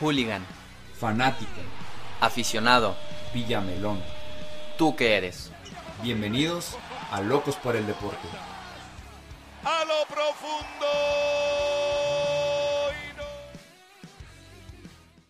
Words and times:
Hooligan. 0.00 0.44
Fanático. 0.98 1.50
Aficionado. 2.20 2.96
Villamelón. 3.32 4.00
¿Tú 4.78 4.94
qué 4.96 5.16
eres? 5.16 5.50
Bienvenidos 6.02 6.76
a 7.10 7.20
Locos 7.20 7.56
por 7.56 7.76
el 7.76 7.86
Deporte. 7.86 8.28
A 9.64 9.84
lo 9.84 10.06
profundo. 10.06 10.86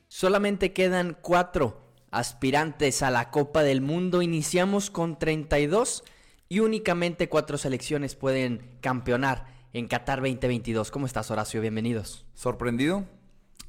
Solamente 0.08 0.72
quedan 0.72 1.16
cuatro 1.20 1.82
aspirantes 2.10 3.02
a 3.02 3.10
la 3.10 3.30
Copa 3.30 3.62
del 3.62 3.80
Mundo. 3.80 4.22
Iniciamos 4.22 4.90
con 4.90 5.18
32 5.18 6.04
y 6.48 6.60
únicamente 6.60 7.28
cuatro 7.28 7.58
selecciones 7.58 8.14
pueden 8.14 8.78
campeonar 8.80 9.46
en 9.72 9.88
Qatar 9.88 10.20
2022. 10.20 10.90
¿Cómo 10.90 11.06
estás, 11.06 11.30
Horacio? 11.30 11.60
Bienvenidos. 11.60 12.24
Sorprendido. 12.34 13.04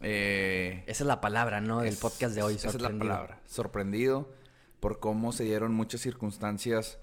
Eh, 0.02 0.84
esa 0.88 1.04
es 1.04 1.08
la 1.08 1.22
palabra, 1.22 1.62
¿no? 1.62 1.82
Del 1.82 1.96
podcast 1.98 2.36
de 2.36 2.44
hoy. 2.44 2.56
Esa 2.56 2.68
es 2.70 2.74
la 2.76 2.80
sorprendido. 2.82 3.10
palabra. 3.14 3.42
Sorprendido 3.46 4.34
por 4.80 5.00
cómo 5.00 5.32
se 5.32 5.44
dieron 5.44 5.74
muchas 5.74 6.02
circunstancias 6.02 7.00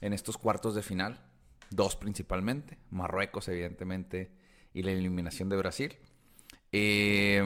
en 0.00 0.12
estos 0.12 0.38
cuartos 0.38 0.74
de 0.74 0.82
final. 0.82 1.20
Dos 1.70 1.96
principalmente. 1.96 2.78
Marruecos, 2.90 3.48
evidentemente, 3.48 4.30
y 4.74 4.82
la 4.82 4.90
eliminación 4.92 5.48
de 5.48 5.56
Brasil. 5.56 5.96
Eh, 6.72 7.42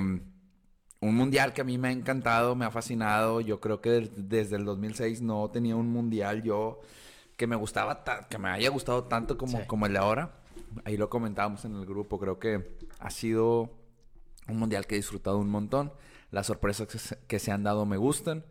un 1.00 1.14
mundial 1.14 1.52
que 1.52 1.60
a 1.60 1.64
mí 1.64 1.76
me 1.78 1.88
ha 1.88 1.92
encantado, 1.92 2.54
me 2.56 2.64
ha 2.64 2.70
fascinado. 2.70 3.40
Yo 3.40 3.60
creo 3.60 3.80
que 3.80 4.10
desde 4.16 4.56
el 4.56 4.64
2006 4.64 5.20
no 5.20 5.48
tenía 5.50 5.76
un 5.76 5.88
mundial 5.90 6.42
yo 6.42 6.80
que 7.36 7.46
me 7.46 7.54
gustaba, 7.54 8.02
ta- 8.02 8.26
que 8.28 8.38
me 8.38 8.48
haya 8.48 8.70
gustado 8.70 9.04
tanto 9.04 9.36
como, 9.36 9.58
Sí. 9.60 9.66
como 9.66 9.84
el 9.86 9.92
de 9.92 9.98
ahora. 9.98 10.40
Ahí 10.84 10.96
lo 10.96 11.10
comentábamos 11.10 11.64
en 11.66 11.74
el 11.76 11.84
grupo. 11.84 12.18
Creo 12.18 12.38
que 12.38 12.76
ha 12.98 13.10
sido 13.10 13.70
un 14.48 14.58
mundial 14.58 14.86
que 14.86 14.94
he 14.94 14.98
disfrutado 14.98 15.38
un 15.38 15.48
montón. 15.50 15.92
Las 16.30 16.46
sorpresas 16.46 16.86
que 16.88 16.98
se, 16.98 17.18
que 17.26 17.38
se 17.38 17.52
han 17.52 17.62
dado 17.62 17.86
me 17.86 17.96
gustan. 17.96 18.44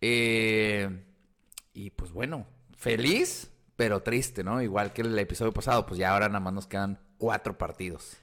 Eh, 0.00 1.04
y 1.74 1.90
pues 1.90 2.12
bueno, 2.12 2.46
feliz, 2.76 3.50
pero 3.76 4.02
triste, 4.02 4.42
¿no? 4.44 4.62
Igual 4.62 4.92
que 4.92 5.02
el 5.02 5.18
episodio 5.18 5.52
pasado, 5.52 5.86
pues 5.86 5.98
ya 5.98 6.12
ahora 6.12 6.28
nada 6.28 6.40
más 6.40 6.52
nos 6.52 6.66
quedan 6.66 6.98
cuatro 7.18 7.58
partidos. 7.58 8.16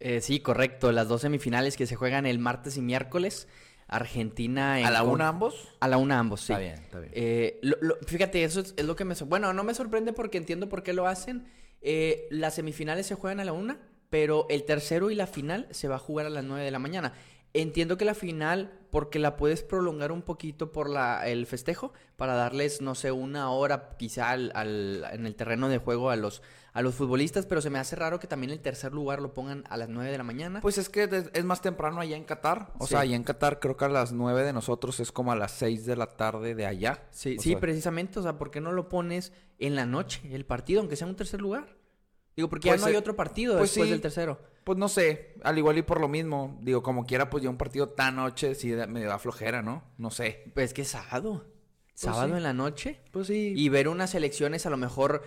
Eh, 0.00 0.20
sí, 0.20 0.40
correcto. 0.40 0.92
Las 0.92 1.08
dos 1.08 1.22
semifinales 1.22 1.76
que 1.76 1.86
se 1.86 1.96
juegan 1.96 2.26
el 2.26 2.38
martes 2.38 2.76
y 2.76 2.82
miércoles. 2.82 3.48
Argentina 3.88 4.80
en 4.80 4.86
¿A 4.86 4.90
la 4.90 5.00
con- 5.02 5.10
una 5.10 5.28
ambos? 5.28 5.68
A 5.78 5.86
la 5.86 5.96
una 5.96 6.18
ambos, 6.18 6.40
sí. 6.40 6.52
Está 6.52 6.58
bien, 6.58 6.74
está 6.74 6.98
bien. 6.98 7.12
Eh, 7.14 7.60
lo- 7.62 7.76
lo- 7.80 7.96
fíjate, 8.04 8.42
eso 8.42 8.58
es, 8.60 8.74
es 8.76 8.84
lo 8.84 8.96
que 8.96 9.04
me... 9.04 9.14
Bueno, 9.26 9.52
no 9.52 9.62
me 9.62 9.74
sorprende 9.74 10.12
porque 10.12 10.38
entiendo 10.38 10.68
por 10.68 10.82
qué 10.82 10.92
lo 10.92 11.06
hacen. 11.06 11.46
Eh, 11.82 12.26
las 12.30 12.54
semifinales 12.56 13.06
se 13.06 13.14
juegan 13.14 13.38
a 13.38 13.44
la 13.44 13.52
una, 13.52 13.78
pero 14.16 14.46
el 14.48 14.64
tercero 14.64 15.10
y 15.10 15.14
la 15.14 15.26
final 15.26 15.68
se 15.72 15.88
va 15.88 15.96
a 15.96 15.98
jugar 15.98 16.24
a 16.24 16.30
las 16.30 16.42
nueve 16.42 16.64
de 16.64 16.70
la 16.70 16.78
mañana. 16.78 17.12
Entiendo 17.52 17.98
que 17.98 18.06
la 18.06 18.14
final, 18.14 18.72
porque 18.90 19.18
la 19.18 19.36
puedes 19.36 19.62
prolongar 19.62 20.10
un 20.10 20.22
poquito 20.22 20.72
por 20.72 20.88
la, 20.88 21.28
el 21.28 21.44
festejo, 21.44 21.92
para 22.16 22.34
darles, 22.34 22.80
no 22.80 22.94
sé, 22.94 23.12
una 23.12 23.50
hora 23.50 23.90
quizá 23.98 24.30
al- 24.30 24.52
al- 24.54 25.04
en 25.12 25.26
el 25.26 25.34
terreno 25.36 25.68
de 25.68 25.76
juego 25.76 26.08
a 26.08 26.16
los, 26.16 26.40
a 26.72 26.80
los 26.80 26.94
futbolistas, 26.94 27.44
pero 27.44 27.60
se 27.60 27.68
me 27.68 27.78
hace 27.78 27.94
raro 27.94 28.18
que 28.18 28.26
también 28.26 28.52
el 28.52 28.60
tercer 28.60 28.92
lugar 28.94 29.20
lo 29.20 29.34
pongan 29.34 29.64
a 29.68 29.76
las 29.76 29.90
nueve 29.90 30.10
de 30.10 30.16
la 30.16 30.24
mañana. 30.24 30.62
Pues 30.62 30.78
es 30.78 30.88
que 30.88 31.10
es 31.34 31.44
más 31.44 31.60
temprano 31.60 32.00
allá 32.00 32.16
en 32.16 32.24
Qatar. 32.24 32.72
O 32.78 32.84
Sí. 32.86 32.92
sea, 32.92 33.00
allá 33.00 33.16
en 33.16 33.22
Qatar 33.24 33.60
creo 33.60 33.76
que 33.76 33.84
a 33.84 33.90
las 33.90 34.12
nueve 34.12 34.44
de 34.44 34.54
nosotros 34.54 34.98
es 35.00 35.12
como 35.12 35.30
a 35.30 35.36
las 35.36 35.52
seis 35.52 35.84
de 35.84 35.94
la 35.96 36.06
tarde 36.16 36.54
de 36.54 36.64
allá. 36.64 37.02
Sí, 37.10 37.36
O 37.38 37.42
sí, 37.42 37.50
sea, 37.50 37.60
precisamente, 37.60 38.18
o 38.18 38.22
sea, 38.22 38.38
¿por 38.38 38.50
qué 38.50 38.62
no 38.62 38.72
lo 38.72 38.88
pones 38.88 39.34
en 39.58 39.74
la 39.74 39.84
noche, 39.84 40.22
el 40.34 40.46
partido, 40.46 40.80
aunque 40.80 40.96
sea 40.96 41.06
un 41.06 41.16
tercer 41.16 41.42
lugar? 41.42 41.76
Digo, 42.36 42.48
porque 42.50 42.68
Pues, 42.68 42.80
ya 42.80 42.84
no 42.84 42.88
hay 42.88 42.94
eh, 42.94 42.98
otro 42.98 43.16
partido 43.16 43.56
pues 43.56 43.70
después 43.70 43.86
sí. 43.86 43.90
del 43.92 44.00
tercero. 44.02 44.38
Pues 44.62 44.76
no 44.78 44.88
sé, 44.88 45.34
al 45.42 45.56
igual 45.56 45.78
y 45.78 45.82
por 45.82 46.00
lo 46.00 46.08
mismo. 46.08 46.58
Digo, 46.60 46.82
como 46.82 47.06
quiera, 47.06 47.30
pues 47.30 47.42
ya 47.42 47.48
un 47.50 47.56
partido 47.56 47.88
tan 47.88 48.16
noche 48.16 48.54
sí 48.54 48.74
me 48.88 49.02
da 49.04 49.18
flojera, 49.18 49.62
¿no? 49.62 49.84
No 49.96 50.10
sé. 50.10 50.44
Pues 50.54 50.66
es 50.66 50.74
que 50.74 50.82
es 50.82 50.88
sábado. 50.88 51.46
Sábado 51.94 52.28
sí. 52.28 52.36
en 52.36 52.42
la 52.42 52.52
noche. 52.52 53.00
Pues 53.10 53.28
sí. 53.28 53.54
Y 53.56 53.68
ver 53.70 53.88
unas 53.88 54.14
elecciones 54.14 54.66
a 54.66 54.70
lo 54.70 54.76
mejor, 54.76 55.22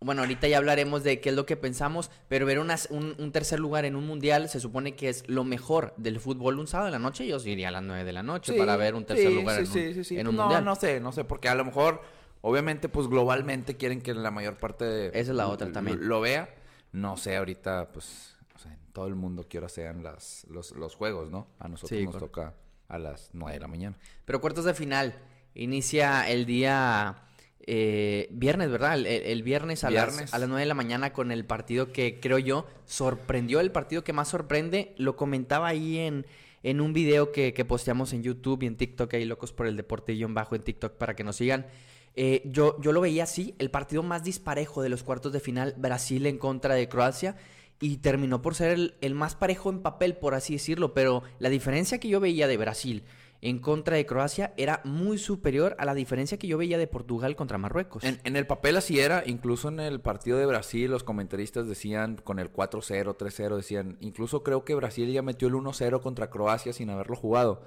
bueno, 0.00 0.20
ahorita 0.22 0.46
ya 0.46 0.58
hablaremos 0.58 1.02
de 1.02 1.20
qué 1.20 1.30
es 1.30 1.34
lo 1.34 1.46
que 1.46 1.56
pensamos, 1.56 2.12
pero 2.28 2.46
ver 2.46 2.60
unas, 2.60 2.86
un, 2.90 3.16
un 3.18 3.32
tercer 3.32 3.58
lugar 3.58 3.84
en 3.84 3.96
un 3.96 4.06
mundial 4.06 4.48
se 4.48 4.60
supone 4.60 4.94
que 4.94 5.08
es 5.08 5.28
lo 5.28 5.42
mejor 5.42 5.94
del 5.96 6.20
fútbol 6.20 6.60
un 6.60 6.68
sábado 6.68 6.88
en 6.88 6.92
la 6.92 6.98
noche. 7.00 7.26
Yo 7.26 7.38
iría 7.44 7.68
a 7.68 7.72
las 7.72 7.82
nueve 7.82 8.04
de 8.04 8.12
la 8.12 8.22
noche 8.22 8.52
Sí, 8.52 8.58
para 8.58 8.76
ver 8.76 8.94
un 8.94 9.04
tercer 9.04 9.28
sí, 9.30 9.34
lugar 9.34 9.56
sí, 9.56 9.62
en 9.62 9.66
un, 9.66 9.72
sí, 9.72 9.94
sí, 9.94 10.04
sí. 10.04 10.18
en 10.20 10.28
un 10.28 10.36
no, 10.36 10.42
mundial. 10.42 10.64
no 10.64 10.76
sé, 10.76 11.00
no 11.00 11.10
sé, 11.10 11.24
porque 11.24 11.48
a 11.48 11.56
lo 11.56 11.64
mejor, 11.64 12.02
obviamente, 12.40 12.88
pues 12.88 13.08
globalmente 13.08 13.76
quieren 13.76 14.00
que 14.00 14.14
la 14.14 14.30
mayor 14.30 14.58
parte 14.58 14.84
de... 14.84 15.06
Esa 15.08 15.30
es 15.32 15.36
la 15.36 15.48
otra 15.48 15.66
lo- 15.68 15.72
también. 15.72 16.06
Lo 16.06 16.20
vea. 16.20 16.54
No 16.92 17.16
sé, 17.16 17.36
ahorita, 17.36 17.90
pues, 17.92 18.36
o 18.54 18.58
sea, 18.58 18.72
en 18.72 18.78
todo 18.92 19.06
el 19.06 19.14
mundo 19.14 19.46
quiero 19.48 19.68
sean 19.68 20.02
las, 20.02 20.46
los, 20.50 20.72
los 20.72 20.94
juegos, 20.94 21.30
¿no? 21.30 21.48
A 21.58 21.68
nosotros 21.68 21.98
Sí, 21.98 22.04
nos 22.04 22.14
correcto. 22.14 22.26
toca 22.40 22.54
a 22.88 22.98
las 22.98 23.30
nueve 23.32 23.54
de 23.54 23.60
la 23.60 23.68
mañana. 23.68 23.96
Pero 24.24 24.40
cuartos 24.40 24.64
de 24.64 24.74
final. 24.74 25.14
Inicia 25.54 26.28
el 26.30 26.44
día 26.46 27.24
eh, 27.66 28.28
viernes, 28.32 28.70
¿verdad? 28.70 28.94
El, 28.98 29.06
el- 29.06 29.42
viernes, 29.42 29.84
a, 29.84 29.88
Viernes. 29.90 30.20
Las, 30.20 30.34
a 30.34 30.38
las 30.38 30.48
9 30.48 30.60
de 30.60 30.66
la 30.66 30.74
mañana 30.74 31.12
con 31.12 31.30
el 31.30 31.44
partido 31.44 31.92
que 31.92 32.20
creo 32.20 32.38
yo 32.38 32.66
sorprendió, 32.86 33.60
el 33.60 33.70
partido 33.72 34.02
que 34.04 34.12
más 34.12 34.28
sorprende. 34.28 34.94
Lo 34.98 35.16
comentaba 35.16 35.68
ahí 35.68 35.98
en, 35.98 36.26
en 36.62 36.80
un 36.80 36.92
video 36.92 37.32
que, 37.32 37.52
que 37.54 37.64
posteamos 37.64 38.12
en 38.12 38.22
YouTube 38.22 38.62
y 38.62 38.66
en 38.66 38.76
TikTok, 38.76 39.14
ahí 39.14 39.24
locos 39.24 39.52
por 39.52 39.66
el 39.66 39.76
deporte 39.76 40.12
guion 40.12 40.34
bajo 40.34 40.54
en 40.54 40.62
TikTok 40.62 40.94
para 40.94 41.14
que 41.14 41.24
nos 41.24 41.36
sigan. 41.36 41.66
Eh, 42.14 42.42
yo, 42.44 42.80
yo 42.80 42.92
lo 42.92 43.00
veía 43.00 43.24
así, 43.24 43.54
el 43.58 43.70
partido 43.70 44.02
más 44.02 44.22
disparejo 44.22 44.82
de 44.82 44.88
los 44.88 45.02
cuartos 45.02 45.32
de 45.32 45.40
final, 45.40 45.74
Brasil 45.76 46.26
en 46.26 46.38
contra 46.38 46.74
de 46.74 46.88
Croacia. 46.88 47.36
Y 47.80 47.96
terminó 47.96 48.42
por 48.42 48.54
ser 48.54 48.94
el, 49.00 49.14
más 49.14 49.34
parejo 49.34 49.68
en 49.68 49.80
papel, 49.80 50.16
por 50.16 50.34
así 50.34 50.52
decirlo. 50.52 50.94
Pero 50.94 51.24
la 51.40 51.48
diferencia 51.48 51.98
que 51.98 52.08
yo 52.08 52.20
veía 52.20 52.46
de 52.46 52.56
Brasil 52.56 53.02
en 53.40 53.58
contra 53.58 53.96
de 53.96 54.06
Croacia 54.06 54.54
era 54.56 54.80
muy 54.84 55.18
superior 55.18 55.74
a 55.80 55.84
la 55.84 55.94
diferencia 55.94 56.38
que 56.38 56.46
yo 56.46 56.58
veía 56.58 56.78
de 56.78 56.86
Portugal 56.86 57.34
contra 57.34 57.58
Marruecos. 57.58 58.04
En, 58.04 58.20
en 58.22 58.36
el 58.36 58.46
papel 58.46 58.76
así 58.76 59.00
era, 59.00 59.24
incluso 59.26 59.66
en 59.68 59.80
el 59.80 60.00
partido 60.00 60.38
de 60.38 60.46
Brasil 60.46 60.92
los 60.92 61.02
comentaristas 61.02 61.66
decían 61.66 62.20
con 62.22 62.38
el 62.38 62.52
4-0, 62.52 63.16
3-0, 63.16 63.56
decían, 63.56 63.96
incluso 63.98 64.44
creo 64.44 64.64
que 64.64 64.76
Brasil 64.76 65.10
ya 65.10 65.22
metió 65.22 65.48
el 65.48 65.54
1-0 65.54 66.00
contra 66.00 66.30
Croacia 66.30 66.72
sin 66.72 66.88
haberlo 66.88 67.16
jugado. 67.16 67.62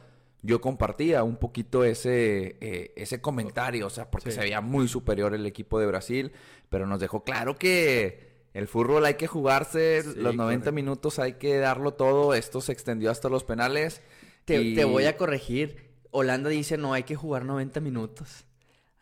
Yo 0.45 0.61
compartía 0.61 1.23
un 1.23 1.37
poquito 1.37 1.83
ese, 1.83 2.57
eh, 2.61 2.93
ese 2.95 3.19
comentario, 3.19 3.87
o 3.87 3.89
sea, 3.89 4.09
porque 4.11 4.29
Sí. 4.31 4.35
se 4.35 4.41
veía 4.41 4.61
muy 4.61 4.87
superior 4.87 5.33
el 5.33 5.45
equipo 5.45 5.79
de 5.79 5.87
Brasil, 5.87 6.31
pero 6.69 6.85
nos 6.85 6.99
dejó 6.99 7.23
claro 7.23 7.57
que 7.57 8.45
el 8.53 8.67
fútbol 8.67 9.05
hay 9.05 9.15
que 9.15 9.27
jugarse, 9.27 10.03
Sí, 10.03 10.09
los 10.17 10.35
90 10.35 10.65
correcto. 10.65 10.71
minutos 10.71 11.19
hay 11.19 11.33
que 11.33 11.57
darlo 11.57 11.93
todo, 11.95 12.33
esto 12.35 12.61
se 12.61 12.71
extendió 12.71 13.09
hasta 13.11 13.27
los 13.29 13.43
penales. 13.43 14.01
te, 14.45 14.61
y- 14.61 14.75
te 14.75 14.85
voy 14.85 15.05
a 15.05 15.17
corregir. 15.17 15.89
Holanda 16.11 16.49
dice 16.51 16.77
no 16.77 16.93
hay 16.93 17.01
que 17.03 17.15
jugar 17.15 17.43
90 17.45 17.79
minutos. 17.79 18.45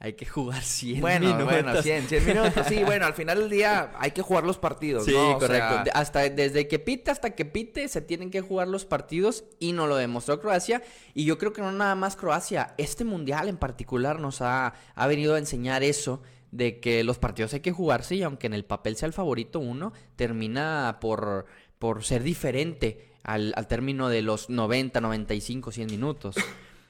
Hay 0.03 0.13
que 0.13 0.25
jugar 0.25 0.61
100 0.61 0.99
Bueno, 0.99 1.27
minutos. 1.27 1.45
bueno, 1.45 1.81
100, 1.81 2.07
100 2.09 2.25
minutos. 2.25 2.67
Sí, 2.67 2.83
bueno, 2.83 3.05
al 3.05 3.13
final 3.13 3.39
del 3.39 3.49
día 3.49 3.93
hay 3.97 4.11
que 4.11 4.21
jugar 4.21 4.43
los 4.43 4.57
partidos, 4.57 5.05
Sí, 5.05 5.13
¿no? 5.13 5.37
O 5.37 5.39
correcto. 5.39 5.83
sea, 5.85 5.93
Hasta 5.93 6.27
desde 6.29 6.67
que 6.67 6.77
pite 6.77 7.09
hasta 7.09 7.29
que 7.35 7.45
pite 7.45 7.87
se 7.87 8.01
tienen 8.01 8.29
que 8.29 8.41
jugar 8.41 8.67
los 8.67 8.83
partidos 8.83 9.45
y 9.59 9.71
nos 9.71 9.87
lo 9.87 9.95
demostró 9.95 10.41
Croacia. 10.41 10.83
Y 11.13 11.23
yo 11.23 11.37
creo 11.37 11.53
que 11.53 11.61
no 11.61 11.71
nada 11.71 11.95
más 11.95 12.17
Croacia, 12.17 12.73
este 12.77 13.05
mundial 13.05 13.47
en 13.47 13.55
particular 13.55 14.19
nos 14.19 14.41
ha, 14.41 14.73
ha 14.93 15.07
venido 15.07 15.35
a 15.35 15.39
enseñar 15.39 15.83
eso 15.83 16.21
de 16.51 16.81
que 16.81 17.03
los 17.05 17.17
partidos 17.17 17.53
hay 17.53 17.61
que 17.61 17.71
jugarse 17.71 18.15
y 18.15 18.23
aunque 18.23 18.47
en 18.47 18.53
el 18.53 18.65
papel 18.65 18.97
sea 18.97 19.07
el 19.07 19.13
favorito 19.13 19.59
uno, 19.59 19.93
termina 20.17 20.97
por, 20.99 21.45
por 21.79 22.03
ser 22.03 22.23
diferente 22.23 23.13
al, 23.23 23.53
al 23.55 23.67
término 23.69 24.09
de 24.09 24.21
los 24.21 24.49
90, 24.49 24.99
95, 24.99 25.71
100 25.71 25.87
minutos. 25.87 26.35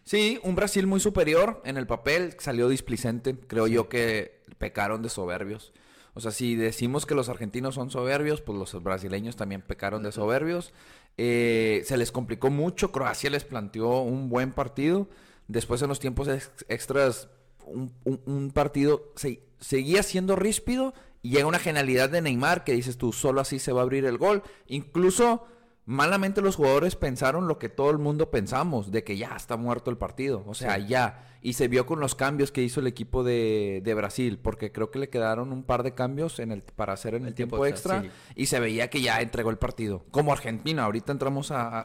Sí, 0.03 0.39
un 0.43 0.55
Brasil 0.55 0.85
muy 0.85 0.99
superior 0.99 1.61
en 1.65 1.77
el 1.77 1.87
papel, 1.87 2.35
salió 2.39 2.67
displicente. 2.67 3.35
Creo 3.47 3.67
yo 3.67 3.87
que 3.89 4.41
pecaron 4.57 5.01
de 5.01 5.09
soberbios. 5.09 5.71
O 6.13 6.19
sea, 6.19 6.31
si 6.31 6.55
decimos 6.55 7.05
que 7.05 7.15
los 7.15 7.29
argentinos 7.29 7.75
son 7.75 7.89
soberbios, 7.89 8.41
pues 8.41 8.57
los 8.57 8.83
brasileños 8.83 9.35
también 9.35 9.61
pecaron 9.61 10.03
de 10.03 10.11
soberbios. 10.11 10.73
Eh, 11.17 11.83
se 11.85 11.97
les 11.97 12.11
complicó 12.11 12.49
mucho. 12.49 12.91
Croacia 12.91 13.29
les 13.29 13.45
planteó 13.45 14.01
un 14.01 14.29
buen 14.29 14.51
partido. 14.51 15.07
Después 15.47 15.81
en 15.81 15.89
los 15.89 15.99
tiempos 15.99 16.27
ex- 16.27 16.51
extras, 16.67 17.29
un, 17.65 17.93
un- 18.03 18.21
un 18.25 18.51
partido 18.51 19.11
se- 19.15 19.41
seguía 19.59 20.03
siendo 20.03 20.35
ríspido. 20.35 20.93
Y 21.21 21.29
llega 21.31 21.47
una 21.47 21.59
genialidad 21.59 22.09
de 22.09 22.21
Neymar 22.21 22.65
que 22.65 22.73
dices 22.73 22.97
tú, 22.97 23.13
solo 23.13 23.39
así 23.39 23.57
se 23.57 23.71
va 23.71 23.79
a 23.79 23.83
abrir 23.83 24.03
el 24.05 24.17
gol. 24.17 24.43
Incluso 24.67 25.47
malamente 25.85 26.41
los 26.41 26.55
jugadores 26.55 26.95
pensaron 26.95 27.47
lo 27.47 27.59
que 27.59 27.67
todo 27.69 27.89
el 27.91 27.97
mundo 27.97 28.31
pensamos, 28.31 28.91
de 28.91 29.03
que 29.03 29.17
ya 29.17 29.35
está 29.35 29.57
muerto 29.57 29.91
el 29.91 29.97
partido, 29.97 30.43
o 30.47 30.53
sea, 30.53 30.77
ya. 30.77 31.29
Y 31.41 31.53
se 31.53 31.67
vio 31.67 31.85
con 31.85 31.99
los 31.99 32.15
cambios 32.15 32.51
que 32.53 32.61
hizo 32.63 32.79
el 32.79 32.87
equipo 32.87 33.23
de, 33.25 33.81
de 33.83 33.93
Brasil, 33.93 34.39
porque 34.41 34.71
creo 34.71 34.91
que 34.91 34.99
le 34.99 35.09
quedaron 35.09 35.51
un 35.51 35.63
par 35.63 35.83
de 35.83 35.93
cambios 35.93 36.39
en 36.39 36.53
el, 36.53 36.61
para 36.63 36.93
hacer 36.93 37.15
en 37.15 37.23
el, 37.23 37.27
El 37.29 37.33
tiempo, 37.35 37.57
tiempo 37.57 37.65
extra, 37.65 37.97
extra, 37.97 38.13
y 38.35 38.45
se 38.45 38.61
veía 38.61 38.89
que 38.89 39.01
ya 39.01 39.19
entregó 39.21 39.49
el 39.49 39.57
partido. 39.57 40.05
Como 40.11 40.31
Argentina, 40.31 40.85
ahorita 40.85 41.11
entramos 41.11 41.51
a, 41.51 41.67
a- 41.67 41.81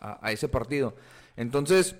a- 0.00 0.18
a 0.22 0.32
ese 0.32 0.48
partido. 0.48 0.94
Entonces, 1.36 1.96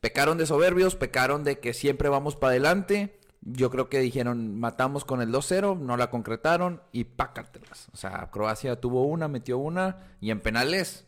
pecaron 0.00 0.38
de 0.38 0.46
soberbios, 0.46 0.96
pecaron 0.96 1.44
de 1.44 1.58
que 1.58 1.74
siempre 1.74 2.08
vamos 2.08 2.34
para 2.36 2.52
adelante. 2.52 3.18
Yo 3.46 3.70
creo 3.70 3.90
que 3.90 4.00
dijeron, 4.00 4.58
matamos 4.58 5.04
con 5.04 5.20
el 5.20 5.30
2-0, 5.30 5.78
no 5.78 5.96
la 5.98 6.10
concretaron 6.10 6.82
y 6.92 7.04
pácatelas. 7.04 7.88
O 7.92 7.96
sea, 7.96 8.30
Croacia 8.30 8.80
tuvo 8.80 9.04
una, 9.04 9.28
metió 9.28 9.58
una 9.58 10.16
y 10.20 10.30
en 10.30 10.40
penales, 10.40 11.04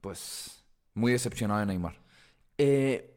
pues 0.00 0.64
muy 0.94 1.12
decepcionado 1.12 1.60
de 1.60 1.66
Neymar. 1.66 2.00
Eh, 2.58 3.14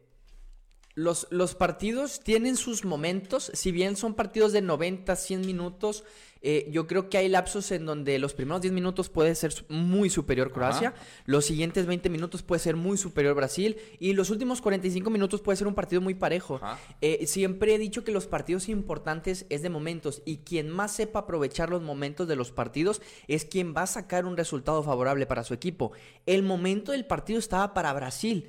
los, 0.94 1.26
los 1.30 1.54
partidos 1.56 2.20
tienen 2.20 2.56
sus 2.56 2.84
momentos, 2.84 3.50
si 3.54 3.72
bien 3.72 3.96
son 3.96 4.14
partidos 4.14 4.52
de 4.52 4.62
90, 4.62 5.16
100 5.16 5.40
minutos, 5.40 6.04
eh, 6.42 6.68
yo 6.70 6.86
creo 6.86 7.08
que 7.08 7.18
hay 7.18 7.28
lapsos 7.28 7.70
en 7.70 7.86
donde 7.86 8.18
los 8.18 8.34
primeros 8.34 8.62
10 8.62 8.74
minutos 8.74 9.08
puede 9.08 9.34
ser 9.34 9.52
muy 9.68 10.10
superior 10.10 10.50
Croacia, 10.50 10.92
los 11.24 11.44
siguientes 11.44 11.86
20 11.86 12.10
minutos 12.10 12.42
puede 12.42 12.58
ser 12.58 12.74
muy 12.74 12.96
superior 12.96 13.34
Brasil 13.34 13.76
y 14.00 14.12
los 14.14 14.30
últimos 14.30 14.60
45 14.60 15.08
minutos 15.08 15.40
puede 15.40 15.56
ser 15.56 15.68
un 15.68 15.74
partido 15.74 16.02
muy 16.02 16.14
parejo. 16.14 16.60
Eh, 17.00 17.26
siempre 17.26 17.74
he 17.74 17.78
dicho 17.78 18.02
que 18.02 18.10
los 18.10 18.26
partidos 18.26 18.68
importantes 18.68 19.46
es 19.50 19.62
de 19.62 19.70
momentos 19.70 20.22
y 20.24 20.38
quien 20.38 20.68
más 20.68 20.92
sepa 20.92 21.20
aprovechar 21.20 21.70
los 21.70 21.82
momentos 21.82 22.26
de 22.26 22.34
los 22.34 22.50
partidos 22.50 23.00
es 23.28 23.44
quien 23.44 23.72
va 23.74 23.82
a 23.82 23.86
sacar 23.86 24.24
un 24.24 24.36
resultado 24.36 24.82
favorable 24.82 25.26
para 25.26 25.44
su 25.44 25.54
equipo. 25.54 25.92
El 26.26 26.42
momento 26.42 26.92
del 26.92 27.06
partido 27.06 27.38
estaba 27.38 27.72
para 27.72 27.92
Brasil 27.92 28.48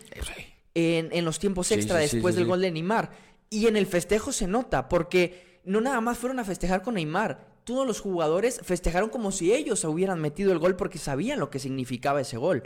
en, 0.74 1.10
en 1.12 1.25
los 1.25 1.38
tiempos 1.38 1.72
extra 1.72 2.01
sí, 2.01 2.07
sí, 2.07 2.16
después 2.16 2.34
sí, 2.34 2.40
del 2.40 2.48
gol 2.48 2.62
de 2.62 2.72
Neymar. 2.72 3.12
Y 3.50 3.68
en 3.68 3.78
el 3.78 3.86
festejo 3.86 4.31
se 4.31 4.48
nota, 4.48 4.90
porque 4.90 5.60
no 5.63 5.80
nada 5.80 6.01
más 6.01 6.18
fueron 6.18 6.40
a 6.40 6.44
festejar 6.44 6.81
con 6.81 6.95
Neymar. 6.95 7.53
Todos 7.63 7.88
los 7.88 8.01
jugadores 8.01 8.60
festejaron 8.63 9.10
como 9.10 9.31
si 9.31 9.54
ellos 9.54 9.83
hubieran 9.86 10.19
metido 10.19 10.51
el 10.51 10.60
gol 10.60 10.75
porque 10.75 10.98
sabían 10.98 11.39
lo 11.39 11.50
que 11.50 11.60
significaba 11.60 12.21
ese 12.21 12.38
gol. 12.38 12.63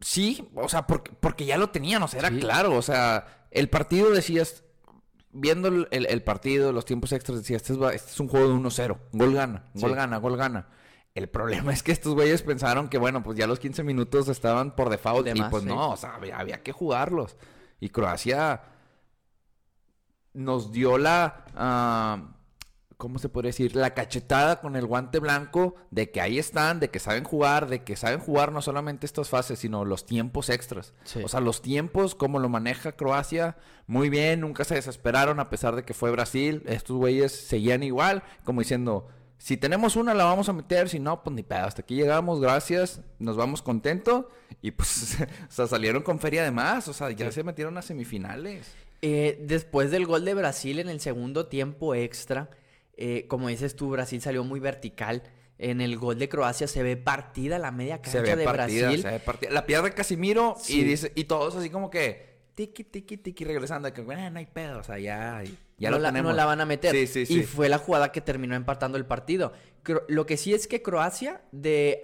Sí, 0.00 0.48
o 0.54 0.68
sea, 0.68 0.86
porque, 0.86 1.12
porque 1.18 1.46
ya 1.46 1.56
lo 1.56 1.70
tenían, 1.70 2.02
o 2.02 2.08
sea, 2.08 2.20
era 2.20 2.28
Sí. 2.28 2.38
claro, 2.40 2.74
o 2.76 2.82
sea, 2.82 3.46
el 3.50 3.70
partido 3.70 4.10
decías, 4.10 4.64
viendo 5.32 5.68
el, 5.68 5.88
el- 5.90 6.22
partido, 6.22 6.72
los 6.72 6.84
tiempos 6.84 7.12
extras, 7.12 7.38
decías, 7.38 7.62
este 7.62 7.72
es, 7.72 7.94
este 7.94 8.10
es 8.12 8.20
un 8.20 8.28
juego 8.28 8.48
de 8.48 8.54
1-0, 8.54 8.98
gol 9.12 9.32
gana, 9.34 9.64
gol 9.74 9.90
Sí. 9.90 9.96
gana, 9.96 10.16
gol 10.18 10.36
gana. 10.36 10.68
El 11.14 11.28
problema 11.28 11.72
es 11.72 11.82
que 11.82 11.92
estos 11.92 12.14
güeyes 12.14 12.42
pensaron 12.42 12.88
que, 12.88 12.98
bueno, 12.98 13.22
pues 13.22 13.38
ya 13.38 13.46
los 13.46 13.58
15 13.60 13.82
minutos 13.82 14.28
estaban 14.28 14.76
por 14.76 14.90
default 14.90 15.24
De 15.26 15.30
y 15.34 15.42
pues 15.44 15.62
sí. 15.62 15.68
no, 15.68 15.90
o 15.92 15.96
sea, 15.96 16.16
había, 16.16 16.38
había 16.38 16.62
que 16.62 16.72
jugarlos. 16.72 17.36
Y 17.80 17.88
Croacia 17.88 18.60
nos 20.32 20.72
dio 20.72 20.98
la, 20.98 21.44
ah, 21.54 22.33
¿cómo 22.96 23.18
se 23.18 23.28
puede 23.28 23.48
decir? 23.48 23.76
La 23.76 23.94
cachetada 23.94 24.60
con 24.60 24.76
el 24.76 24.86
guante 24.86 25.18
blanco 25.18 25.74
de 25.90 26.10
que 26.10 26.20
ahí 26.20 26.38
están, 26.38 26.80
de 26.80 26.90
que 26.90 26.98
saben 26.98 27.24
jugar, 27.24 27.68
de 27.68 27.82
que 27.82 27.96
saben 27.96 28.20
jugar 28.20 28.52
no 28.52 28.62
solamente 28.62 29.06
estas 29.06 29.28
fases, 29.28 29.58
sino 29.58 29.84
los 29.84 30.06
tiempos 30.06 30.48
extras. 30.50 30.94
Sí. 31.04 31.20
O 31.24 31.28
sea, 31.28 31.40
los 31.40 31.62
tiempos, 31.62 32.14
como 32.14 32.38
lo 32.38 32.48
maneja 32.48 32.92
Croacia, 32.92 33.56
muy 33.86 34.08
bien, 34.08 34.40
nunca 34.40 34.64
se 34.64 34.74
desesperaron 34.74 35.40
a 35.40 35.50
pesar 35.50 35.76
de 35.76 35.84
que 35.84 35.94
fue 35.94 36.10
Brasil. 36.10 36.62
Estos 36.66 36.96
güeyes 36.96 37.32
seguían 37.32 37.82
igual, 37.82 38.22
como 38.44 38.60
diciendo, 38.60 39.08
si 39.38 39.56
tenemos 39.56 39.96
una 39.96 40.14
la 40.14 40.24
vamos 40.24 40.48
a 40.48 40.52
meter, 40.52 40.88
si 40.88 40.98
no, 40.98 41.22
pues 41.22 41.36
ni 41.36 41.42
pedo, 41.42 41.64
hasta 41.64 41.82
aquí 41.82 41.96
llegamos, 41.96 42.40
gracias, 42.40 43.02
nos 43.18 43.36
vamos 43.36 43.60
contentos. 43.60 44.26
Y 44.62 44.70
pues, 44.70 45.18
o 45.48 45.52
sea, 45.52 45.66
salieron 45.66 46.02
con 46.02 46.18
feria 46.18 46.44
de 46.44 46.50
más, 46.50 46.88
o 46.88 46.92
sea, 46.92 47.10
ya 47.10 47.30
se 47.30 47.42
metieron 47.42 47.76
a 47.76 47.82
semifinales. 47.82 48.72
Eh, 49.02 49.38
después 49.42 49.90
del 49.90 50.06
gol 50.06 50.24
de 50.24 50.32
Brasil 50.32 50.78
en 50.78 50.88
el 50.88 50.98
segundo 50.98 51.46
tiempo 51.46 51.94
extra, 51.94 52.48
eh, 52.96 53.26
como 53.28 53.48
dices 53.48 53.76
tú, 53.76 53.90
Brasil 53.90 54.20
salió 54.20 54.44
muy 54.44 54.60
vertical. 54.60 55.22
En 55.56 55.80
el 55.80 55.96
gol 55.98 56.18
de 56.18 56.28
Croacia 56.28 56.66
se 56.66 56.82
ve 56.82 56.96
partida 56.96 57.58
la 57.60 57.70
media 57.70 57.96
cancha 58.02 58.10
Se 58.10 58.20
ve 58.22 58.36
de 58.36 58.44
partida, 58.44 58.86
Brasil. 58.88 59.02
se 59.02 59.08
ve 59.10 59.20
partida. 59.20 59.50
La 59.52 59.66
pierde 59.66 59.92
Casimiro 59.92 60.56
Sí. 60.58 60.80
y 60.80 60.84
dice, 60.84 61.12
y 61.14 61.24
todos 61.24 61.54
así 61.54 61.70
como 61.70 61.90
que 61.90 62.34
tiki, 62.54 62.82
tiki, 62.84 63.16
tiki, 63.18 63.44
regresando. 63.44 63.92
Que, 63.92 64.04
"Ah, 64.16 64.30
no 64.30 64.38
hay 64.40 64.46
pedo, 64.46 64.80
o 64.80 64.82
sea, 64.82 64.98
ya, 64.98 65.42
ya 65.78 65.90
no, 65.90 65.96
lo 65.96 66.02
la, 66.02 66.08
tenemos. 66.10 66.32
no 66.32 66.36
la 66.36 66.44
van 66.44 66.60
a 66.60 66.66
meter. 66.66 66.92
Sí, 66.92 67.06
sí, 67.26 67.34
Y 67.40 67.42
fue 67.44 67.68
la 67.68 67.78
jugada 67.78 68.10
que 68.10 68.20
terminó 68.20 68.54
empatando 68.56 68.98
el 68.98 69.06
partido. 69.06 69.52
Lo 70.08 70.26
que 70.26 70.36
sí 70.36 70.54
es 70.54 70.66
que 70.66 70.82
Croacia 70.82 71.42
de, 71.52 72.02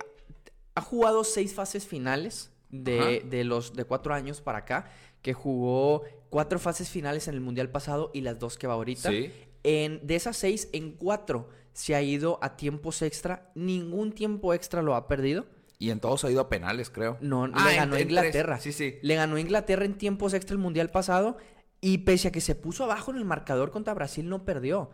ha 0.76 0.81
jugado 0.81 1.25
seis 1.25 1.52
fases 1.54 1.87
finales 1.87 2.52
de, 2.69 3.25
de 3.28 3.42
los 3.44 3.75
de 3.75 3.84
cuatro 3.84 4.14
años 4.14 4.40
para 4.40 4.58
acá, 4.58 4.90
que 5.22 5.32
jugó 5.34 6.02
cuatro 6.31 6.58
fases 6.60 6.88
finales 6.88 7.26
en 7.26 7.34
el 7.34 7.40
Mundial 7.40 7.69
pasado 7.69 8.10
y 8.14 8.20
las 8.20 8.38
dos 8.38 8.56
que 8.58 8.66
va 8.69 8.75
ahorita. 8.75 9.10
Sí. 9.10 9.32
En, 9.62 10.06
de 10.06 10.16
esas 10.16 10.36
seis, 10.36 10.68
en 10.72 10.92
cuatro 10.92 11.48
se 11.72 11.94
ha 11.94 12.02
ido 12.02 12.38
a 12.42 12.56
tiempos 12.56 13.02
extra. 13.02 13.50
Ningún 13.54 14.12
tiempo 14.12 14.54
extra 14.54 14.82
lo 14.82 14.94
ha 14.94 15.06
perdido. 15.08 15.46
Y 15.78 15.90
en 15.90 16.00
todos 16.00 16.24
ha 16.24 16.30
ido 16.30 16.42
a 16.42 16.48
penales, 16.48 16.90
creo. 16.90 17.16
No, 17.20 17.44
Ah, 17.54 17.68
le 17.68 17.76
ganó 17.76 17.96
en. 17.96 18.02
Inglaterra. 18.02 18.58
Sí, 18.60 18.72
sí. 18.72 18.98
Le 19.02 19.14
ganó 19.14 19.38
Inglaterra 19.38 19.84
en 19.84 19.94
tiempos 19.94 20.34
extra 20.34 20.54
el 20.54 20.58
Mundial 20.60 20.90
pasado 20.90 21.38
y 21.80 21.98
pese 21.98 22.28
a 22.28 22.32
que 22.32 22.42
se 22.42 22.54
puso 22.54 22.84
abajo 22.84 23.10
en 23.10 23.16
el 23.16 23.24
marcador 23.24 23.70
contra 23.70 23.94
Brasil, 23.94 24.28
no 24.28 24.44
perdió. 24.44 24.90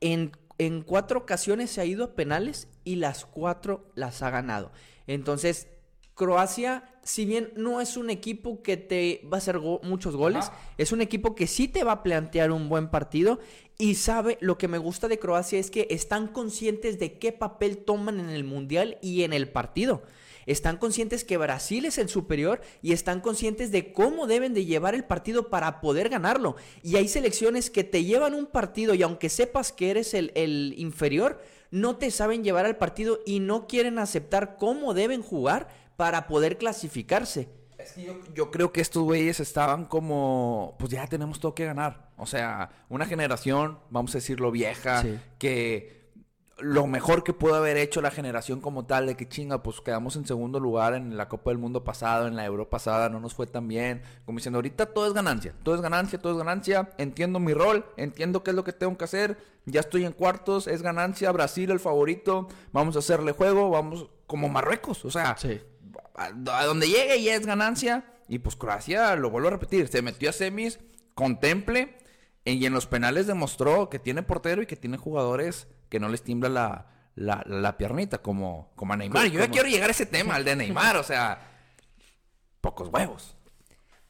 En, 0.00 0.32
en 0.58 0.82
cuatro 0.82 1.20
ocasiones 1.20 1.70
se 1.70 1.80
ha 1.80 1.86
ido 1.86 2.04
a 2.04 2.14
penales 2.14 2.68
y 2.84 2.96
las 2.96 3.24
cuatro 3.24 3.90
las 3.94 4.22
ha 4.22 4.30
ganado. 4.30 4.70
Entonces, 5.06 5.68
Croacia, 6.18 6.82
si 7.04 7.24
bien 7.24 7.52
no 7.56 7.80
es 7.80 7.96
un 7.96 8.10
equipo 8.10 8.60
que 8.60 8.76
te 8.76 9.22
va 9.32 9.36
a 9.36 9.38
hacer 9.38 9.60
go- 9.60 9.80
muchos 9.84 10.16
goles, 10.16 10.46
Ajá. 10.48 10.58
es 10.76 10.90
un 10.90 11.00
equipo 11.00 11.36
que 11.36 11.46
sí 11.46 11.68
te 11.68 11.84
va 11.84 11.92
a 11.92 12.02
plantear 12.02 12.50
un 12.50 12.68
buen 12.68 12.88
partido 12.90 13.38
y 13.78 13.94
sabe, 13.94 14.36
lo 14.40 14.58
que 14.58 14.66
me 14.66 14.78
gusta 14.78 15.06
de 15.06 15.20
Croacia 15.20 15.60
es 15.60 15.70
que 15.70 15.86
están 15.90 16.26
conscientes 16.26 16.98
de 16.98 17.18
qué 17.20 17.30
papel 17.30 17.78
toman 17.78 18.18
en 18.18 18.30
el 18.30 18.42
Mundial 18.42 18.98
y 19.00 19.22
en 19.22 19.32
el 19.32 19.48
partido. 19.48 20.02
Están 20.46 20.76
conscientes 20.78 21.22
que 21.22 21.36
Brasil 21.36 21.84
es 21.84 21.98
el 21.98 22.08
superior 22.08 22.62
y 22.82 22.92
están 22.92 23.20
conscientes 23.20 23.70
de 23.70 23.92
cómo 23.92 24.26
deben 24.26 24.54
de 24.54 24.64
llevar 24.64 24.96
el 24.96 25.04
partido 25.04 25.50
para 25.50 25.80
poder 25.80 26.08
ganarlo. 26.08 26.56
Y 26.82 26.96
hay 26.96 27.06
selecciones 27.06 27.70
que 27.70 27.84
te 27.84 28.02
llevan 28.02 28.34
un 28.34 28.46
partido 28.46 28.94
y 28.94 29.02
aunque 29.02 29.28
sepas 29.28 29.70
que 29.70 29.90
eres 29.90 30.14
el, 30.14 30.32
el 30.34 30.74
inferior, 30.78 31.40
no 31.70 31.96
te 31.96 32.10
saben 32.10 32.42
llevar 32.42 32.64
al 32.64 32.76
partido 32.78 33.20
y 33.26 33.40
no 33.40 33.66
quieren 33.68 33.98
aceptar 33.98 34.56
cómo 34.56 34.94
deben 34.94 35.22
jugar 35.22 35.68
para 35.98 36.28
poder 36.28 36.58
clasificarse. 36.58 37.48
Es 37.76 37.90
que 37.92 38.04
yo, 38.04 38.14
yo 38.32 38.52
creo 38.52 38.70
que 38.72 38.80
estos 38.80 39.02
güeyes 39.02 39.40
estaban 39.40 39.84
como, 39.84 40.76
pues 40.78 40.92
ya 40.92 41.04
tenemos 41.08 41.40
todo 41.40 41.56
que 41.56 41.64
ganar. 41.64 42.12
O 42.16 42.24
sea, 42.24 42.70
una 42.88 43.04
generación, 43.04 43.80
vamos 43.90 44.12
a 44.14 44.18
decirlo 44.18 44.52
vieja, 44.52 45.02
Sí. 45.02 45.18
que 45.38 45.98
lo 46.60 46.86
mejor 46.86 47.24
que 47.24 47.32
pudo 47.32 47.56
haber 47.56 47.76
hecho 47.76 48.00
la 48.00 48.12
generación 48.12 48.60
como 48.60 48.86
tal, 48.86 49.06
de 49.06 49.16
que 49.16 49.28
chinga, 49.28 49.60
pues 49.62 49.80
quedamos 49.80 50.14
en 50.14 50.24
segundo 50.24 50.60
lugar 50.60 50.94
en 50.94 51.16
la 51.16 51.28
Copa 51.28 51.50
del 51.50 51.58
Mundo 51.58 51.82
pasado, 51.82 52.28
en 52.28 52.36
la 52.36 52.44
Euro 52.44 52.70
pasada, 52.70 53.08
no 53.08 53.18
nos 53.18 53.34
fue 53.34 53.48
tan 53.48 53.66
bien. 53.66 54.02
Como 54.24 54.38
diciendo, 54.38 54.58
ahorita 54.58 54.86
todo 54.86 55.08
es 55.08 55.14
ganancia, 55.14 55.52
todo 55.64 55.74
es 55.74 55.80
ganancia, 55.80 56.20
todo 56.20 56.32
es 56.32 56.38
ganancia. 56.38 56.90
Entiendo 56.98 57.40
mi 57.40 57.54
rol, 57.54 57.84
entiendo 57.96 58.44
qué 58.44 58.50
es 58.50 58.56
lo 58.56 58.62
que 58.62 58.72
tengo 58.72 58.96
que 58.96 59.04
hacer. 59.04 59.36
Ya 59.66 59.80
estoy 59.80 60.04
en 60.04 60.12
cuartos, 60.12 60.68
es 60.68 60.80
ganancia, 60.82 61.32
Brasil 61.32 61.72
el 61.72 61.80
favorito, 61.80 62.46
vamos 62.72 62.94
a 62.94 63.00
hacerle 63.00 63.32
juego, 63.32 63.70
vamos 63.70 64.10
como 64.28 64.48
Marruecos, 64.48 65.04
o 65.04 65.10
sea, 65.10 65.36
a, 66.18 66.58
a 66.58 66.64
donde 66.66 66.88
llegue 66.88 67.22
ya 67.22 67.34
es 67.34 67.46
ganancia. 67.46 68.04
Y 68.28 68.40
pues 68.40 68.56
Croacia, 68.56 69.16
lo 69.16 69.30
vuelvo 69.30 69.48
a 69.48 69.52
repetir, 69.52 69.88
se 69.88 70.02
metió 70.02 70.28
a 70.28 70.32
semis, 70.32 70.78
contemple, 71.14 71.96
y 72.44 72.64
en 72.66 72.72
los 72.72 72.86
penales 72.86 73.26
demostró 73.26 73.88
que 73.88 73.98
tiene 73.98 74.22
portero 74.22 74.62
y 74.62 74.66
que 74.66 74.76
tiene 74.76 74.96
jugadores 74.96 75.66
que 75.88 76.00
no 76.00 76.08
les 76.08 76.22
tiembla 76.22 76.48
la, 76.48 76.86
la, 77.14 77.42
la 77.46 77.76
piernita, 77.78 78.18
como, 78.18 78.70
como 78.76 78.92
a 78.92 78.96
Neymar. 78.96 79.26
Yo 79.28 79.40
ya 79.40 79.50
quiero 79.50 79.68
llegar 79.68 79.88
a 79.88 79.92
ese 79.92 80.06
tema, 80.06 80.36
el 80.36 80.44
de 80.44 80.56
Neymar, 80.56 80.96
o 80.96 81.02
sea, 81.02 81.40
pocos 82.60 82.88
huevos. 82.88 83.34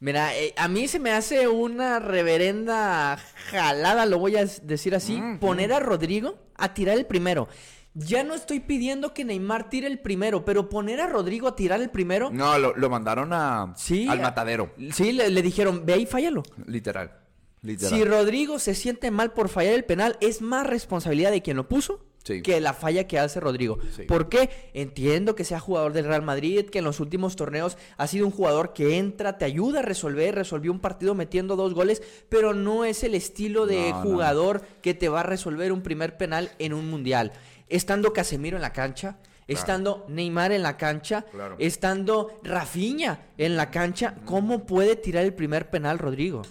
Mira, 0.01 0.33
eh, 0.37 0.53
a 0.55 0.69
mí 0.69 0.87
se 0.87 0.99
me 0.99 1.11
hace 1.11 1.49
una 1.49 1.99
reverenda 1.99 3.17
jalada, 3.51 4.05
lo 4.05 4.17
voy 4.17 4.37
a 4.37 4.45
decir 4.45 4.95
así, 4.95 5.21
poner 5.41 5.73
a 5.73 5.81
Rodrigo 5.81 6.37
a 6.55 6.73
tirar 6.73 6.97
el 6.97 7.05
primero. 7.05 7.49
Ya 7.95 8.23
no 8.23 8.35
estoy 8.35 8.59
pidiendo 8.59 9.13
que 9.13 9.25
Neymar 9.25 9.69
tire 9.69 9.87
el 9.87 9.99
primero, 9.99 10.45
pero 10.45 10.69
poner 10.69 11.01
a 11.01 11.07
Rodrigo 11.07 11.47
a 11.47 11.55
tirar 11.55 11.81
el 11.81 11.89
primero, 11.89 12.29
No, 12.31 12.57
lo, 12.59 12.75
lo 12.75 12.89
mandaron 12.89 13.33
a, 13.33 13.73
Sí, 13.75 14.07
al 14.07 14.21
matadero, 14.21 14.71
sí, 14.93 15.11
le, 15.11 15.29
le 15.29 15.41
dijeron, 15.41 15.85
ve 15.85 15.97
y 15.97 16.05
fállalo. 16.05 16.43
literal. 16.67 17.17
literal. 17.61 17.97
Si 17.97 18.05
Rodrigo 18.05 18.59
se 18.59 18.75
siente 18.75 19.09
mal 19.11 19.33
por 19.33 19.49
fallar 19.49 19.73
el 19.73 19.85
penal, 19.85 20.17
es 20.21 20.41
más 20.41 20.65
responsabilidad 20.67 21.31
de 21.31 21.41
quien 21.41 21.57
lo 21.57 21.67
puso 21.67 22.05
Sí. 22.23 22.41
que 22.43 22.59
la 22.61 22.73
falla 22.73 23.07
que 23.07 23.17
hace 23.17 23.39
Rodrigo. 23.39 23.79
Sí. 23.95 24.03
¿Por 24.03 24.29
qué? 24.29 24.49
Entiendo 24.73 25.35
que 25.35 25.45
sea 25.45 25.59
jugador 25.59 25.93
del 25.93 26.05
Real 26.05 26.21
Madrid, 26.21 26.65
que 26.69 26.79
en 26.79 26.83
los 26.85 26.99
últimos 26.99 27.35
torneos 27.37 27.77
ha 27.97 28.07
sido 28.07 28.25
un 28.27 28.31
jugador 28.31 28.73
que 28.73 28.97
entra, 28.97 29.37
te 29.37 29.45
ayuda 29.45 29.79
a 29.79 29.83
resolver, 29.83 30.35
resolvió 30.35 30.71
un 30.71 30.79
partido 30.81 31.15
metiendo 31.15 31.55
dos 31.55 31.73
goles, 31.73 32.03
pero 32.27 32.53
no 32.53 32.83
es 32.85 33.03
el 33.03 33.15
estilo 33.15 33.65
de 33.65 33.89
No, 33.89 33.89
no, 33.89 33.95
no. 33.95 34.01
jugador 34.11 34.61
que 34.83 34.93
te 34.93 35.09
va 35.09 35.21
a 35.21 35.23
resolver 35.23 35.71
un 35.71 35.81
primer 35.81 36.17
penal 36.17 36.51
en 36.59 36.73
un 36.73 36.89
mundial. 36.89 37.31
Estando 37.69 38.11
Casemiro 38.13 38.57
en 38.57 38.61
la 38.61 38.73
cancha, 38.73 39.17
estando 39.47 40.05
Neymar 40.09 40.51
en 40.51 40.63
la 40.63 40.77
cancha, 40.77 41.23
Claro. 41.31 41.55
estando 41.59 42.39
Rafinha 42.43 43.27
en 43.37 43.55
la 43.55 43.71
cancha, 43.71 44.15
¿cómo 44.25 44.65
puede 44.65 44.95
tirar 44.95 45.23
el 45.25 45.33
primer 45.33 45.69
penal 45.69 45.97
Rodrigo? 45.99 46.41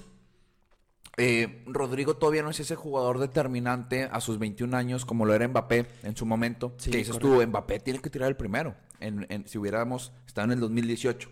Eh, 1.16 1.64
Rodrigo 1.66 2.16
todavía 2.16 2.42
no 2.44 2.50
es 2.50 2.60
ese 2.60 2.76
jugador 2.76 3.18
determinante 3.18 4.04
a 4.04 4.20
sus 4.20 4.38
21 4.38 4.74
años 4.76 5.04
como 5.04 5.24
lo 5.26 5.34
era 5.34 5.48
Mbappé 5.48 5.86
en 6.04 6.16
su 6.16 6.24
momento. 6.24 6.74
Sí, 6.78 6.90
que 6.92 6.98
dices 6.98 7.18
tú, 7.18 7.44
Mbappé 7.44 7.80
tiene 7.80 7.98
que 8.00 8.08
tirar 8.10 8.28
el 8.28 8.36
primero. 8.36 8.76
En, 9.00 9.26
en- 9.28 9.46
si 9.48 9.58
hubiéramos 9.58 10.12
estado 10.26 10.44
en 10.46 10.52
el 10.52 10.60
2018. 10.60 11.28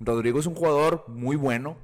Rodrigo 0.00 0.40
es 0.40 0.46
un 0.46 0.56
jugador 0.56 1.04
muy 1.08 1.36
bueno. 1.36 1.76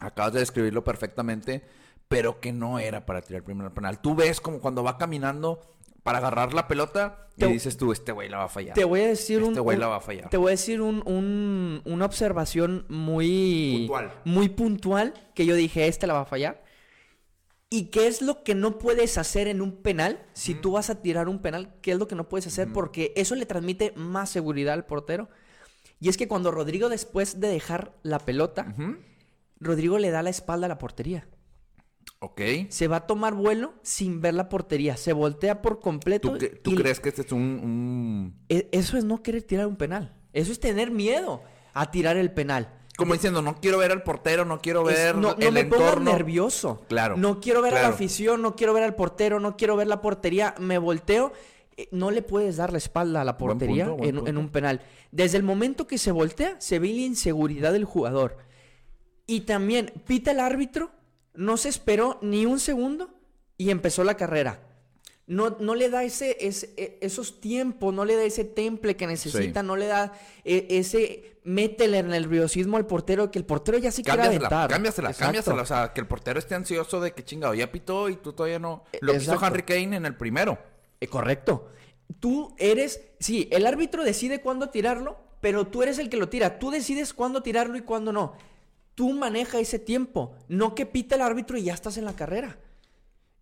Acabas 0.00 0.32
de 0.32 0.40
describirlo 0.40 0.82
perfectamente. 0.84 1.64
pero 2.08 2.40
que 2.40 2.50
no 2.52 2.80
era 2.80 3.06
para 3.06 3.20
tirar 3.22 3.38
el 3.38 3.44
primer 3.44 3.70
penal. 3.70 4.00
Tú 4.00 4.16
ves 4.16 4.40
como 4.40 4.58
cuando 4.58 4.82
va 4.82 4.98
caminando 4.98 5.60
para 6.02 6.18
agarrar 6.18 6.54
la 6.54 6.66
pelota 6.68 7.28
y 7.36 7.40
Te- 7.40 7.46
dices 7.48 7.76
tú, 7.76 7.92
este 7.92 8.12
güey 8.12 8.28
la 8.28 8.38
va 8.38 8.44
a 8.44 8.48
fallar. 8.48 8.74
Te 8.74 8.84
voy 8.84 9.00
a 9.00 9.06
decir 9.08 9.42
un, 9.42 9.50
Este 9.50 9.60
güey 9.60 9.76
un- 9.76 9.80
la 9.80 9.86
va 9.88 9.96
a 9.96 10.00
fallar. 10.00 10.28
Te 10.30 10.36
voy 10.36 10.48
a 10.48 10.50
decir 10.52 10.80
un, 10.80 11.02
un- 11.06 11.82
una 11.84 12.04
observación 12.04 12.86
muy 12.88 13.86
Puntual. 13.88 14.12
muy 14.24 14.48
puntual 14.48 15.14
que 15.34 15.46
yo 15.46 15.54
dije, 15.54 15.86
esta 15.86 16.06
la 16.06 16.14
va 16.14 16.20
a 16.22 16.26
fallar. 16.26 16.62
¿Y 17.72 17.84
qué 17.90 18.08
es 18.08 18.20
lo 18.20 18.42
que 18.42 18.54
no 18.56 18.78
puedes 18.78 19.16
hacer 19.16 19.46
en 19.46 19.60
un 19.60 19.80
penal? 19.82 20.26
Si 20.32 20.54
tú 20.54 20.72
vas 20.72 20.90
a 20.90 21.02
tirar 21.02 21.28
un 21.28 21.38
penal, 21.40 21.72
¿qué 21.82 21.92
es 21.92 21.98
lo 21.98 22.08
que 22.08 22.16
no 22.16 22.28
puedes 22.28 22.48
hacer? 22.48 22.72
Porque 22.72 23.12
eso 23.14 23.36
le 23.36 23.46
transmite 23.46 23.92
más 23.94 24.28
seguridad 24.28 24.74
al 24.74 24.86
portero. 24.86 25.28
Y 26.00 26.08
es 26.08 26.16
que 26.16 26.26
cuando 26.26 26.50
Rodrigo, 26.50 26.88
después 26.88 27.38
de 27.40 27.46
dejar 27.48 27.92
la 28.02 28.18
pelota. 28.18 28.74
Rodrigo 29.60 29.98
le 29.98 30.10
da 30.10 30.22
la 30.22 30.30
espalda 30.30 30.64
a 30.66 30.68
la 30.68 30.78
portería. 30.78 31.28
Ok. 32.20 32.40
Se 32.68 32.86
va 32.86 32.96
a 32.96 33.06
tomar 33.06 33.34
vuelo 33.34 33.74
sin 33.82 34.20
ver 34.20 34.34
la 34.34 34.48
portería. 34.48 34.96
Se 34.96 35.12
voltea 35.12 35.62
por 35.62 35.80
completo. 35.80 36.36
¿Tú, 36.62 36.74
crees 36.74 37.00
que 37.00 37.08
este 37.08 37.22
es 37.22 37.32
un, 37.32 37.40
un- 37.40 38.44
E- 38.48 38.68
Eso 38.72 38.98
es 38.98 39.04
no 39.04 39.22
querer 39.22 39.42
tirar 39.42 39.66
un 39.66 39.76
penal. 39.76 40.14
Eso 40.32 40.52
es 40.52 40.60
tener 40.60 40.90
miedo 40.90 41.42
a 41.72 41.90
tirar 41.90 42.16
el 42.18 42.30
penal. 42.32 42.76
Como 42.98 43.14
diciendo, 43.14 43.40
no 43.40 43.54
quiero 43.56 43.78
ver 43.78 43.92
al 43.92 44.02
portero, 44.02 44.44
no 44.44 44.60
quiero 44.60 44.84
ver 44.84 45.14
no, 45.16 45.34
no 45.34 45.36
el 45.38 45.52
me 45.54 45.60
entorno. 45.60 46.12
nervioso. 46.12 46.84
Claro, 46.88 47.16
No 47.16 47.40
quiero 47.40 47.62
ver 47.62 47.74
a 47.74 47.82
la 47.82 47.88
afición, 47.88 48.42
no 48.42 48.54
quiero 48.54 48.74
ver 48.74 48.82
al 48.82 48.94
portero, 48.94 49.40
no 49.40 49.56
quiero 49.56 49.76
ver 49.76 49.86
la 49.86 50.02
portería. 50.02 50.54
Me 50.58 50.76
volteo. 50.76 51.32
Eh, 51.78 51.88
No 51.92 52.10
le 52.10 52.20
puedes 52.20 52.56
dar 52.58 52.70
la 52.72 52.78
espalda 52.78 53.22
a 53.22 53.24
la 53.24 53.32
Buen 53.32 53.56
portería 53.56 53.86
punto, 53.86 54.02
buen 54.02 54.18
en, 54.18 54.26
en 54.28 54.36
un 54.36 54.50
penal. 54.50 54.82
Desde 55.10 55.38
el 55.38 55.42
momento 55.42 55.86
que 55.86 55.96
se 55.96 56.12
voltea, 56.12 56.60
se 56.60 56.78
ve 56.78 56.88
la 56.88 57.00
inseguridad 57.00 57.72
del 57.72 57.86
jugador. 57.86 58.36
Y 59.26 59.42
también 59.42 59.90
pita 60.06 60.32
el 60.32 60.40
árbitro, 60.40 60.90
no 61.40 61.56
se 61.56 61.68
esperó 61.70 62.18
ni 62.20 62.44
un 62.44 62.60
segundo 62.60 63.08
y 63.56 63.70
empezó 63.70 64.04
la 64.04 64.16
carrera. 64.16 64.60
No, 65.26 65.56
no 65.60 65.74
le 65.74 65.88
da 65.88 66.02
ese, 66.04 66.36
ese- 66.40 66.74
e- 66.76 66.98
esos 67.00 67.40
tiempos, 67.40 67.94
no 67.94 68.04
le 68.04 68.16
da 68.16 68.24
ese 68.24 68.44
temple 68.44 68.96
que 68.96 69.06
necesita, 69.06 69.60
Sí. 69.60 69.66
no 69.66 69.76
le 69.76 69.86
da 69.86 70.12
eh, 70.44 70.66
ese 70.70 71.38
métele 71.44 72.00
el 72.00 72.08
nerviosismo 72.08 72.76
al 72.76 72.86
portero, 72.86 73.30
que 73.30 73.38
el 73.38 73.44
portero 73.46 73.78
ya 73.78 73.90
se 73.90 74.02
quiere 74.02 74.22
aventar. 74.22 74.68
cámbiasela, 74.68 75.10
Exacto. 75.10 75.26
cámbiasela. 75.26 75.62
O 75.62 75.66
sea, 75.66 75.92
que 75.94 76.00
el 76.00 76.06
portero 76.06 76.38
esté 76.38 76.54
ansioso 76.56 77.00
de 77.00 77.12
que 77.12 77.24
chingado, 77.24 77.54
ya 77.54 77.70
pitó 77.72 78.08
y 78.10 78.16
tú 78.16 78.32
todavía 78.32 78.58
no. 78.58 78.82
Lo 79.00 79.12
que 79.12 79.18
hizo 79.18 79.32
exacto. 79.32 79.46
Henry 79.46 79.62
Kane 79.62 79.96
en 79.96 80.04
el 80.06 80.16
primero. 80.16 80.58
Eh, 81.00 81.06
correcto. 81.06 81.68
Tú 82.18 82.54
eres, 82.58 83.00
sí, 83.20 83.48
el 83.52 83.66
árbitro 83.66 84.02
decide 84.04 84.40
cuándo 84.42 84.68
tirarlo, 84.70 85.16
pero 85.40 85.66
tú 85.68 85.82
eres 85.82 85.98
el 85.98 86.10
que 86.10 86.16
lo 86.18 86.28
tira. 86.28 86.58
Tú 86.58 86.70
decides 86.70 87.14
cuándo 87.14 87.40
tirarlo 87.42 87.76
y 87.78 87.82
cuándo 87.82 88.12
no. 88.12 88.34
Tú 88.94 89.12
maneja 89.12 89.58
ese 89.60 89.78
tiempo, 89.78 90.34
no 90.48 90.74
que 90.74 90.86
pita 90.86 91.14
el 91.14 91.22
árbitro 91.22 91.56
y 91.58 91.62
ya 91.64 91.74
estás 91.74 91.96
en 91.96 92.04
la 92.04 92.14
carrera. 92.16 92.58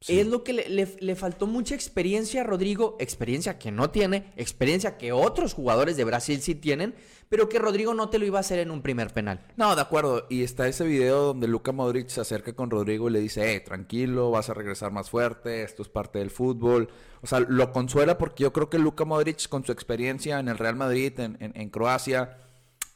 Es 0.06 0.28
lo 0.28 0.44
que 0.44 0.52
le, 0.52 0.68
le- 0.68 0.96
le 1.00 1.16
faltó 1.16 1.48
mucha 1.48 1.74
experiencia 1.74 2.42
a 2.42 2.44
Rodrigo, 2.44 2.96
experiencia 3.00 3.58
que 3.58 3.72
no 3.72 3.90
tiene, 3.90 4.32
experiencia 4.36 4.96
que 4.96 5.10
otros 5.10 5.54
jugadores 5.54 5.96
de 5.96 6.04
Brasil 6.04 6.40
sí 6.40 6.54
tienen, 6.54 6.94
pero 7.28 7.48
que 7.48 7.58
Rodrigo 7.58 7.92
no 7.94 8.08
te 8.08 8.20
lo 8.20 8.24
iba 8.24 8.38
a 8.38 8.42
hacer 8.42 8.60
en 8.60 8.70
un 8.70 8.80
primer 8.80 9.12
penal. 9.12 9.40
No, 9.56 9.74
de 9.74 9.82
acuerdo. 9.82 10.26
Y 10.30 10.44
está 10.44 10.68
ese 10.68 10.84
video 10.86 11.24
donde 11.24 11.48
Luka 11.48 11.72
Modric 11.72 12.08
se 12.10 12.20
acerca 12.20 12.52
con 12.52 12.70
Rodrigo 12.70 13.08
y 13.08 13.12
le 13.12 13.18
dice, 13.18 13.56
eh, 13.56 13.58
tranquilo, 13.58 14.30
vas 14.30 14.48
a 14.48 14.54
regresar 14.54 14.92
más 14.92 15.10
fuerte, 15.10 15.64
esto 15.64 15.82
es 15.82 15.88
parte 15.88 16.20
del 16.20 16.30
fútbol. 16.30 16.88
O 17.20 17.26
sea, 17.26 17.40
lo 17.40 17.72
consuela 17.72 18.18
porque 18.18 18.44
yo 18.44 18.52
creo 18.52 18.70
que 18.70 18.78
Luka 18.78 19.04
Modric, 19.04 19.48
con 19.48 19.64
su 19.64 19.72
experiencia 19.72 20.38
en 20.38 20.46
el 20.46 20.58
Real 20.58 20.76
Madrid, 20.76 21.18
en, 21.18 21.36
en- 21.40 21.60
en 21.60 21.70
Croacia, 21.70 22.38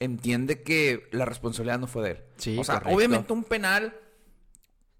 entiende 0.04 0.62
que 0.62 1.08
la 1.12 1.24
responsabilidad 1.24 1.78
no 1.78 1.86
fue 1.86 2.02
de 2.04 2.10
él. 2.12 2.22
Sí, 2.36 2.58
o 2.58 2.64
sea, 2.64 2.76
correcto. 2.76 2.96
obviamente 2.96 3.32
un 3.32 3.44
penal 3.44 3.94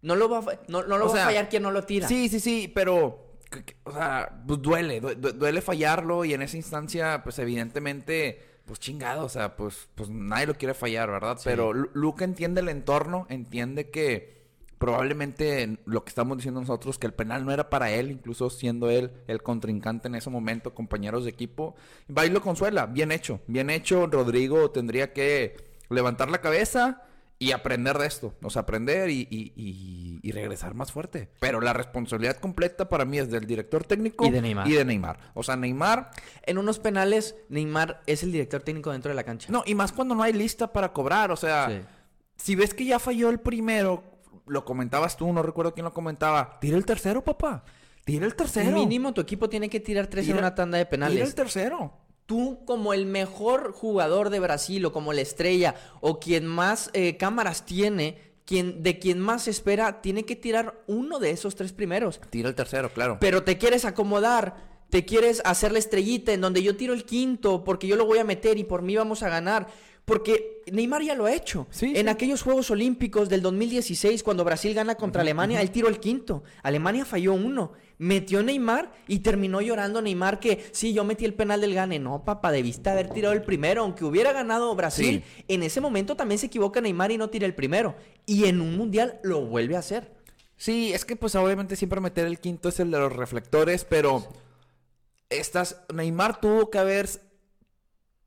No 0.02 0.16
lo 0.16 0.28
va 0.28 0.38
a, 0.38 0.42
no, 0.68 0.82
no 0.82 0.98
lo 0.98 1.06
va 1.06 1.12
sea, 1.12 1.22
a 1.22 1.26
fallar 1.26 1.48
quien 1.48 1.62
no 1.62 1.70
lo 1.70 1.84
tira. 1.84 2.08
Sí, 2.08 2.28
sí, 2.28 2.40
sí, 2.40 2.70
pero, 2.74 3.36
o 3.84 3.92
sea, 3.92 4.42
pues 4.46 4.60
duele, 4.60 5.00
du- 5.00 5.14
du- 5.14 5.32
duele 5.32 5.60
fallarlo 5.62 6.24
y 6.24 6.34
en 6.34 6.42
esa 6.42 6.56
instancia, 6.56 7.22
pues 7.22 7.38
evidentemente, 7.38 8.40
pues 8.64 8.80
chingado, 8.80 9.24
o 9.24 9.28
sea, 9.28 9.54
pues, 9.56 9.88
pues 9.94 10.08
nadie 10.10 10.46
lo 10.46 10.54
quiere 10.54 10.74
fallar, 10.74 11.08
¿verdad? 11.10 11.38
Pero 11.44 11.72
Lu- 11.72 11.90
Luca 11.94 12.24
entiende 12.24 12.60
el 12.62 12.68
entorno, 12.68 13.26
entiende 13.28 13.90
que 13.90 14.41
probablemente 14.82 15.78
lo 15.86 16.04
que 16.04 16.08
estamos 16.10 16.36
diciendo 16.36 16.60
nosotros, 16.60 16.98
que 16.98 17.06
el 17.06 17.14
penal 17.14 17.44
no 17.46 17.52
era 17.52 17.70
para 17.70 17.90
él, 17.92 18.10
incluso 18.10 18.50
siendo 18.50 18.90
él 18.90 19.12
el 19.28 19.40
contrincante 19.42 20.08
en 20.08 20.16
ese 20.16 20.28
momento, 20.28 20.74
compañeros 20.74 21.24
de 21.24 21.30
equipo, 21.30 21.76
va 22.16 22.26
y 22.26 22.30
lo 22.30 22.40
consuela, 22.42 22.86
bien 22.86 23.12
hecho, 23.12 23.40
bien 23.46 23.70
hecho, 23.70 24.06
Rodrigo 24.08 24.70
tendría 24.72 25.12
que 25.12 25.54
levantar 25.88 26.30
la 26.30 26.40
cabeza 26.40 27.02
y 27.38 27.52
aprender 27.52 27.98
de 27.98 28.06
esto, 28.06 28.34
o 28.42 28.50
sea, 28.50 28.62
aprender 28.62 29.10
y, 29.10 29.26
y- 29.30 29.52
y- 29.56 30.20
y 30.22 30.30
regresar 30.32 30.74
más 30.74 30.92
fuerte. 30.92 31.28
Pero 31.40 31.60
la 31.60 31.72
responsabilidad 31.72 32.36
completa 32.36 32.88
para 32.88 33.04
mí 33.04 33.18
es 33.18 33.30
del 33.30 33.46
director 33.46 33.82
técnico 33.84 34.26
Y 34.26 34.30
de 34.30 34.42
Neymar. 34.42 34.68
Y 34.68 34.72
de 34.72 34.84
Neymar. 34.84 35.18
O 35.34 35.42
sea, 35.42 35.56
Neymar, 35.56 36.10
En 36.44 36.58
unos 36.58 36.78
penales, 36.78 37.34
Neymar 37.48 38.00
es 38.06 38.22
el 38.22 38.30
director 38.32 38.62
técnico 38.62 38.92
dentro 38.92 39.08
de 39.10 39.14
la 39.16 39.24
cancha. 39.24 39.50
no, 39.50 39.62
y 39.66 39.74
más 39.74 39.90
cuando 39.92 40.14
no 40.14 40.22
hay 40.22 40.32
lista 40.32 40.72
para 40.72 40.92
cobrar, 40.92 41.30
o 41.32 41.36
sea, 41.36 41.68
Sí. 41.68 41.80
si 42.36 42.54
ves 42.54 42.74
que 42.74 42.84
ya 42.84 42.98
falló 43.00 43.28
el 43.30 43.40
primero, 43.40 44.04
lo 44.46 44.64
comentabas 44.64 45.16
tú, 45.16 45.32
no 45.32 45.42
recuerdo 45.42 45.74
quién 45.74 45.84
lo 45.84 45.92
comentaba, 45.92 46.58
tira 46.60 46.76
el 46.76 46.84
tercero, 46.84 47.22
papá. 47.22 47.64
Tira 48.04 48.26
el 48.26 48.34
tercero. 48.34 48.72
Mínimo 48.72 49.12
tu 49.14 49.20
equipo 49.20 49.48
tiene 49.48 49.68
que 49.68 49.78
tirar 49.78 50.08
tres 50.08 50.24
en 50.26 50.32
Tira- 50.32 50.38
una 50.40 50.54
tanda 50.54 50.76
de 50.78 50.84
Tira 50.84 50.90
penales. 50.90 51.28
el 51.28 51.34
tercero. 51.34 51.92
Tú 52.26 52.64
como 52.64 52.92
el 52.94 53.06
mejor 53.06 53.72
jugador 53.72 54.30
de 54.30 54.40
Brasil 54.40 54.84
o 54.86 54.92
como 54.92 55.12
la 55.12 55.20
estrella 55.20 55.74
o 56.00 56.18
quien 56.18 56.46
más 56.46 56.90
eh, 56.94 57.16
cámaras 57.16 57.64
tiene, 57.64 58.18
quien, 58.44 58.82
de 58.82 58.98
quien 58.98 59.20
más 59.20 59.46
espera, 59.48 60.00
tiene 60.02 60.24
que 60.24 60.34
tirar 60.34 60.82
uno 60.88 61.18
de 61.20 61.30
esos 61.30 61.54
tres 61.54 61.72
primeros. 61.72 62.20
Tira 62.30 62.48
el 62.48 62.54
tercero, 62.56 62.90
claro. 62.92 63.18
Pero 63.20 63.44
te 63.44 63.56
quieres 63.58 63.84
acomodar, 63.84 64.56
te 64.90 65.04
quieres 65.04 65.40
hacer 65.44 65.72
la 65.72 65.78
estrellita 65.78 66.32
en 66.32 66.40
donde 66.40 66.62
yo 66.62 66.76
tiro 66.76 66.94
el 66.94 67.04
quinto 67.04 67.62
porque 67.64 67.86
yo 67.86 67.96
lo 67.96 68.04
voy 68.06 68.18
a 68.18 68.24
meter 68.24 68.58
y 68.58 68.64
por 68.64 68.82
mí 68.82 68.96
vamos 68.96 69.22
a 69.22 69.28
ganar. 69.28 69.68
Porque 70.04 70.62
Neymar 70.70 71.02
ya 71.02 71.14
lo 71.14 71.26
ha 71.26 71.32
hecho. 71.32 71.66
Sí, 71.70 71.92
en 71.94 72.06
sí. 72.06 72.08
aquellos 72.08 72.42
Juegos 72.42 72.70
Olímpicos 72.70 73.28
del 73.28 73.40
2016, 73.42 74.22
cuando 74.22 74.44
Brasil 74.44 74.74
gana 74.74 74.96
contra 74.96 75.22
Alemania, 75.22 75.60
él 75.60 75.70
tiró 75.70 75.88
el 75.88 76.00
quinto. 76.00 76.42
Alemania 76.62 77.04
falló 77.04 77.34
uno. 77.34 77.72
Metió 77.98 78.42
Neymar 78.42 78.92
y 79.06 79.20
terminó 79.20 79.60
llorando 79.60 80.02
Neymar 80.02 80.40
que 80.40 80.64
sí, 80.72 80.92
yo 80.92 81.04
metí 81.04 81.24
el 81.24 81.34
penal 81.34 81.60
del 81.60 81.74
gane. 81.74 82.00
No, 82.00 82.24
papá, 82.24 82.50
debiste 82.50 82.90
haber 82.90 83.10
tirado 83.10 83.32
el 83.32 83.42
primero. 83.42 83.82
Aunque 83.82 84.04
hubiera 84.04 84.32
ganado 84.32 84.74
Brasil, 84.74 85.22
en 85.46 85.62
ese 85.62 85.80
momento 85.80 86.16
también 86.16 86.40
se 86.40 86.46
equivoca 86.46 86.80
Neymar 86.80 87.12
y 87.12 87.18
no 87.18 87.30
tira 87.30 87.46
el 87.46 87.54
primero. 87.54 87.94
Y 88.26 88.46
en 88.46 88.60
un 88.60 88.76
mundial 88.76 89.20
lo 89.22 89.42
vuelve 89.42 89.76
a 89.76 89.80
hacer. 89.80 90.12
Sí, 90.56 90.92
es 90.92 91.04
que 91.04 91.14
pues 91.14 91.34
obviamente 91.36 91.76
siempre 91.76 92.00
meter 92.00 92.26
el 92.26 92.40
quinto 92.40 92.68
es 92.68 92.80
el 92.80 92.90
de 92.90 92.98
los 92.98 93.12
reflectores, 93.12 93.84
pero 93.84 94.26
estas 95.28 95.82
Neymar 95.92 96.40
tuvo 96.40 96.70
que 96.70 96.78
haber 96.78 97.08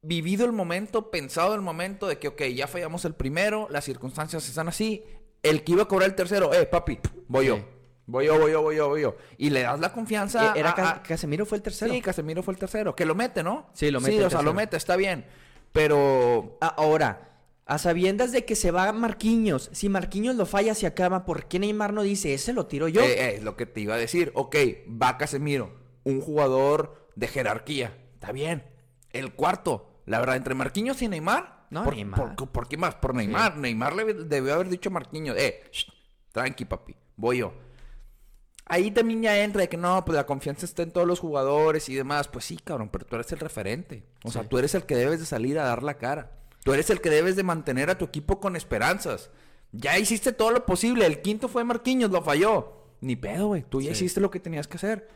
vivido 0.08 0.46
el 0.46 0.52
momento, 0.52 1.10
pensado 1.12 1.56
el 1.56 1.62
momento 1.62 2.08
de 2.08 2.18
que, 2.20 2.28
ok, 2.30 2.42
ya 2.54 2.68
fallamos 2.68 3.06
el 3.06 3.14
primero, 3.16 3.68
las 3.72 3.86
circunstancias 3.86 4.48
están 4.48 4.68
así, 4.68 5.04
el 5.44 5.64
que 5.64 5.72
iba 5.74 5.84
a 5.84 5.88
cobrar 5.88 6.10
el 6.10 6.16
tercero, 6.16 6.54
eh, 6.54 6.66
papi, 6.66 7.00
voy 7.28 7.48
yo, 7.48 7.60
voy 8.06 8.26
yo, 8.28 8.40
voy 8.40 8.52
yo, 8.52 8.62
voy 8.62 8.76
yo, 8.76 8.88
voy 8.90 9.02
yo, 9.02 9.16
y 9.38 9.50
le 9.50 9.62
das 9.64 9.80
la 9.80 9.92
confianza. 9.92 10.48
Eh, 10.56 10.60
Era 10.60 10.72
a- 10.72 10.90
a- 10.92 11.04
Casemiro 11.04 11.46
fue 11.46 11.58
el 11.58 11.62
tercero. 11.64 11.94
Sí, 11.94 12.02
Casemiro 12.02 12.44
fue 12.44 12.54
el 12.54 12.60
tercero, 12.60 12.96
que 12.96 13.06
lo 13.06 13.16
mete, 13.16 13.42
¿no? 13.44 13.68
Sí, 13.74 13.90
lo 13.92 14.00
mete 14.00 14.18
Sí, 14.18 14.22
o 14.24 14.30
sea, 14.30 14.42
lo 14.42 14.54
mete, 14.54 14.78
está 14.78 14.96
bien, 14.96 15.26
pero 15.72 16.58
Ahora, 16.62 17.32
a 17.66 17.78
sabiendas 17.80 18.32
de 18.32 18.46
que 18.46 18.56
se 18.56 18.72
va 18.72 18.92
Marquinhos, 18.92 19.70
si 19.74 19.90
Marquinhos 19.90 20.36
lo 20.36 20.46
falla, 20.46 20.76
se 20.76 20.86
acaba. 20.88 21.26
¿Por 21.26 21.46
qué 21.46 21.58
Neymar 21.60 21.94
no 21.94 22.04
dice, 22.04 22.34
ese 22.34 22.54
lo 22.54 22.68
tiro 22.68 22.88
yo? 22.88 23.02
Eh, 23.02 23.14
eh, 23.30 23.36
es 23.38 23.44
lo 23.44 23.56
que 23.58 23.66
te 23.66 23.82
iba 23.82 23.96
a 23.96 23.98
decir. 23.98 24.32
Ok, 24.36 24.56
va 25.02 25.18
Casemiro, 25.18 25.72
un 26.04 26.22
jugador 26.22 27.10
de 27.16 27.28
jerarquía. 27.28 27.98
Está 28.14 28.32
bien. 28.32 28.64
El 29.12 29.34
cuarto, 29.34 29.90
la 30.06 30.20
verdad, 30.20 30.36
entre 30.36 30.54
Marquinhos 30.56 31.02
y 31.02 31.08
Neymar. 31.08 31.66
No, 31.70 31.84
por, 31.84 31.96
Neymar. 31.96 32.36
Por, 32.36 32.50
por 32.50 32.68
qué 32.68 32.78
más? 32.78 32.96
Por 32.96 33.16
Neymar. 33.16 33.58
Neymar 33.58 33.96
le 33.96 34.14
debió 34.14 34.54
haber 34.54 34.70
dicho 34.70 34.90
a 34.90 34.94
Marquinhos, 34.94 35.36
eh, 35.38 35.64
shh, 35.72 35.86
tranqui, 36.32 36.66
papi, 36.66 36.96
voy 37.18 37.40
yo. 37.40 37.54
Ahí 38.68 38.90
también 38.90 39.22
ya 39.22 39.38
entra 39.44 39.62
de 39.62 39.70
que 39.70 39.78
no, 39.78 40.04
pues 40.04 40.16
la 40.16 40.26
confianza 40.26 40.66
está 40.66 40.82
en 40.82 40.92
todos 40.92 41.06
los 41.06 41.20
jugadores 41.20 41.88
y 41.90 41.94
demás. 41.96 42.28
Pues 42.28 42.46
sí, 42.46 42.58
cabrón, 42.58 42.90
pero 42.90 43.06
tú 43.06 43.16
eres 43.16 43.32
el 43.32 43.40
referente. 43.40 44.04
O 44.24 44.32
sea, 44.32 44.44
tú 44.48 44.58
eres 44.58 44.74
el 44.74 44.86
que 44.88 44.96
debes 44.96 45.20
de 45.20 45.26
salir 45.28 45.60
a 45.60 45.66
dar 45.66 45.84
la 45.84 45.98
cara. 46.00 46.32
Tú 46.64 46.74
eres 46.74 46.90
el 46.90 47.00
que 47.00 47.12
debes 47.12 47.36
de 47.36 47.44
mantener 47.44 47.92
a 47.92 47.98
tu 47.98 48.06
equipo 48.06 48.40
con 48.40 48.56
esperanzas. 48.56 49.30
Ya 49.72 50.00
hiciste 50.00 50.32
todo 50.34 50.50
lo 50.50 50.66
posible. 50.66 51.06
El 51.06 51.22
quinto 51.22 51.48
fue 51.48 51.64
Marquinhos, 51.64 52.10
lo 52.10 52.24
falló. 52.24 52.88
Ni 53.02 53.16
pedo, 53.16 53.48
güey. 53.48 53.62
Tú 53.70 53.82
ya 53.82 53.94
Sí. 53.94 54.06
hiciste 54.06 54.20
lo 54.20 54.32
que 54.32 54.40
tenías 54.40 54.68
que 54.68 54.78
hacer. 54.78 55.08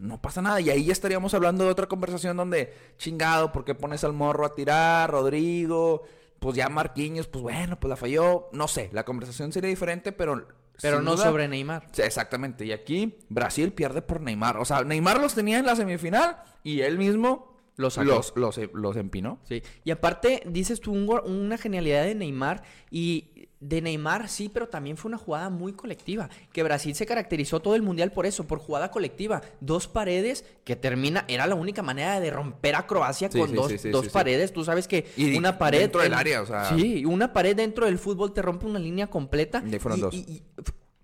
No 0.00 0.20
pasa 0.20 0.40
nada. 0.42 0.60
Y 0.60 0.70
ahí 0.70 0.84
ya 0.84 0.92
estaríamos 0.92 1.34
hablando 1.34 1.64
de 1.64 1.70
otra 1.70 1.86
conversación 1.86 2.36
donde, 2.36 2.74
chingado, 2.96 3.52
¿por 3.52 3.64
qué 3.64 3.74
pones 3.74 4.02
al 4.02 4.12
morro 4.14 4.46
a 4.46 4.54
tirar? 4.54 5.10
Rodrigo, 5.10 6.02
pues 6.38 6.56
ya 6.56 6.68
Marquinhos, 6.70 7.26
pues 7.28 7.42
bueno, 7.42 7.78
pues 7.78 7.88
la 7.90 7.96
falló. 7.96 8.48
No 8.52 8.66
sé, 8.66 8.88
la 8.92 9.04
conversación 9.04 9.52
sería 9.52 9.68
diferente, 9.70 10.12
pero. 10.12 10.46
Pero 10.82 11.02
no 11.02 11.12
duda- 11.14 11.24
sobre 11.24 11.46
Neymar. 11.46 11.86
Sí, 11.92 12.00
exactamente. 12.00 12.64
Y 12.64 12.72
aquí 12.72 13.18
Brasil 13.28 13.72
pierde 13.74 14.00
por 14.00 14.22
Neymar. 14.22 14.56
O 14.56 14.64
sea, 14.64 14.82
Neymar 14.82 15.20
los 15.20 15.34
tenía 15.34 15.58
en 15.58 15.66
la 15.66 15.76
semifinal 15.76 16.42
y 16.62 16.80
él 16.80 16.96
mismo 16.96 17.49
Lo 17.80 17.90
sacó. 17.90 18.08
Los, 18.08 18.32
los, 18.36 18.60
los 18.74 18.96
empinó. 18.96 19.38
Sí. 19.48 19.62
Y 19.84 19.90
aparte, 19.90 20.42
dices 20.46 20.80
tú 20.80 20.92
un 20.92 21.08
una 21.24 21.56
genialidad 21.58 22.04
de 22.04 22.14
Neymar. 22.14 22.62
Y 22.90 23.48
de 23.60 23.82
Neymar, 23.82 24.28
sí, 24.28 24.48
pero 24.48 24.68
también 24.68 24.96
fue 24.96 25.08
una 25.10 25.18
jugada 25.18 25.50
muy 25.50 25.72
colectiva. 25.72 26.28
Que 26.52 26.62
Brasil 26.62 26.94
se 26.94 27.04
caracterizó 27.06 27.60
todo 27.60 27.74
el 27.74 27.82
mundial 27.82 28.10
por 28.12 28.24
eso, 28.26 28.46
por 28.46 28.58
jugada 28.58 28.90
colectiva. 28.90 29.42
Dos 29.60 29.86
paredes 29.88 30.44
que 30.64 30.76
termina, 30.76 31.24
era 31.28 31.46
la 31.46 31.54
única 31.54 31.82
manera 31.82 32.20
de 32.20 32.30
romper 32.30 32.74
a 32.74 32.86
Croacia 32.86 33.30
Sí, 33.30 33.38
con 33.38 33.50
sí, 33.50 33.54
dos, 33.56 33.72
sí, 33.72 33.88
dos 33.90 34.08
paredes. 34.08 34.52
Tú 34.52 34.64
sabes 34.64 34.86
que 34.88 35.06
Y 35.16 35.36
una 35.36 35.58
pared. 35.58 35.80
dentro 35.80 36.00
del 36.02 36.14
área, 36.14 36.42
o 36.42 36.46
sea- 36.46 36.74
Sí, 36.76 37.04
una 37.04 37.32
pared 37.32 37.54
dentro 37.56 37.86
del 37.86 37.98
fútbol 37.98 38.32
te 38.32 38.42
rompe 38.42 38.66
una 38.66 38.78
línea 38.78 39.08
completa. 39.08 39.62
Y 39.66 39.78
fueron 39.78 40.00
dos. 40.00 40.14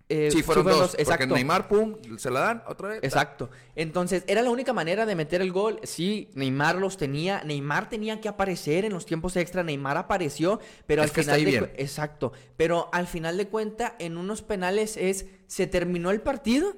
Eh, 0.09 0.31
sí, 0.31 0.43
fueron 0.43 0.67
dos. 0.67 0.91
Porque 0.91 1.03
exacto. 1.03 1.35
Neymar, 1.35 1.67
pum, 1.67 1.97
se 2.17 2.31
la 2.31 2.41
dan 2.41 2.63
otra 2.69 2.91
vez. 2.91 3.01
Exacto. 3.03 3.51
Entonces, 3.75 4.23
era 4.29 4.41
la 4.43 4.51
única 4.51 4.73
manera 4.73 5.05
de 5.05 5.17
meter 5.17 5.43
el 5.43 5.51
gol. 5.51 5.81
Sí, 5.83 6.29
Neymar 6.35 6.77
los 6.77 6.97
tenía. 6.97 7.43
Neymar 7.43 7.89
tenía 7.89 8.21
que 8.21 8.29
aparecer 8.29 8.85
en 8.85 8.93
los 8.93 9.05
tiempos 9.05 9.35
extra. 9.37 9.65
Neymar 9.65 9.97
apareció, 9.97 10.61
pero 10.87 11.03
Es 11.03 11.11
al 11.11 11.15
que 11.15 11.21
está 11.23 11.35
final 11.35 11.47
ahí 11.47 11.53
de 11.53 11.61
bien. 11.61 11.73
Exacto. 11.77 12.33
Pero 12.57 12.89
al 12.93 13.09
final 13.09 13.37
de 13.37 13.49
cuenta, 13.49 13.97
en 13.99 14.17
unos 14.17 14.43
penales 14.43 14.97
es 14.97 15.27
se 15.49 15.67
terminó 15.67 16.13
el 16.13 16.21
partido. 16.21 16.77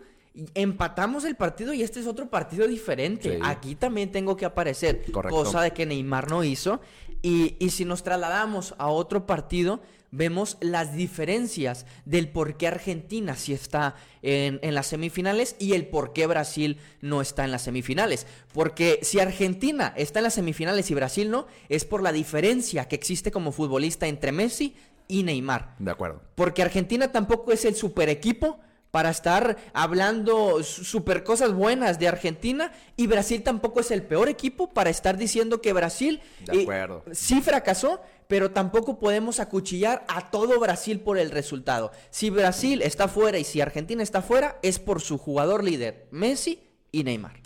Empatamos 0.55 1.25
el 1.25 1.35
partido 1.35 1.75
y 1.75 1.83
este 1.83 2.01
es 2.01 2.07
otro 2.07 2.31
partido 2.31 2.67
diferente. 2.67 3.37
Sí. 3.37 3.41
Aquí 3.45 3.75
también 3.75 4.11
tengo 4.11 4.37
que 4.37 4.47
aparecer. 4.47 5.05
Correcto. 5.13 5.37
Cosa 5.37 5.61
de 5.61 5.73
que 5.73 5.85
Neymar 5.85 6.31
no 6.31 6.45
hizo. 6.45 6.81
Y, 7.21 7.57
y 7.59 7.71
si 7.71 7.85
nos 7.85 8.03
trasladamos 8.05 8.75
a 8.79 8.87
otro 8.87 9.27
partido, 9.27 9.81
vemos 10.11 10.57
las 10.61 10.95
diferencias 10.95 11.85
del 12.05 12.29
por 12.29 12.57
qué 12.57 12.67
Argentina 12.69 13.37
sí 13.37 13.53
está 13.53 13.95
en, 14.23 14.59
en 14.63 14.75
las 14.75 14.87
semifinales 14.87 15.55
y 15.59 15.75
el 15.75 15.87
por 15.87 16.13
qué 16.13 16.27
Brasil 16.27 16.79
no 17.01 17.21
está 17.21 17.45
en 17.45 17.51
las 17.51 17.63
semifinales. 17.63 18.27
Porque 18.53 19.01
si 19.03 19.21
Argentina 19.21 19.93
está 19.97 20.21
en 20.21 20.25
las 20.25 20.35
semifinales 20.35 20.91
y 20.91 20.95
Brasil 20.95 21.31
no, 21.31 21.47
es 21.69 21.85
por 21.85 22.03
la 22.03 22.13
diferencia 22.13 22.89
que 22.89 22.97
existe 22.97 23.31
como 23.31 23.53
futbolista 23.53 24.07
entre 24.07 24.33
Messi 24.33 24.75
y 25.09 25.23
Neymar. 25.23 25.75
De 25.79 25.91
acuerdo. 25.91 26.23
Porque 26.35 26.63
Argentina 26.63 27.13
tampoco 27.13 27.53
es 27.53 27.65
el 27.65 27.75
super 27.75 28.09
equipo 28.09 28.59
para 28.91 29.11
estar 29.11 29.59
hablando 29.75 30.63
su- 30.63 30.83
super 30.85 31.23
cosas 31.23 31.53
buenas 31.53 31.99
de 31.99 32.09
Argentina 32.09 32.73
y 32.97 33.07
Brasil 33.07 33.43
tampoco 33.43 33.81
es 33.81 33.91
el 33.91 34.03
peor 34.03 34.31
equipo 34.31 34.71
para 34.71 34.89
estar 34.89 35.19
diciendo 35.19 35.61
que 35.61 35.75
Brasil 35.75 36.21
De 36.47 36.61
eh, 36.61 36.63
acuerdo. 36.63 37.05
sí 37.13 37.43
fracasó, 37.43 38.01
pero 38.29 38.53
tampoco 38.53 38.99
podemos 38.99 39.41
acuchillar 39.41 40.05
a 40.07 40.31
todo 40.31 40.61
Brasil 40.61 41.01
por 41.01 41.19
el 41.19 41.31
resultado. 41.31 41.91
Si 42.11 42.31
Brasil 42.31 42.83
está 42.83 43.09
fuera 43.09 43.39
y 43.39 43.45
si 43.45 43.61
Argentina 43.61 44.03
está 44.03 44.23
fuera 44.23 44.59
es 44.63 44.79
por 44.79 45.01
su 45.01 45.19
jugador 45.19 45.65
líder, 45.65 46.07
Messi 46.13 46.63
y 46.93 47.05
Neymar. 47.05 47.41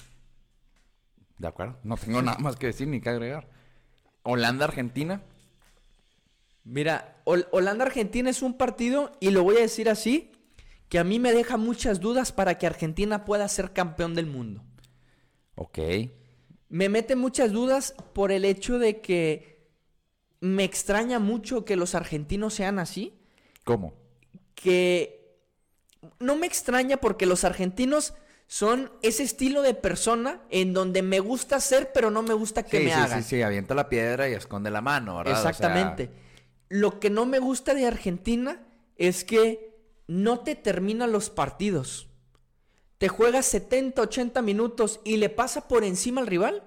De 1.39 1.49
acuerdo. 1.49 1.79
No 1.83 1.97
tengo 1.97 2.21
nada 2.21 2.39
más 2.39 2.57
que 2.57 2.67
decir 2.67 2.89
ni 2.89 3.01
que 3.01 3.09
agregar. 3.09 3.49
Holanda-Argentina. 4.25 5.23
Mira, 6.65 7.21
Hol- 7.25 7.49
Holanda-Argentina 7.51 8.31
es 8.31 8.43
un 8.43 8.57
partido, 8.57 9.12
y 9.21 9.31
lo 9.31 9.43
voy 9.43 9.57
a 9.57 9.61
decir 9.61 9.89
así, 9.89 10.31
que 10.89 10.99
a 11.01 11.05
mí 11.05 11.19
me 11.19 11.33
deja 11.33 11.57
muchas 11.57 12.01
dudas 12.01 12.31
para 12.33 12.59
que 12.59 12.67
Argentina 12.67 13.25
pueda 13.25 13.49
ser 13.49 13.73
campeón 13.73 14.15
del 14.15 14.27
mundo. 14.27 14.62
Ok. 15.57 15.79
Me 16.69 16.89
mete 16.89 17.17
muchas 17.17 17.51
dudas 17.53 17.95
por 18.15 18.31
el 18.31 18.45
hecho 18.45 18.79
de 18.79 19.01
que 19.01 19.52
me 20.43 20.65
extraña 20.65 21.21
mucho 21.21 21.65
que 21.65 21.77
los 21.77 21.95
argentinos 21.95 22.55
sean 22.55 22.81
así, 22.81 23.15
¿Cómo? 23.63 23.95
que 24.57 25.39
no 26.19 26.35
me 26.35 26.49
extraña 26.49 26.97
porque 26.97 27.27
los 27.27 27.45
argentinos 27.45 28.13
son 28.49 28.91
ese 29.03 29.23
estilo 29.23 29.63
de 29.63 29.75
persona 29.75 30.43
en 30.51 30.75
donde 30.75 31.01
me 31.03 31.21
gusta 31.21 31.61
ser, 31.61 31.93
pero 31.93 32.11
no 32.11 32.23
me 32.23 32.35
gusta 32.35 32.65
que 32.65 32.79
sí, 32.79 32.85
me 32.85 32.91
sí, 32.91 32.99
hagan. 32.99 33.23
sí, 33.23 33.29
sí, 33.37 33.43
avienta 33.43 33.77
la 33.77 33.89
piedra 33.89 34.29
y 34.29 34.33
esconde 34.35 34.71
la 34.73 34.81
mano, 34.81 35.17
¿verdad? 35.19 35.39
O 35.39 35.43
sea, 35.43 35.51
Exactamente. 35.51 36.11
Lo 36.69 36.99
que 36.99 37.09
no 37.09 37.25
me 37.25 37.39
gusta 37.39 37.73
de 37.73 37.87
Argentina 37.87 38.67
es 38.97 39.23
que 39.25 39.79
no 40.09 40.41
te 40.41 40.57
terminan 40.57 41.13
los 41.13 41.31
partidos. 41.31 42.09
Te 42.99 43.09
juegas 43.09 43.47
70, 43.47 44.03
80 44.03 44.43
minutos 44.43 45.01
y 45.05 45.19
le 45.19 45.29
pasa 45.29 45.69
por 45.69 45.85
encima 45.85 46.21
al 46.21 46.27
rival, 46.27 46.65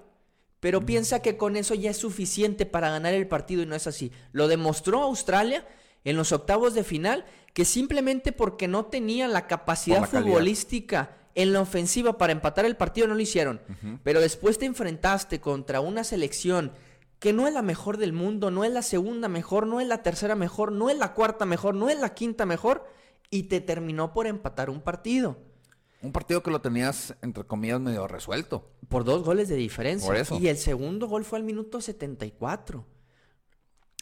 pero 0.60 0.84
piensa 0.84 1.20
que 1.20 1.36
con 1.36 1.56
eso 1.56 1.74
ya 1.74 1.90
es 1.90 1.98
suficiente 1.98 2.66
para 2.66 2.90
ganar 2.90 3.14
el 3.14 3.28
partido 3.28 3.62
y 3.62 3.66
no 3.66 3.74
es 3.74 3.86
así. 3.86 4.12
Lo 4.32 4.48
demostró 4.48 5.02
Australia 5.02 5.66
en 6.04 6.16
los 6.16 6.32
octavos 6.32 6.74
de 6.74 6.84
final, 6.84 7.24
que 7.52 7.64
simplemente 7.64 8.32
porque 8.32 8.68
no 8.68 8.86
tenían 8.86 9.32
la 9.32 9.46
capacidad 9.46 10.08
calidad. 10.08 10.22
futbolística 10.22 11.16
en 11.34 11.52
la 11.52 11.60
ofensiva 11.60 12.16
para 12.16 12.32
empatar 12.32 12.64
el 12.64 12.76
partido 12.76 13.08
no 13.08 13.14
lo 13.14 13.20
hicieron. 13.20 13.60
Pero 14.02 14.20
después 14.20 14.58
te 14.58 14.66
enfrentaste 14.66 15.40
contra 15.40 15.80
una 15.80 16.04
selección 16.04 16.72
que 17.18 17.32
no 17.32 17.46
es 17.46 17.54
la 17.54 17.62
mejor 17.62 17.96
del 17.98 18.12
mundo, 18.12 18.50
no 18.50 18.64
es 18.64 18.72
la 18.72 18.82
segunda 18.82 19.28
mejor, 19.28 19.66
no 19.66 19.80
es 19.80 19.86
la 19.86 20.02
tercera 20.02 20.34
mejor, 20.34 20.72
no 20.72 20.90
es 20.90 20.96
la 20.96 21.12
cuarta 21.14 21.44
mejor, 21.44 21.74
no 21.74 21.88
es 21.88 21.98
la 21.98 22.14
quinta 22.14 22.46
mejor, 22.46 22.86
y 23.30 23.44
te 23.44 23.60
terminó 23.60 24.12
por 24.12 24.26
empatar 24.26 24.70
un 24.70 24.80
partido. 24.80 25.38
Un 26.06 26.12
partido 26.12 26.40
que 26.42 26.50
lo 26.52 26.60
tenías, 26.60 27.16
entre 27.20 27.42
comillas, 27.44 27.80
medio 27.80 28.06
resuelto. 28.06 28.70
Por 28.88 29.02
dos 29.04 29.24
goles 29.24 29.48
de 29.48 29.56
diferencia. 29.56 30.06
Por 30.06 30.16
eso. 30.16 30.38
Y 30.38 30.46
el 30.46 30.56
segundo 30.56 31.08
gol 31.08 31.24
fue 31.24 31.38
al 31.38 31.44
minuto 31.44 31.80
74. 31.80 32.86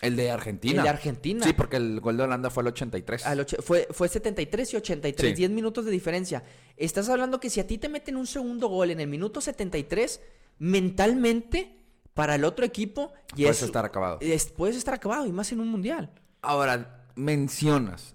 El 0.03 0.17
de 0.17 0.31
Argentina. 0.31 0.77
El 0.81 0.83
de 0.83 0.88
Argentina. 0.90 1.47
Sí, 1.47 1.55
porque 1.55 1.77
el 1.79 2.01
gol 2.01 2.19
de 2.19 2.25
Holanda 2.25 2.51
fue 2.51 2.62
el 2.62 2.67
83. 2.69 3.25
Al 3.25 3.40
oche- 3.40 3.62
fue, 3.62 3.88
fue 3.90 4.09
73 4.09 4.75
y 4.75 4.77
83, 4.77 5.31
Sí. 5.31 5.35
10 5.37 5.51
minutos 5.51 5.87
de 5.87 5.90
diferencia. 5.93 6.45
Estás 6.77 7.09
hablando 7.09 7.40
que 7.40 7.49
si 7.49 7.61
a 7.61 7.67
ti 7.67 7.79
te 7.79 7.88
meten 7.88 8.17
un 8.17 8.27
segundo 8.27 8.69
gol 8.69 8.90
en 8.90 9.01
el 9.01 9.09
minuto 9.09 9.40
73, 9.40 10.21
mentalmente, 10.59 11.75
para 12.12 12.35
el 12.35 12.45
otro 12.45 12.67
equipo, 12.67 13.12
y 13.35 13.43
Puedes 13.45 13.59
es- 13.59 13.62
estar 13.62 13.85
acabado. 13.87 14.19
es- 14.21 14.47
puedes 14.51 14.77
estar 14.77 14.93
acabado, 14.95 15.27
y 15.27 15.33
más 15.33 15.51
en 15.53 15.61
un 15.61 15.69
mundial. 15.69 16.11
Ahora, 16.43 17.07
mencionas 17.14 18.14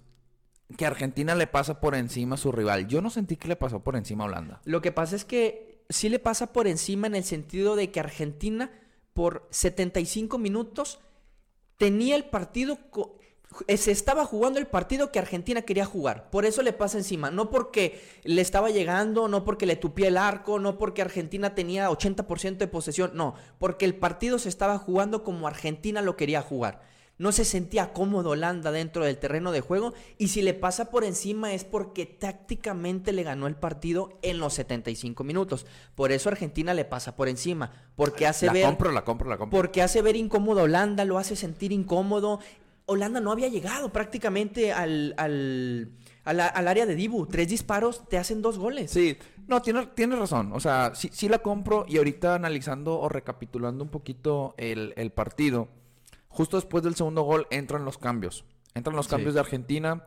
que 0.77 0.85
Argentina 0.85 1.35
le 1.35 1.47
pasa 1.47 1.79
por 1.79 1.95
encima 1.95 2.35
a 2.35 2.37
su 2.37 2.51
rival. 2.51 2.87
Yo 2.87 3.01
no 3.01 3.09
sentí 3.09 3.35
que 3.37 3.47
le 3.47 3.55
pasó 3.55 3.83
por 3.83 3.95
encima 3.95 4.23
a 4.23 4.27
Holanda. 4.27 4.61
Lo 4.65 4.81
que 4.81 4.91
pasa 4.91 5.15
es 5.15 5.25
que 5.25 5.83
sí 5.89 6.09
le 6.09 6.19
pasa 6.19 6.53
por 6.53 6.67
encima 6.67 7.07
en 7.07 7.15
el 7.15 7.23
sentido 7.23 7.75
de 7.75 7.91
que 7.91 7.99
Argentina, 7.99 8.71
por 9.13 9.47
75 9.49 10.37
minutos, 10.37 10.99
tenía 11.77 12.15
el 12.15 12.25
partido. 12.25 12.77
eh, 13.67 13.77
Se 13.77 13.91
estaba 13.91 14.25
jugando 14.25 14.59
el 14.59 14.67
partido 14.67 15.11
que 15.11 15.17
Argentina 15.17 15.63
quería 15.63 15.85
jugar. 15.85 16.29
Por 16.29 16.45
eso 16.45 16.61
le 16.61 16.71
pasa 16.73 16.99
encima. 16.99 17.31
No 17.31 17.49
porque 17.49 17.99
le 18.23 18.41
estaba 18.41 18.69
llegando, 18.69 19.27
no 19.27 19.43
porque 19.43 19.65
le 19.65 19.75
tupía 19.75 20.09
el 20.09 20.17
arco, 20.17 20.59
no 20.59 20.77
porque 20.77 21.01
Argentina 21.01 21.55
tenía 21.55 21.89
80% 21.89 22.57
de 22.57 22.67
posesión. 22.67 23.11
No, 23.15 23.33
porque 23.57 23.85
el 23.85 23.95
partido 23.95 24.37
se 24.37 24.49
estaba 24.49 24.77
jugando 24.77 25.23
como 25.23 25.47
Argentina 25.47 26.03
lo 26.03 26.15
quería 26.15 26.43
jugar. 26.43 26.87
No 27.19 27.31
se 27.31 27.45
sentía 27.45 27.93
cómodo 27.93 28.31
Holanda 28.31 28.71
dentro 28.71 29.05
del 29.05 29.17
terreno 29.19 29.51
de 29.51 29.61
juego. 29.61 29.93
Y 30.17 30.29
si 30.29 30.41
le 30.41 30.53
pasa 30.55 30.89
por 30.89 31.03
encima 31.03 31.53
es 31.53 31.65
porque 31.65 32.05
tácticamente 32.07 33.11
le 33.11 33.23
ganó 33.23 33.45
el 33.47 33.55
partido 33.55 34.17
en 34.21 34.39
los 34.39 34.53
75 34.55 35.23
minutos. 35.23 35.65
Por 35.95 36.11
eso 36.11 36.29
Argentina 36.29 36.73
le 36.73 36.85
pasa 36.85 37.15
por 37.15 37.27
encima. 37.29 37.71
Porque 37.95 38.25
hace 38.25 38.47
La 38.47 38.53
ver. 38.53 38.65
compro, 38.65 38.91
la 38.91 39.03
compro, 39.03 39.29
la 39.29 39.37
compro. 39.37 39.57
Porque 39.57 39.81
hace 39.81 40.01
ver 40.01 40.15
incómodo 40.15 40.61
a 40.61 40.63
Holanda, 40.63 41.05
lo 41.05 41.17
hace 41.17 41.35
sentir 41.35 41.71
incómodo. 41.71 42.39
Holanda 42.85 43.19
no 43.19 43.31
había 43.31 43.49
llegado 43.49 43.91
prácticamente 43.91 44.73
al, 44.73 45.13
al, 45.17 45.91
a 46.23 46.33
la- 46.33 46.47
al 46.47 46.67
área 46.67 46.85
de 46.85 46.95
Dibu. 46.95 47.27
Tres 47.27 47.47
disparos 47.49 48.07
te 48.07 48.17
hacen 48.17 48.41
dos 48.41 48.57
goles. 48.57 48.89
Sí, 48.91 49.17
no, 49.47 49.61
tienes 49.61 49.93
tiene 49.93 50.15
razón. 50.15 50.53
O 50.53 50.59
sea, 50.59 50.93
sí, 50.95 51.09
sí 51.13 51.29
la 51.29 51.39
compro 51.39 51.85
y 51.87 51.97
ahorita 51.97 52.33
analizando 52.33 52.99
o 52.99 53.09
recapitulando 53.09 53.83
un 53.83 53.89
poquito 53.91 54.55
el, 54.57 54.93
el 54.95 55.11
partido, 55.11 55.67
justo 56.29 56.57
después 56.57 56.83
del 56.83 56.95
segundo 56.95 57.23
gol 57.23 57.45
entran 57.51 57.83
los 57.85 57.97
cambios. 57.97 58.45
Entran 58.73 58.95
los 58.95 59.05
Sí. 59.07 59.11
cambios 59.11 59.33
de 59.33 59.39
Argentina, 59.41 60.03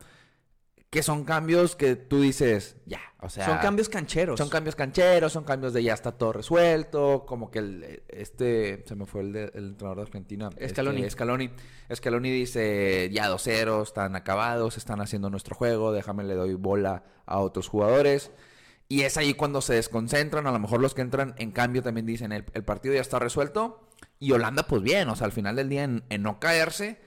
que 0.89 1.01
son 1.03 1.23
cambios 1.25 1.75
que 1.75 1.95
tú 1.95 2.21
dices, 2.21 2.77
ya, 2.85 3.01
o 3.19 3.27
sea... 3.27 3.45
Son 3.47 3.57
cambios 3.57 3.89
cancheros. 3.89 4.37
Son 4.39 4.47
cambios 4.49 4.75
cancheros, 4.75 5.33
son 5.33 5.43
cambios 5.43 5.73
de 5.73 5.81
ya 5.83 5.93
está 5.95 6.11
todo 6.11 6.33
resuelto, 6.33 7.25
como 7.27 7.49
que 7.49 7.59
el, 7.59 8.03
este, 8.09 8.83
se 8.87 8.95
me 8.95 9.07
fue 9.07 9.21
el, 9.21 9.33
de- 9.33 9.51
el 9.55 9.69
entrenador 9.69 9.97
de 9.97 10.01
Argentina. 10.03 10.49
este, 10.55 10.69
Scaloni. 10.69 11.09
Scaloni. 11.09 11.49
Scaloni 11.93 12.29
dice, 12.31 13.09
ya 13.11 13.27
2-0, 13.29 13.81
están 13.81 14.15
acabados, 14.15 14.77
están 14.77 15.01
haciendo 15.01 15.31
nuestro 15.31 15.55
juego, 15.55 15.91
déjame 15.91 16.23
le 16.25 16.35
doy 16.35 16.53
bola 16.53 17.03
a 17.25 17.39
otros 17.39 17.67
jugadores. 17.69 18.29
Y 18.87 19.01
es 19.01 19.17
ahí 19.17 19.33
cuando 19.33 19.61
se 19.61 19.73
desconcentran, 19.73 20.45
a 20.45 20.51
lo 20.51 20.59
mejor 20.59 20.79
los 20.79 20.93
que 20.93 21.01
entran 21.01 21.33
en 21.39 21.51
cambio 21.51 21.81
también 21.81 22.05
dicen, 22.05 22.31
el, 22.31 22.45
el 22.53 22.63
partido 22.63 22.93
ya 22.93 23.01
está 23.01 23.17
resuelto. 23.17 23.87
Y 24.23 24.31
Holanda, 24.31 24.63
pues 24.67 24.81
bien, 24.81 25.09
o 25.09 25.15
sea, 25.15 25.25
al 25.25 25.31
final 25.31 25.55
del 25.55 25.69
día 25.69 25.83
en, 25.83 26.03
en 26.09 26.21
no 26.23 26.39
caerse, 26.39 26.99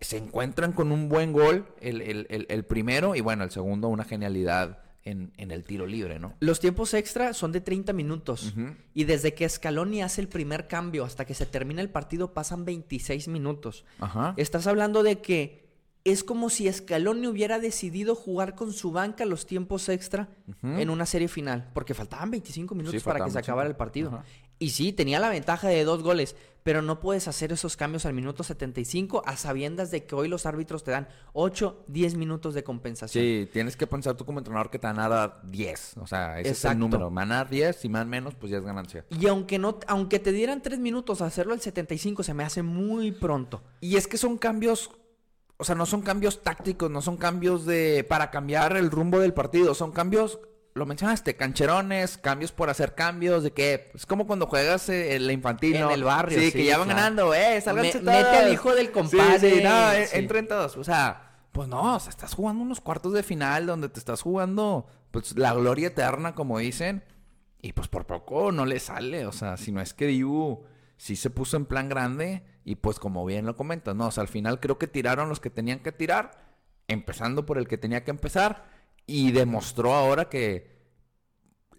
se 0.00 0.16
encuentran 0.16 0.72
con 0.72 0.92
un 0.92 1.08
buen 1.08 1.32
gol, 1.32 1.66
el, 1.80 2.00
el- 2.02 2.26
el- 2.30 2.46
el 2.48 2.64
primero, 2.64 3.14
y 3.14 3.20
bueno, 3.20 3.44
el 3.44 3.50
segundo, 3.50 3.88
una 3.88 4.04
genialidad 4.04 4.82
en, 5.04 5.32
en 5.38 5.50
el 5.50 5.64
tiro 5.64 5.86
libre, 5.86 6.18
¿no? 6.18 6.34
Los 6.40 6.60
tiempos 6.60 6.92
extra 6.94 7.32
son 7.32 7.50
de 7.52 7.60
30 7.60 7.92
minutos. 7.92 8.52
Y 8.94 9.04
desde 9.04 9.32
que 9.34 9.48
Scaloni 9.48 10.02
hace 10.02 10.20
el 10.20 10.28
primer 10.28 10.68
cambio 10.68 11.04
hasta 11.04 11.24
que 11.24 11.34
se 11.34 11.46
termina 11.46 11.80
el 11.80 11.88
partido 11.90 12.34
pasan 12.34 12.64
26 12.64 13.28
minutos. 13.28 13.84
Ajá. 14.00 14.34
Estás 14.36 14.66
hablando 14.66 15.02
de 15.02 15.20
que 15.20 15.66
es 16.04 16.22
como 16.24 16.48
si 16.50 16.70
Scaloni 16.72 17.26
hubiera 17.26 17.58
decidido 17.58 18.14
jugar 18.14 18.54
con 18.54 18.72
su 18.72 18.92
banca 18.92 19.24
los 19.24 19.46
tiempos 19.46 19.88
extra 19.88 20.28
en 20.62 20.90
una 20.90 21.06
serie 21.06 21.28
final, 21.28 21.70
porque 21.74 21.92
faltaban 21.94 22.30
25 22.30 22.74
minutos 22.74 23.00
Sí, 23.00 23.04
para 23.04 23.24
que 23.24 23.30
se 23.30 23.38
acabara 23.38 23.68
25. 23.68 23.70
el 23.70 23.76
partido. 23.76 24.24
Y 24.58 24.70
sí, 24.70 24.92
tenía 24.92 25.20
la 25.20 25.28
ventaja 25.28 25.68
de 25.68 25.84
dos 25.84 26.02
goles, 26.02 26.34
pero 26.64 26.82
no 26.82 27.00
puedes 27.00 27.28
hacer 27.28 27.52
esos 27.52 27.76
cambios 27.76 28.04
al 28.04 28.12
minuto 28.12 28.42
75 28.42 29.22
a 29.24 29.36
sabiendas 29.36 29.90
de 29.90 30.04
que 30.04 30.14
hoy 30.14 30.28
los 30.28 30.44
árbitros 30.44 30.84
te 30.84 30.90
dan 30.90 31.08
8, 31.32 31.84
10 31.86 32.16
minutos 32.16 32.54
de 32.54 32.64
compensación. 32.64 33.24
Sí, 33.24 33.48
tienes 33.52 33.76
que 33.76 33.86
pensar 33.86 34.16
tú 34.16 34.24
como 34.24 34.40
entrenador 34.40 34.68
que 34.68 34.78
te 34.78 34.86
van 34.86 34.98
a 34.98 35.08
dar 35.08 35.40
10. 35.44 35.96
O 35.98 36.06
sea, 36.06 36.40
ese 36.40 36.50
es 36.50 36.64
el 36.64 36.78
número. 36.78 37.08
Me 37.10 37.16
van 37.16 37.32
a 37.32 37.36
dar 37.36 37.48
10, 37.48 37.76
si 37.76 37.88
me 37.88 37.98
dan 37.98 38.08
menos, 38.08 38.34
pues 38.34 38.50
ya 38.50 38.58
es 38.58 38.64
ganancia. 38.64 39.06
Y 39.18 39.28
aunque 39.28 39.58
no, 39.58 39.78
aunque 39.86 40.18
te 40.18 40.32
dieran 40.32 40.60
3 40.60 40.78
minutos 40.78 41.22
a 41.22 41.26
hacerlo 41.26 41.54
al 41.54 41.60
75, 41.60 42.22
se 42.22 42.34
me 42.34 42.44
hace 42.44 42.62
muy 42.62 43.12
pronto. 43.12 43.62
Y 43.80 43.96
es 43.96 44.08
que 44.08 44.18
son 44.18 44.36
cambios, 44.36 44.90
o 45.56 45.64
sea, 45.64 45.74
no 45.74 45.86
son 45.86 46.02
cambios 46.02 46.42
tácticos, 46.42 46.90
no 46.90 47.00
son 47.00 47.16
cambios 47.16 47.64
de 47.64 48.04
para 48.06 48.30
cambiar 48.30 48.76
el 48.76 48.90
rumbo 48.90 49.20
del 49.20 49.32
partido, 49.32 49.74
son 49.74 49.92
cambios, 49.92 50.40
lo 50.78 50.86
mencionaste, 50.86 51.36
cancherones, 51.36 52.16
cambios 52.16 52.52
por 52.52 52.70
hacer 52.70 52.94
cambios, 52.94 53.42
de 53.42 53.52
que 53.52 53.90
es 53.94 54.06
como 54.06 54.26
cuando 54.26 54.46
juegas 54.46 54.88
eh, 54.88 55.16
en 55.16 55.26
la 55.26 55.32
infantil, 55.32 55.76
En 55.76 55.82
¿no? 55.82 55.90
el 55.90 56.04
barrio, 56.04 56.38
sí, 56.38 56.46
sí, 56.50 56.52
que 56.58 56.64
ya 56.64 56.78
van 56.78 56.86
claro. 56.88 57.00
ganando, 57.00 57.34
eh, 57.34 57.60
sálganse 57.60 58.00
Me- 58.00 58.12
mete 58.12 58.36
al 58.38 58.52
hijo 58.52 58.74
del 58.74 58.90
compadre, 58.90 59.38
Sí, 59.50 59.56
sí, 59.58 59.62
no, 59.62 59.92
eh, 59.92 60.08
entren 60.12 60.48
todos, 60.48 60.76
o 60.76 60.84
sea, 60.84 61.36
pues 61.52 61.68
no, 61.68 61.96
o 61.96 62.00
sea, 62.00 62.10
estás 62.10 62.34
jugando 62.34 62.62
unos 62.62 62.80
cuartos 62.80 63.12
de 63.12 63.22
final 63.22 63.66
donde 63.66 63.88
te 63.88 63.98
estás 63.98 64.22
jugando, 64.22 64.86
pues 65.10 65.36
la 65.36 65.52
gloria 65.54 65.88
eterna, 65.88 66.34
como 66.34 66.58
dicen, 66.58 67.02
y 67.60 67.72
pues 67.72 67.88
por 67.88 68.06
poco 68.06 68.52
no 68.52 68.64
le 68.64 68.78
sale, 68.78 69.26
o 69.26 69.32
sea, 69.32 69.56
si 69.56 69.72
no 69.72 69.80
es 69.80 69.92
que 69.92 70.06
Dibu 70.06 70.64
sí 70.96 71.16
se 71.16 71.30
puso 71.30 71.56
en 71.56 71.64
plan 71.66 71.88
grande 71.88 72.42
y 72.64 72.76
pues 72.76 72.98
como 72.98 73.24
bien 73.24 73.46
lo 73.46 73.56
comentas, 73.56 73.94
no, 73.96 74.06
o 74.06 74.10
sea, 74.10 74.22
al 74.22 74.28
final 74.28 74.60
creo 74.60 74.78
que 74.78 74.86
tiraron 74.86 75.28
los 75.28 75.40
que 75.40 75.50
tenían 75.50 75.80
que 75.80 75.90
tirar, 75.92 76.30
empezando 76.86 77.44
por 77.46 77.58
el 77.58 77.68
que 77.68 77.78
tenía 77.78 78.04
que 78.04 78.10
empezar 78.10 78.64
y 79.08 79.32
demostró 79.32 79.94
ahora 79.94 80.28
que 80.28 80.78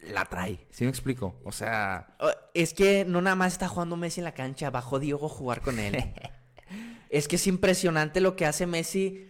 la 0.02 0.26
trae, 0.26 0.68
¿sí 0.72 0.84
me 0.84 0.90
explico? 0.90 1.40
O 1.46 1.52
sea, 1.52 2.16
Uh, 2.20 2.28
Es 2.54 2.74
que 2.74 3.06
no 3.06 3.22
nada 3.22 3.36
más 3.38 3.54
está 3.54 3.68
jugando 3.70 3.96
Messi 3.96 4.20
en 4.20 4.26
la 4.26 4.34
cancha, 4.34 4.70
bajó 4.72 5.00
Diego 5.00 5.30
jugar 5.30 5.62
con 5.62 5.78
él. 5.80 5.96
es 7.10 7.28
que 7.28 7.36
es 7.38 7.48
impresionante 7.48 8.20
lo 8.20 8.36
que 8.36 8.46
hace 8.46 8.66
Messi 8.66 9.26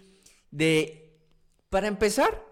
de... 0.50 1.18
Para 1.70 1.88
empezar, 1.88 2.44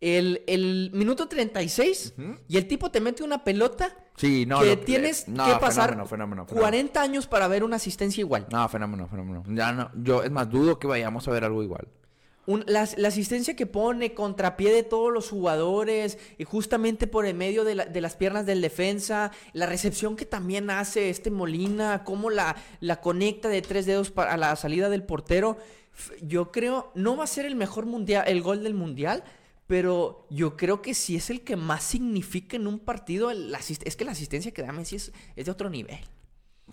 el, 0.00 0.42
el 0.48 0.90
minuto 0.92 1.28
36 1.28 2.14
y 2.48 2.56
el 2.56 2.66
tipo 2.66 2.90
te 2.90 3.00
mete 3.00 3.22
una 3.22 3.44
pelota 3.44 3.96
sí, 4.16 4.44
no, 4.44 4.60
que 4.60 4.74
lo- 4.76 4.78
tienes 4.80 5.28
no, 5.28 5.44
que 5.46 5.52
pasar 5.60 5.90
fenómeno, 5.90 6.06
fenómeno, 6.08 6.46
fenómeno. 6.46 6.60
40 6.62 7.00
años 7.02 7.26
para 7.28 7.46
ver 7.48 7.62
una 7.62 7.76
asistencia 7.76 8.20
igual. 8.22 8.46
No, 8.50 8.68
fenómeno, 8.68 9.06
fenómeno. 9.08 9.44
Ya 9.48 9.72
no, 9.72 9.90
yo 9.94 10.22
es 10.24 10.30
más 10.32 10.48
dudo 10.50 10.78
que 10.80 10.86
vayamos 10.88 11.26
a 11.28 11.30
ver 11.30 11.44
algo 11.44 11.62
igual. 11.62 11.86
Un- 12.46 12.64
la, 12.66 12.82
asistencia 12.82 13.56
que 13.56 13.66
pone 13.66 14.12
contrapié 14.12 14.72
de 14.72 14.82
todos 14.82 15.12
los 15.12 15.30
jugadores 15.30 16.18
y 16.36 16.44
justamente 16.44 17.06
por 17.06 17.24
el 17.24 17.34
medio 17.34 17.64
de, 17.64 17.74
la- 17.74 17.86
de 17.86 18.00
las 18.00 18.16
piernas 18.16 18.44
del 18.44 18.60
defensa, 18.60 19.30
la 19.52 19.66
recepción 19.66 20.14
que 20.16 20.26
también 20.26 20.68
hace 20.70 21.08
este 21.10 21.30
Molina, 21.30 22.04
cómo 22.04 22.28
la, 22.30 22.56
conecta 23.00 23.48
de 23.48 23.62
tres 23.62 23.86
dedos 23.86 24.10
para 24.10 24.36
la 24.36 24.54
salida 24.56 24.88
del 24.90 25.04
portero. 25.04 25.56
Yo 26.20 26.50
creo, 26.52 26.90
no 26.94 27.16
va 27.16 27.24
a 27.24 27.28
ser 27.28 27.46
el 27.46 27.56
mejor 27.56 27.86
mundial, 27.86 28.24
el 28.26 28.42
gol 28.42 28.62
del 28.62 28.74
mundial, 28.74 29.24
pero 29.66 30.26
yo 30.28 30.56
creo 30.56 30.82
que 30.82 30.92
sí 30.92 31.16
es 31.16 31.30
el 31.30 31.42
que 31.42 31.56
más 31.56 31.82
significa 31.84 32.56
en 32.56 32.66
un 32.66 32.78
partido. 32.78 33.30
el 33.30 33.54
es 33.54 33.96
que 33.96 34.04
la 34.04 34.12
asistencia 34.12 34.52
que 34.52 34.62
da 34.62 34.72
Messi 34.72 34.96
es, 34.96 35.12
es 35.36 35.46
de 35.46 35.50
otro 35.50 35.70
nivel. 35.70 35.98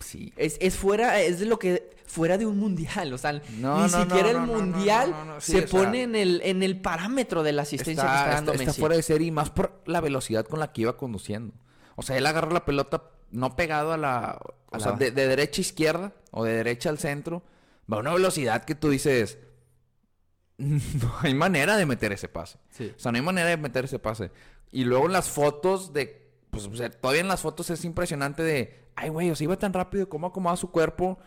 Sí. 0.00 0.32
Es, 0.36 0.56
es 0.60 0.76
fuera, 0.76 1.20
es 1.20 1.38
de 1.40 1.46
lo 1.46 1.58
que 1.58 1.90
fuera 2.06 2.36
de 2.38 2.44
un 2.46 2.58
mundial, 2.58 3.12
o 3.12 3.18
sea, 3.18 3.32
No, 3.58 3.86
ni 3.86 3.90
no, 3.92 4.02
siquiera 4.02 4.32
no, 4.32 4.40
el 4.40 4.46
mundial 4.46 5.14
sí, 5.38 5.52
se 5.52 5.58
sea, 5.66 5.68
pone 5.68 6.02
en 6.02 6.14
el, 6.14 6.40
en 6.44 6.62
el 6.62 6.80
parámetro 6.80 7.42
de 7.42 7.52
la 7.52 7.62
asistencia 7.62 8.02
que 8.04 8.08
está 8.10 8.28
dando 8.34 8.52
está 8.52 8.64
Messi. 8.66 8.80
fuera 8.80 8.96
de 8.96 9.02
serie 9.02 9.28
y 9.28 9.30
más 9.30 9.50
por 9.50 9.80
la 9.86 10.00
velocidad 10.00 10.44
con 10.46 10.58
la 10.60 10.72
que 10.72 10.82
iba 10.82 10.96
conduciendo. 10.96 11.54
O 11.96 12.02
sea, 12.02 12.16
él 12.18 12.26
agarra 12.26 12.50
la 12.52 12.64
pelota 12.64 13.04
no 13.30 13.54
pegado 13.56 13.92
a 13.92 13.96
la... 13.96 14.38
O 14.70 14.76
A 14.76 14.80
sea, 14.80 14.92
la- 14.92 14.98
de, 14.98 15.10
de 15.10 15.26
derecha 15.28 15.60
a 15.60 15.62
izquierda 15.62 16.12
o 16.32 16.44
de 16.44 16.52
derecha 16.54 16.88
al 16.90 16.98
centro. 16.98 17.42
Va 17.90 17.96
a 17.98 18.00
una 18.00 18.12
velocidad 18.12 18.64
que 18.64 18.74
tú 18.74 18.90
dices... 18.90 19.38
No 20.58 21.14
hay 21.20 21.34
manera 21.34 21.76
de 21.76 21.86
meter 21.86 22.12
ese 22.12 22.28
pase. 22.28 22.58
Sí. 22.70 22.92
O 22.94 22.98
sea, 22.98 23.10
no 23.12 23.16
hay 23.16 23.22
manera 23.24 23.48
de 23.48 23.56
meter 23.56 23.84
ese 23.86 23.98
pase. 23.98 24.30
Y 24.70 24.84
luego 24.84 25.06
en 25.06 25.12
las 25.12 25.28
fotos 25.28 25.92
de... 25.92 26.21
Pues, 26.52 26.66
o 26.66 26.76
sea, 26.76 26.90
todavía 26.90 27.22
en 27.22 27.28
las 27.28 27.40
fotos 27.40 27.70
es 27.70 27.82
impresionante 27.84 28.42
de... 28.42 28.84
Ay, 28.94 29.08
güey, 29.08 29.30
o 29.30 29.34
sea, 29.34 29.44
iba 29.46 29.56
tan 29.58 29.72
rápido, 29.72 30.10
cómo 30.10 30.26
acomodaba 30.26 30.58
su 30.58 30.70
cuerpo, 30.70 31.18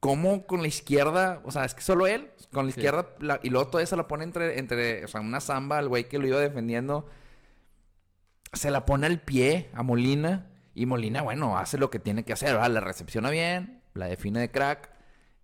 cómo 0.00 0.44
con 0.44 0.60
la 0.60 0.66
izquierda... 0.66 1.40
O 1.44 1.52
sea, 1.52 1.64
es 1.64 1.72
que 1.74 1.82
solo 1.82 2.08
él, 2.08 2.30
con 2.52 2.66
la 2.66 2.72
Sí. 2.72 2.80
izquierda... 2.80 3.06
la- 3.20 3.38
y 3.44 3.50
luego 3.50 3.68
todavía 3.68 3.86
se 3.86 3.94
la 3.96 4.08
pone 4.08 4.24
entre... 4.24 4.58
entre 4.58 5.04
o 5.04 5.08
sea, 5.08 5.20
una 5.20 5.40
zamba 5.40 5.78
al 5.78 5.88
güey 5.88 6.08
que 6.08 6.18
lo 6.18 6.26
iba 6.26 6.40
defendiendo. 6.40 7.06
Se 8.52 8.72
la 8.72 8.84
pone 8.84 9.06
al 9.06 9.20
pie 9.20 9.70
a 9.72 9.84
Molina. 9.84 10.48
Y 10.74 10.86
Molina, 10.86 11.22
bueno, 11.22 11.56
hace 11.58 11.78
lo 11.78 11.88
que 11.90 12.00
tiene 12.00 12.24
que 12.24 12.32
hacer, 12.32 12.54
¿verdad? 12.54 12.70
La 12.70 12.80
recepciona 12.80 13.30
bien, 13.30 13.82
la 13.94 14.06
define 14.06 14.40
de 14.40 14.50
crack. 14.50 14.90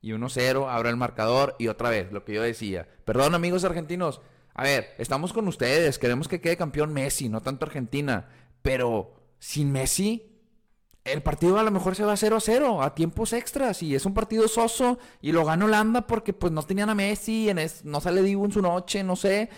Y 0.01 0.11
1-0, 0.13 0.69
abre 0.69 0.91
el 0.91 0.97
marcador 0.97 1.55
y 1.61 1.69
otra 1.69 1.91
vez, 1.91 2.11
lo 2.13 2.25
que 2.25 2.33
yo 2.35 2.43
decía. 2.43 2.89
Perdón, 3.05 3.35
amigos 3.37 3.63
argentinos. 3.65 4.21
A 4.55 4.65
ver, 4.65 4.95
estamos 4.99 5.33
con 5.33 5.47
ustedes. 5.47 5.99
Queremos 6.01 6.27
que 6.29 6.41
quede 6.41 6.57
campeón 6.57 6.93
Messi, 6.93 7.29
no 7.29 7.41
tanto 7.41 7.67
Argentina. 7.67 8.29
Pero 8.63 9.18
sin 9.39 9.73
Messi, 9.73 10.29
el 11.13 11.23
partido 11.23 11.59
a 11.59 11.63
lo 11.63 11.71
mejor 11.71 11.97
se 11.97 12.05
va 12.05 12.15
0-0 12.15 12.85
a 12.85 12.95
tiempos 12.95 13.33
extras. 13.33 13.83
Y 13.83 13.95
es 13.95 14.05
un 14.05 14.15
partido 14.15 14.49
soso. 14.49 14.99
Y 15.21 15.33
lo 15.33 15.45
gana 15.45 15.65
Holanda 15.65 16.07
porque 16.07 16.33
pues 16.33 16.53
no 16.53 16.63
tenían 16.63 16.91
a 16.91 16.95
Messi. 16.95 17.49
En 17.49 17.59
no 17.85 18.01
sale 18.01 18.23
Dibu 18.23 18.45
en 18.45 18.53
su 18.53 18.63
noche, 18.63 19.03
no 19.03 19.17
sé. 19.17 19.49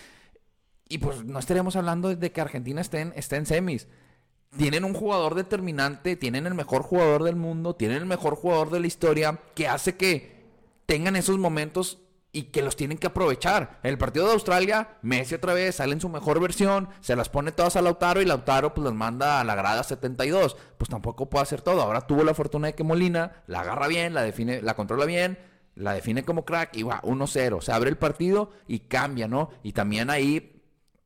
Y 0.88 0.98
pues 0.98 1.24
no 1.24 1.38
estaríamos 1.38 1.76
hablando 1.76 2.14
de 2.14 2.32
que 2.32 2.40
Argentina 2.40 2.80
esté 2.80 3.00
en, 3.00 3.12
esté 3.16 3.36
en 3.36 3.46
semis. 3.46 3.88
Tienen 4.56 4.84
un 4.84 4.94
jugador 4.94 5.36
determinante, 5.36 6.16
tienen 6.16 6.46
el 6.46 6.54
mejor 6.54 6.82
jugador 6.82 7.22
del 7.22 7.36
mundo, 7.36 7.76
tienen 7.76 7.98
el 7.98 8.06
mejor 8.06 8.34
jugador 8.34 8.70
de 8.70 8.80
la 8.80 8.88
historia, 8.88 9.38
que 9.54 9.68
hace 9.68 9.96
que 9.96 10.40
tengan 10.86 11.14
esos 11.14 11.38
momentos 11.38 11.98
y 12.32 12.44
que 12.44 12.62
los 12.62 12.76
tienen 12.76 12.98
que 12.98 13.08
aprovechar. 13.08 13.80
En 13.82 13.90
el 13.90 13.98
partido 13.98 14.26
de 14.26 14.34
Australia, 14.34 14.98
Messi 15.02 15.34
otra 15.34 15.52
vez 15.54 15.76
sale 15.76 15.92
en 15.92 16.00
su 16.00 16.08
mejor 16.08 16.40
versión, 16.40 16.88
se 17.00 17.16
las 17.16 17.28
pone 17.28 17.52
todas 17.52 17.76
a 17.76 17.82
Lautaro 17.82 18.22
y 18.22 18.24
Lautaro 18.24 18.72
pues 18.72 18.84
las 18.84 18.94
manda 18.94 19.40
a 19.40 19.44
la 19.44 19.54
grada 19.54 19.82
72. 19.82 20.56
Pues 20.78 20.88
tampoco 20.88 21.28
puede 21.28 21.42
hacer 21.42 21.60
todo. 21.62 21.82
Ahora 21.82 22.02
tuvo 22.02 22.22
la 22.22 22.34
fortuna 22.34 22.68
de 22.68 22.74
que 22.74 22.84
Molina 22.84 23.42
la 23.46 23.60
agarra 23.60 23.88
bien, 23.88 24.14
la 24.14 24.22
define, 24.22 24.62
la 24.62 24.74
controla 24.74 25.06
bien, 25.06 25.38
la 25.74 25.92
define 25.92 26.24
como 26.24 26.44
crack 26.44 26.76
y 26.76 26.84
va 26.84 27.02
1-0. 27.02 27.60
Se 27.60 27.72
abre 27.72 27.90
el 27.90 27.98
partido 27.98 28.52
y 28.68 28.80
cambia, 28.80 29.26
¿no? 29.26 29.50
Y 29.62 29.72
también 29.72 30.08
ahí 30.10 30.62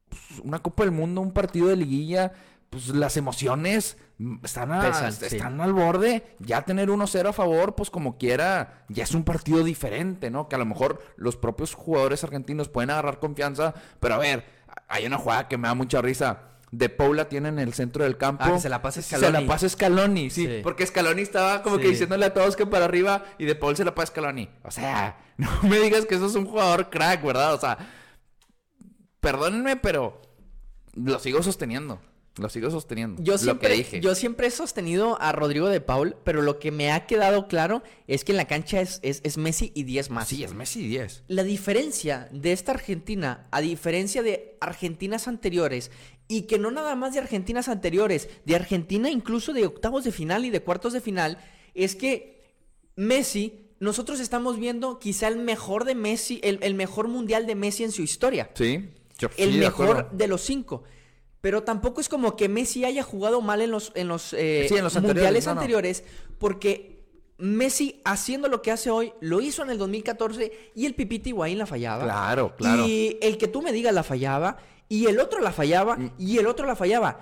pues, 0.09 0.41
una 0.43 0.59
Copa 0.59 0.85
del 0.85 0.93
Mundo, 0.93 1.23
un 1.23 1.33
partido 1.33 1.69
de 1.69 1.77
liguilla, 1.77 2.33
pues 2.69 2.89
las 2.89 3.17
emociones 3.17 3.97
están, 4.43 4.73
a- 4.73 4.81
Pesan, 4.81 5.13
sí. 5.13 5.25
están 5.27 5.61
al 5.61 5.73
borde. 5.73 6.25
Ya 6.39 6.63
tener 6.63 6.89
1-0 6.91 7.29
a 7.29 7.33
favor, 7.33 7.75
pues 7.75 7.91
como 7.91 8.17
quiera, 8.19 8.85
ya 8.89 9.05
es 9.05 9.15
un 9.15 9.25
partido 9.25 9.65
diferente, 9.65 10.31
¿no? 10.31 10.49
Que 10.49 10.57
a 10.57 10.59
lo 10.59 10.67
mejor 10.67 11.03
los 11.17 11.37
propios 11.37 11.75
jugadores 11.75 12.23
argentinos 12.25 12.69
pueden 12.69 12.91
agarrar 12.91 13.19
confianza, 13.19 13.75
pero 14.01 14.15
a 14.15 14.19
ver, 14.19 14.45
hay 14.89 15.07
una 15.07 15.19
jugada 15.19 15.49
que 15.49 15.59
me 15.59 15.69
da 15.69 15.75
mucha 15.75 16.01
risa. 16.03 16.43
De 16.71 16.89
Paula 16.89 17.29
tiene 17.29 17.51
en 17.51 17.61
el 17.61 17.73
centro 17.73 18.03
del 18.03 18.17
campo. 18.17 18.43
Ah, 18.45 18.53
que 18.55 18.59
se 18.59 18.69
la 18.69 18.83
pasa 18.83 19.01
Se 19.01 19.17
Scaloni. 19.17 19.45
la 19.45 19.49
pasa 19.49 19.69
Scaloni, 19.69 20.29
sí. 20.31 20.45
Sí. 20.47 20.61
Porque 20.65 20.85
Scaloni 20.85 21.23
estaba 21.23 21.63
como 21.63 21.79
que 21.79 21.87
diciéndole 21.89 22.27
a 22.27 22.35
todos 22.35 22.57
que 22.57 22.67
para 22.67 22.85
arriba 22.85 23.23
y 23.39 23.45
de 23.45 23.55
Paul 23.55 23.77
se 23.77 23.85
la 23.85 23.95
pasa 23.95 24.07
Scaloni. 24.09 24.51
O 24.65 24.73
sea, 24.73 25.19
no 25.37 25.49
me 25.63 25.79
digas 25.79 26.05
que 26.07 26.17
eso 26.17 26.27
es 26.27 26.35
un 26.35 26.47
jugador 26.47 26.91
crack, 26.91 27.23
¿verdad? 27.23 27.55
O 27.55 27.61
sea, 27.61 27.79
perdónenme, 29.21 29.77
pero 29.77 30.21
lo 30.95 31.19
sigo 31.21 31.43
sosteniendo. 31.43 32.01
Lo 32.37 32.49
sigo 32.49 32.69
sosteniendo. 32.71 33.23
Yo 33.23 33.35
lo 33.35 33.39
siempre, 33.39 33.69
que 33.69 33.75
dije. 33.77 34.01
yo 34.01 34.15
siempre 34.17 34.49
he 34.49 34.51
sostenido 34.51 35.17
a 35.23 35.31
Rodrigo 35.31 35.69
de 35.69 35.81
Paul, 35.81 36.17
pero 36.25 36.43
lo 36.43 36.59
que 36.59 36.73
me 36.73 36.91
ha 36.91 37.07
quedado 37.07 37.47
claro 37.47 37.83
es 38.09 38.25
que 38.25 38.33
en 38.33 38.39
la 38.39 38.47
cancha 38.49 38.81
es, 38.81 38.99
es, 39.03 39.21
es 39.23 39.39
Messi 39.39 39.71
y 39.75 39.85
10 39.85 40.11
más. 40.11 40.27
Sí, 40.29 40.43
es 40.43 40.53
Messi 40.53 40.85
10. 40.89 41.23
La 41.29 41.45
diferencia 41.45 42.29
de 42.33 42.51
esta 42.53 42.73
Argentina, 42.73 43.47
a 43.53 43.61
diferencia 43.61 44.23
de 44.25 44.57
Argentinas 44.61 45.29
anteriores, 45.29 45.93
y 46.27 46.43
que 46.43 46.59
no 46.59 46.73
nada 46.73 46.97
más 46.97 47.13
de 47.15 47.21
Argentinas 47.21 47.69
anteriores, 47.69 48.29
de 48.45 48.57
Argentina 48.57 49.11
incluso 49.11 49.53
de 49.53 49.67
octavos 49.67 50.03
de 50.03 50.11
final 50.11 50.45
y 50.45 50.51
de 50.51 50.61
cuartos 50.61 50.93
de 50.93 51.01
final, 51.01 51.39
es 51.75 51.95
que 51.95 52.43
Messi, 52.97 53.69
nosotros 53.81 54.21
estamos 54.21 54.59
viendo 54.59 54.99
quizá 54.99 55.29
el 55.29 55.37
mejor 55.37 55.85
de 55.85 55.95
Messi, 55.95 56.41
el, 56.43 56.59
el 56.63 56.75
mejor 56.75 57.09
mundial 57.09 57.47
de 57.47 57.55
Messi 57.55 57.85
en 57.85 57.93
su 57.93 58.03
historia. 58.03 58.51
Sí. 58.55 58.89
Yo- 59.19 59.29
El 59.37 59.53
sí, 59.53 59.59
mejor 59.59 60.11
de 60.11 60.27
los 60.29 60.41
cinco. 60.43 60.83
Pero 61.45 61.63
tampoco 61.63 62.01
es 62.01 62.09
como 62.09 62.37
que 62.37 62.49
Messi 62.49 62.87
haya 62.87 63.03
jugado 63.03 63.43
mal 63.43 63.61
en 63.61 63.71
los, 63.71 63.93
en 63.95 64.09
los, 64.09 64.33
eh, 64.33 64.65
Sí, 64.67 64.77
en 64.79 64.83
los 64.83 64.95
mundiales 64.95 65.47
anteriores, 65.47 65.47
no, 65.47 65.55
no. 65.55 65.61
anteriores, 65.61 66.05
porque 66.39 67.05
Messi 67.37 68.01
haciendo 68.07 68.49
lo 68.49 68.63
que 68.63 68.71
hace 68.71 68.89
hoy, 68.89 69.13
lo 69.21 69.43
hizo 69.43 69.63
en 69.63 69.69
el 69.69 69.77
2014 69.77 70.71
y 70.75 70.87
el 70.87 70.95
Pipita 70.95 71.29
Higuaín 71.29 71.59
la 71.59 71.67
fallaba. 71.67 72.03
Claro, 72.05 72.57
claro. 72.57 72.87
Y 72.87 73.19
el 73.21 73.37
que 73.37 73.47
tú 73.47 73.61
me 73.61 73.73
digas 73.73 73.93
la 73.93 74.03
fallaba, 74.03 74.57
y 74.89 75.05
el 75.05 75.21
otro 75.21 75.41
la 75.41 75.53
fallaba, 75.53 75.97
Mm. 75.97 76.13
y 76.17 76.39
el 76.39 76.47
otro 76.47 76.65
la 76.65 76.77
fallaba. 76.77 77.19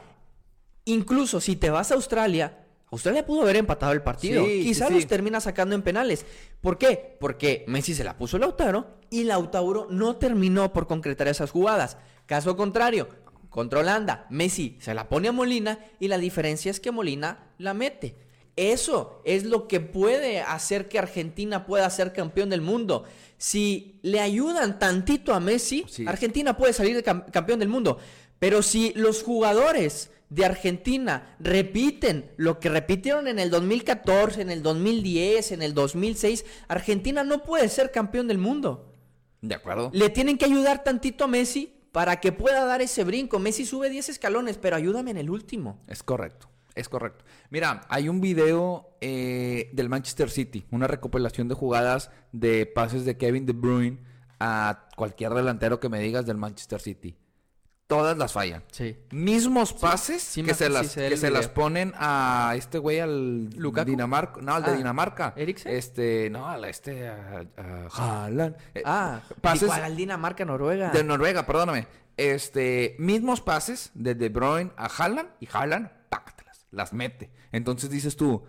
Incluso 0.84 1.40
si 1.40 1.56
te 1.56 1.70
vas 1.70 1.90
a 1.90 1.94
Australia, 1.94 2.58
Australia 2.92 3.26
pudo 3.26 3.42
haber 3.42 3.56
empatado 3.56 3.90
el 3.90 4.02
partido. 4.02 4.44
Sí, 4.44 4.58
sí, 4.62 4.68
Quizás 4.68 4.88
sí. 4.88 4.94
los 4.94 5.06
termina 5.08 5.40
sacando 5.40 5.74
en 5.74 5.82
penales. 5.82 6.26
¿Por 6.60 6.78
qué? 6.78 7.16
Porque 7.18 7.64
Messi 7.66 7.92
se 7.94 8.04
la 8.04 8.16
puso 8.16 8.38
Lautaro 8.38 8.86
y 9.10 9.24
Lautaro 9.24 9.88
no 9.90 10.14
terminó 10.14 10.72
por 10.72 10.86
concretar 10.86 11.26
esas 11.26 11.50
jugadas. 11.50 11.96
Caso 12.26 12.56
contrario, 12.56 13.08
contra 13.52 13.78
Holanda, 13.80 14.26
Messi 14.30 14.76
se 14.80 14.94
la 14.94 15.08
pone 15.08 15.28
a 15.28 15.32
Molina 15.32 15.78
y 16.00 16.08
la 16.08 16.18
diferencia 16.18 16.70
es 16.72 16.80
que 16.80 16.90
Molina 16.90 17.52
la 17.58 17.74
mete. 17.74 18.16
Eso 18.56 19.22
es 19.24 19.44
lo 19.44 19.68
que 19.68 19.78
puede 19.80 20.40
hacer 20.40 20.88
que 20.88 20.98
Argentina 20.98 21.64
pueda 21.66 21.88
ser 21.90 22.12
campeón 22.12 22.50
del 22.50 22.60
mundo. 22.62 23.04
Si 23.38 23.98
le 24.02 24.20
ayudan 24.20 24.78
tantito 24.78 25.32
a 25.32 25.40
Messi, 25.40 25.84
Sí. 25.88 26.04
Argentina 26.06 26.56
puede 26.56 26.72
salir 26.72 26.96
de 26.96 27.04
cam- 27.04 27.30
campeón 27.30 27.60
del 27.60 27.68
mundo. 27.68 27.98
Pero 28.38 28.62
si 28.62 28.92
los 28.94 29.22
jugadores 29.22 30.10
de 30.28 30.44
Argentina 30.46 31.36
repiten 31.38 32.30
lo 32.36 32.58
que 32.58 32.68
repitieron 32.70 33.28
en 33.28 33.38
el 33.38 33.50
2014, 33.50 34.40
en 34.42 34.50
el 34.50 34.62
2010, 34.62 35.52
en 35.52 35.62
el 35.62 35.74
2006, 35.74 36.44
Argentina 36.68 37.22
no 37.22 37.42
puede 37.42 37.68
ser 37.68 37.90
campeón 37.90 38.28
del 38.28 38.38
mundo. 38.38 38.92
De 39.40 39.54
acuerdo. 39.54 39.90
Le 39.92 40.08
tienen 40.10 40.38
que 40.38 40.44
ayudar 40.46 40.84
tantito 40.84 41.24
a 41.24 41.28
Messi 41.28 41.74
para 41.92 42.20
que 42.20 42.32
pueda 42.32 42.64
dar 42.64 42.82
ese 42.82 43.04
brinco. 43.04 43.38
Messi 43.38 43.64
sube 43.64 43.90
10 43.90 44.08
escalones, 44.08 44.58
pero 44.58 44.76
ayúdame 44.76 45.12
en 45.12 45.18
el 45.18 45.30
último. 45.30 45.78
Es 45.86 46.02
correcto, 46.02 46.48
es 46.74 46.88
correcto. 46.88 47.24
Mira, 47.50 47.82
hay 47.88 48.08
un 48.08 48.20
video 48.20 48.96
eh, 49.00 49.70
del 49.72 49.88
Manchester 49.88 50.30
City, 50.30 50.64
una 50.70 50.88
recopilación 50.88 51.48
de 51.48 51.54
jugadas 51.54 52.10
de 52.32 52.66
pases 52.66 53.04
de 53.04 53.16
Kevin 53.16 53.46
De 53.46 53.52
Bruyne 53.52 54.00
a 54.40 54.88
cualquier 54.96 55.34
delantero 55.34 55.78
que 55.78 55.88
me 55.88 56.00
digas 56.00 56.26
del 56.26 56.38
Manchester 56.38 56.80
City. 56.80 57.16
Todas 57.96 58.16
las 58.16 58.32
fallan. 58.32 58.62
Sí. 58.70 58.96
Mismos 59.10 59.72
pases 59.72 60.22
sí 60.22 60.42
que, 60.42 60.54
se, 60.54 60.66
sí 60.66 60.72
las, 60.72 60.94
que 60.94 61.16
se 61.16 61.30
las 61.30 61.48
ponen 61.48 61.92
a 61.96 62.54
este 62.56 62.78
güey 62.78 63.00
al 63.00 63.50
¿Lukaku? 63.50 63.90
Dinamarca. 63.90 64.40
No, 64.40 64.54
al 64.54 64.62
de 64.64 64.70
Ah, 64.70 64.76
Dinamarca. 64.76 65.32
¿Eriksen? 65.36 65.72
Este, 65.74 66.30
no, 66.30 66.48
al 66.48 66.64
este, 66.64 67.08
a, 67.08 67.44
a 67.56 67.88
Haaland. 68.24 68.56
Eh, 68.74 68.82
Ah, 68.84 69.20
pases 69.40 69.62
igual 69.64 69.82
al 69.84 69.96
Dinamarca, 69.96 70.44
Noruega. 70.44 70.90
de 70.90 71.04
Noruega, 71.04 71.44
perdóname. 71.46 71.86
Este, 72.16 72.94
mismos 72.98 73.40
pases 73.40 73.90
de 73.94 74.14
De 74.14 74.28
Bruyne 74.28 74.70
a 74.76 74.86
Haaland 74.86 75.28
y 75.40 75.48
Haaland, 75.52 75.90
pácatelas, 76.08 76.66
las 76.70 76.92
mete. 76.92 77.30
Entonces 77.52 77.90
dices 77.90 78.16
tú, 78.16 78.44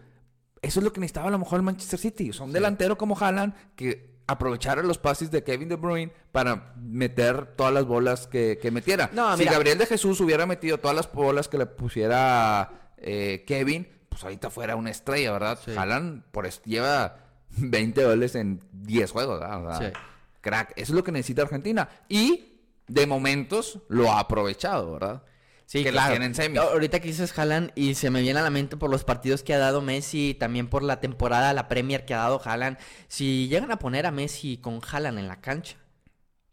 eso 0.62 0.80
es 0.80 0.84
lo 0.84 0.94
que 0.94 1.00
necesitaba 1.00 1.28
a 1.28 1.32
lo 1.32 1.40
mejor 1.40 1.58
el 1.58 1.64
Manchester 1.64 2.00
City. 2.00 2.32
Sea, 2.34 2.46
un 2.46 2.52
delantero 2.54 2.98
como 2.98 3.18
Haaland 3.18 3.54
que 3.76 4.13
aprovechara 4.28 4.82
los 4.84 4.98
pases 4.98 5.32
de 5.32 5.44
Kevin 5.44 5.70
De 5.70 5.76
Bruyne 5.76 6.14
para 6.32 6.74
meter 6.78 7.56
todas 7.56 7.74
las 7.74 7.86
bolas 7.86 8.28
que, 8.28 8.58
que 8.62 8.72
metiera. 8.72 9.10
No, 9.14 9.36
si. 9.38 9.46
Gabriel 9.46 9.78
de 9.78 9.86
Jesús 9.86 10.20
hubiera 10.22 10.46
metido 10.46 10.78
todas 10.80 10.96
las 10.96 11.12
bolas 11.12 11.48
que 11.48 11.58
le 11.58 11.66
pusiera 11.66 12.92
eh, 12.98 13.44
Kevin, 13.46 13.88
pues 14.10 14.24
ahorita 14.24 14.50
fuera 14.50 14.76
una 14.76 14.92
estrella, 14.92 15.34
¿verdad? 15.34 15.60
Sí. 15.64 15.72
Haaland 15.76 16.24
por 16.32 16.50
lleva 16.64 17.18
20 17.58 18.06
goles 18.06 18.36
en 18.36 18.62
10 18.72 19.12
juegos, 19.12 19.40
¿verdad? 19.40 19.80
Sí. 19.80 20.00
Crack, 20.42 20.72
eso 20.76 20.92
es 20.92 20.96
lo 20.96 21.04
que 21.04 21.12
necesita 21.12 21.42
Argentina. 21.42 21.90
Y 22.10 22.60
de 22.88 23.08
momentos 23.08 23.80
lo 23.88 24.12
ha 24.12 24.20
aprovechado, 24.20 24.94
¿verdad? 24.94 25.24
Sí, 25.66 25.84
que 25.84 25.92
claro. 25.92 26.10
la 26.10 26.14
tienen 26.18 26.36
semis. 26.36 26.60
Ahorita 26.60 27.00
que 27.00 27.08
dices 27.08 27.38
Haaland 27.38 27.72
y 27.76 27.96
se 27.96 28.10
me 28.10 28.22
viene 28.22 28.40
a 28.40 28.44
la 28.44 28.50
mente 28.50 28.78
por 28.78 28.90
los 28.92 29.04
partidos 29.04 29.42
que 29.44 29.54
ha 29.54 29.58
dado 29.58 29.82
Messi 29.82 30.30
y 30.30 30.34
también 30.36 30.68
por 30.68 30.84
la 30.84 31.00
temporada, 31.00 31.54
la 31.54 31.68
Premier 31.68 32.06
que 32.06 32.14
ha 32.14 32.18
dado 32.18 32.42
Haaland. 32.44 32.78
Si 33.08 33.48
llegan 33.48 33.72
a 33.72 33.80
poner 33.80 34.06
a 34.06 34.12
Messi 34.12 34.58
con 34.58 34.82
Haaland 34.90 35.18
en 35.20 35.28
la 35.28 35.42
cancha, 35.42 35.78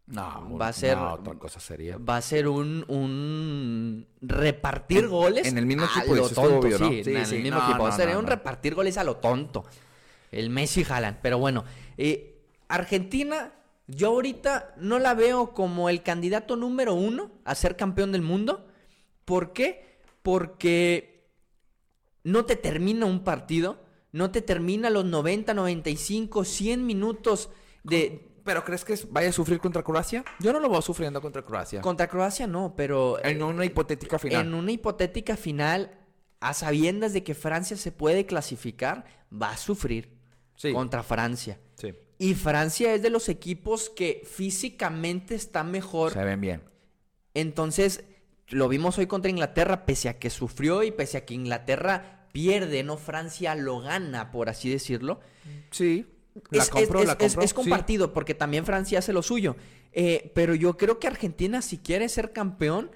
No, 0.06 0.56
va 0.58 0.68
a 0.68 0.72
ser- 0.72 0.96
no, 0.96 1.12
otra 1.14 1.34
cosa 1.34 1.60
sería. 1.60 1.96
va 1.98 2.16
a 2.16 2.22
ser 2.22 2.48
un, 2.48 2.84
un 2.88 4.06
repartir 4.22 5.04
En- 5.04 5.10
goles 5.10 5.46
en 5.46 5.58
el 5.58 5.66
mismo 5.66 5.84
a 5.84 5.86
equipo, 5.98 6.14
lo 6.14 6.22
dices 6.22 6.34
tú, 6.36 6.40
tonto, 6.42 6.58
obvio, 6.66 6.78
¿no? 6.78 6.88
sí, 6.88 7.04
Sí, 7.04 7.14
en 7.14 7.26
sí. 7.26 7.36
el 7.36 7.42
mismo 7.42 7.58
No, 7.58 7.68
equipo. 7.68 7.86
no, 7.88 7.96
Sería 7.96 8.18
un 8.18 8.26
repartir 8.26 8.74
goles 8.74 8.96
a 8.98 9.04
lo 9.04 9.16
tonto. 9.16 9.64
El 10.32 10.50
Messi 10.50 10.84
Haaland. 10.88 11.18
Pero 11.22 11.38
bueno, 11.38 11.64
eh, 11.98 12.40
Argentina, 12.68 13.52
yo 13.86 14.08
ahorita 14.08 14.74
no 14.78 14.98
la 14.98 15.14
veo 15.14 15.52
como 15.52 15.88
el 15.90 16.02
candidato 16.02 16.56
número 16.56 16.94
uno 16.94 17.30
a 17.44 17.54
ser 17.54 17.76
campeón 17.76 18.12
del 18.12 18.22
mundo. 18.22 18.66
¿Por 19.30 19.52
qué? 19.52 20.00
Porque 20.22 21.22
no 22.24 22.44
te 22.46 22.56
termina 22.56 23.06
un 23.06 23.22
partido, 23.22 23.78
no 24.10 24.32
te 24.32 24.42
termina 24.42 24.90
los 24.90 25.04
90, 25.04 25.54
95, 25.54 26.44
100 26.44 26.84
minutos 26.84 27.48
de... 27.84 28.26
¿Pero 28.42 28.64
crees 28.64 28.84
que 28.84 28.98
vaya 29.10 29.28
a 29.28 29.32
sufrir 29.32 29.60
contra 29.60 29.84
Croacia? 29.84 30.24
Yo 30.40 30.52
no 30.52 30.58
lo 30.58 30.68
veo 30.68 30.82
sufriendo 30.82 31.22
contra 31.22 31.42
Croacia. 31.42 31.80
Contra 31.80 32.08
Croacia 32.08 32.48
no, 32.48 32.74
pero... 32.76 33.24
En 33.24 33.40
una 33.40 33.64
hipotética 33.64 34.18
final. 34.18 34.46
En 34.48 34.52
una 34.52 34.72
hipotética 34.72 35.36
final, 35.36 35.96
a 36.40 36.52
sabiendas 36.52 37.12
de 37.12 37.22
que 37.22 37.36
Francia 37.36 37.76
se 37.76 37.92
puede 37.92 38.26
clasificar, 38.26 39.04
va 39.32 39.52
a 39.52 39.56
sufrir 39.56 40.18
Sí. 40.56 40.72
contra 40.72 41.04
Francia. 41.04 41.60
Sí. 41.76 41.94
Y 42.18 42.34
Francia 42.34 42.94
es 42.94 43.02
de 43.02 43.10
los 43.10 43.28
equipos 43.28 43.90
que 43.90 44.22
físicamente 44.28 45.36
está 45.36 45.62
mejor. 45.62 46.12
Se 46.12 46.24
ven 46.24 46.40
bien. 46.40 46.62
Entonces, 47.32 48.02
lo 48.50 48.68
vimos 48.68 48.98
hoy 48.98 49.06
contra 49.06 49.30
Inglaterra, 49.30 49.84
pese 49.86 50.08
a 50.08 50.18
que 50.18 50.30
sufrió 50.30 50.82
y 50.82 50.90
pese 50.90 51.18
a 51.18 51.24
que 51.24 51.34
Inglaterra 51.34 52.28
pierde, 52.32 52.82
no 52.82 52.96
Francia 52.96 53.54
lo 53.54 53.80
gana, 53.80 54.30
por 54.30 54.48
así 54.48 54.70
decirlo. 54.70 55.20
Sí. 55.70 56.06
La 56.50 56.62
es, 56.62 56.70
compro, 56.70 57.00
es- 57.00 57.06
la 57.06 57.12
es- 57.14 57.18
compro. 57.18 57.42
es 57.42 57.50
sí. 57.50 57.56
compartido, 57.56 58.12
porque 58.12 58.34
también 58.34 58.64
Francia 58.64 58.98
hace 59.00 59.12
lo 59.12 59.22
suyo. 59.22 59.56
Eh, 59.92 60.30
pero 60.34 60.54
yo 60.54 60.76
creo 60.76 60.98
que 61.00 61.08
Argentina, 61.08 61.60
si 61.62 61.78
quiere 61.78 62.08
ser 62.08 62.32
campeón, 62.32 62.90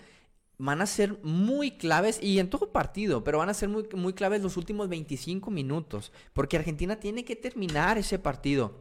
van 0.57 0.81
a 0.81 0.87
ser 0.87 1.19
muy 1.25 1.73
claves, 1.73 2.21
y 2.23 2.39
en 2.39 2.49
todo 2.49 2.71
partido, 2.71 3.25
pero 3.25 3.39
van 3.39 3.49
a 3.49 3.55
ser 3.55 3.69
muy, 3.69 3.89
muy 3.97 4.13
claves 4.13 4.41
los 4.41 4.57
últimos 4.57 4.89
25 4.89 5.51
minutos, 5.51 6.13
porque 6.33 6.57
Argentina 6.57 7.01
tiene 7.01 7.25
que 7.25 7.35
terminar 7.35 7.99
ese 7.99 8.21
partido. 8.21 8.79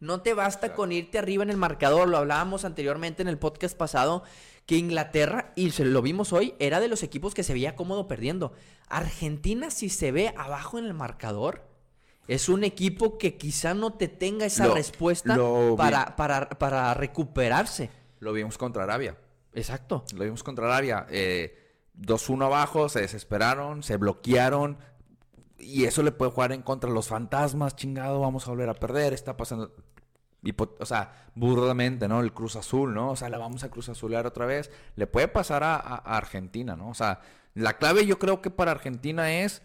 No 0.00 0.20
te 0.22 0.34
basta 0.34 0.74
con 0.74 0.92
irte 0.92 1.18
arriba 1.18 1.42
en 1.42 1.50
el 1.50 1.56
marcador, 1.56 2.08
lo 2.08 2.18
hablábamos 2.18 2.64
anteriormente 2.64 3.22
en 3.22 3.28
el 3.28 3.38
podcast 3.38 3.76
pasado, 3.76 4.22
que 4.66 4.76
Inglaterra, 4.76 5.52
y 5.56 5.70
se 5.70 5.84
lo 5.84 6.02
vimos 6.02 6.32
hoy, 6.32 6.54
era 6.58 6.78
de 6.80 6.88
los 6.88 7.02
equipos 7.02 7.34
que 7.34 7.42
se 7.42 7.52
veía 7.54 7.74
cómodo 7.74 8.06
perdiendo. 8.06 8.52
Argentina, 8.88 9.70
si 9.70 9.88
se 9.88 10.12
ve 10.12 10.32
abajo 10.36 10.78
en 10.78 10.84
el 10.84 10.94
marcador, 10.94 11.66
es 12.26 12.48
un 12.48 12.62
equipo 12.64 13.16
que 13.18 13.36
quizá 13.38 13.72
no 13.74 13.94
te 13.94 14.08
tenga 14.08 14.44
esa 14.46 14.66
Lo- 14.66 14.74
respuesta 14.74 15.36
lo 15.36 15.74
para, 15.76 16.14
para, 16.16 16.48
para 16.50 16.92
recuperarse. 16.94 17.90
Lo 18.20 18.32
vimos 18.32 18.58
contra 18.58 18.82
Arabia. 18.84 19.16
Exacto. 19.54 20.04
Lo 20.14 20.24
vimos 20.24 20.42
contra 20.42 20.66
Arabia. 20.66 21.06
Eh, 21.10 21.56
2-1 21.98 22.44
abajo, 22.44 22.88
se 22.88 23.00
desesperaron, 23.00 23.82
se 23.82 23.96
bloquearon. 23.96 24.76
Y 25.58 25.84
eso 25.84 26.02
le 26.02 26.12
puede 26.12 26.30
jugar 26.30 26.52
en 26.52 26.62
contra. 26.62 26.90
Los 26.90 27.08
fantasmas, 27.08 27.74
chingado, 27.74 28.20
vamos 28.20 28.46
a 28.46 28.50
volver 28.50 28.68
a 28.68 28.74
perder. 28.74 29.12
Está 29.14 29.36
pasando. 29.36 29.72
O 30.80 30.86
sea, 30.86 31.28
burdamente, 31.34 32.06
¿no? 32.08 32.20
El 32.20 32.32
Cruz 32.32 32.56
Azul, 32.56 32.94
¿no? 32.94 33.10
O 33.10 33.16
sea, 33.16 33.28
la 33.28 33.38
vamos 33.38 33.64
a 33.64 33.70
Cruz 33.70 33.88
Azulear 33.88 34.26
otra 34.26 34.46
vez. 34.46 34.70
Le 34.96 35.06
puede 35.06 35.28
pasar 35.28 35.62
a, 35.64 35.74
a- 35.76 35.96
a 35.96 36.16
Argentina, 36.16 36.76
¿no? 36.76 36.88
O 36.90 36.94
sea, 36.94 37.20
la 37.54 37.76
clave 37.78 38.06
yo 38.06 38.18
creo 38.18 38.40
que 38.40 38.50
para 38.50 38.70
Argentina 38.70 39.32
es 39.32 39.62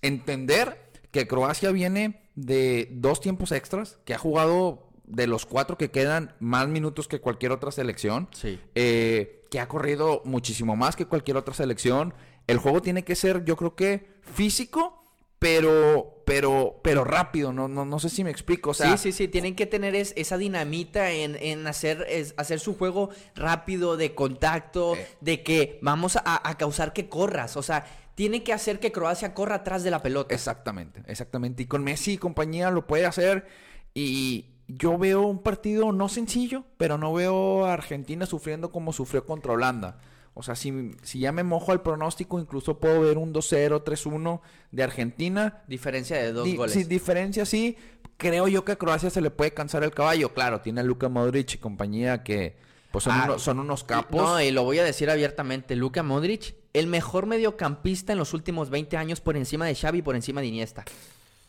entender 0.00 0.90
que 1.10 1.26
Croacia 1.26 1.70
viene 1.72 2.22
de 2.34 2.88
dos 2.92 3.20
tiempos 3.20 3.52
extras, 3.52 3.98
que 4.04 4.14
ha 4.14 4.18
jugado 4.18 4.88
de 5.04 5.26
los 5.26 5.44
cuatro 5.44 5.76
que 5.76 5.90
quedan 5.90 6.34
más 6.40 6.68
minutos 6.68 7.08
que 7.08 7.20
cualquier 7.20 7.52
otra 7.52 7.70
selección 7.72 8.28
Sí. 8.32 8.58
eh, 8.74 9.42
que 9.50 9.60
ha 9.60 9.68
corrido 9.68 10.22
muchísimo 10.24 10.76
más 10.76 10.96
que 10.96 11.06
cualquier 11.06 11.36
otra 11.36 11.52
selección. 11.52 12.14
El 12.46 12.58
juego 12.58 12.80
tiene 12.80 13.04
que 13.04 13.14
ser, 13.16 13.44
yo 13.44 13.56
creo 13.56 13.74
que 13.74 14.14
físico, 14.22 15.01
pero, 15.42 16.22
pero, 16.24 16.80
pero 16.82 17.04
rápido. 17.04 17.52
No, 17.52 17.68
no, 17.68 17.84
no 17.84 17.98
sé 17.98 18.08
si 18.08 18.22
me 18.24 18.30
explico. 18.30 18.70
O 18.70 18.74
sea, 18.74 18.96
sí, 18.96 19.10
sí, 19.10 19.12
sí, 19.12 19.28
tienen 19.28 19.54
que 19.56 19.66
tener 19.66 19.94
es- 19.94 20.14
esa 20.16 20.38
dinamita 20.38 21.10
en, 21.10 21.36
en 21.40 21.66
hacer, 21.66 22.06
es- 22.08 22.32
hacer 22.36 22.60
su 22.60 22.76
juego 22.78 23.10
rápido, 23.34 23.96
de 23.96 24.14
contacto, 24.14 24.94
Eh. 24.96 25.06
de 25.20 25.42
que 25.42 25.78
vamos 25.82 26.16
a, 26.16 26.48
a 26.48 26.56
causar 26.56 26.92
que 26.92 27.08
corras. 27.08 27.56
O 27.56 27.62
sea, 27.62 27.84
tiene 28.14 28.42
que 28.44 28.52
hacer 28.52 28.78
que 28.78 28.92
Croacia 28.92 29.34
corra 29.34 29.56
atrás 29.56 29.82
de 29.84 29.90
la 29.90 30.00
pelota. 30.02 30.34
Exactamente, 30.34 31.02
exactamente. 31.06 31.64
Y 31.64 31.66
con 31.66 31.82
Messi 31.82 32.12
y 32.12 32.18
compañía 32.18 32.70
lo 32.70 32.86
puede 32.86 33.04
hacer. 33.06 33.46
Y 33.94 34.46
yo 34.68 34.96
veo 34.96 35.22
un 35.22 35.42
partido 35.42 35.92
no 35.92 36.08
sencillo, 36.08 36.64
pero 36.76 36.98
no 36.98 37.12
veo 37.12 37.66
a 37.66 37.72
Argentina 37.72 38.26
sufriendo 38.26 38.70
como 38.70 38.92
sufrió 38.92 39.26
contra 39.26 39.52
Holanda. 39.52 39.98
O 40.34 40.42
sea, 40.42 40.54
si, 40.54 40.92
si 41.02 41.18
ya 41.18 41.30
me 41.32 41.42
mojo 41.42 41.72
al 41.72 41.82
pronóstico, 41.82 42.40
incluso 42.40 42.78
puedo 42.78 43.02
ver 43.02 43.18
un 43.18 43.34
2-0, 43.34 43.84
3-1 43.84 44.40
de 44.70 44.82
Argentina. 44.82 45.62
Diferencia 45.68 46.16
de 46.16 46.32
dos 46.32 46.44
Di- 46.46 46.56
goles. 46.56 46.72
Sí, 46.74 46.84
diferencia 46.84 47.44
sí. 47.44 47.76
Creo 48.16 48.48
yo 48.48 48.64
que 48.64 48.72
a 48.72 48.76
Croacia 48.76 49.10
se 49.10 49.20
le 49.20 49.30
puede 49.30 49.52
cansar 49.52 49.82
el 49.84 49.90
caballo. 49.92 50.32
Claro, 50.32 50.60
tiene 50.60 50.80
a 50.80 50.84
Luka 50.84 51.08
Modric 51.08 51.54
y 51.54 51.58
compañía 51.58 52.22
que 52.22 52.56
pues 52.92 53.04
son, 53.04 53.14
Ah, 53.14 53.24
unos, 53.24 53.42
son 53.42 53.58
unos 53.58 53.84
capos. 53.84 54.20
No, 54.22 54.40
y 54.40 54.50
lo 54.52 54.64
voy 54.64 54.78
a 54.78 54.84
decir 54.84 55.10
abiertamente. 55.10 55.76
Luka 55.76 56.02
Modric, 56.02 56.54
el 56.72 56.86
mejor 56.86 57.26
mediocampista 57.26 58.12
en 58.12 58.18
los 58.18 58.32
últimos 58.32 58.70
20 58.70 58.96
años 58.96 59.20
por 59.20 59.36
encima 59.36 59.66
de 59.66 59.74
Xavi 59.74 59.98
y 59.98 60.02
por 60.02 60.14
encima 60.14 60.40
de 60.40 60.46
Iniesta. 60.46 60.84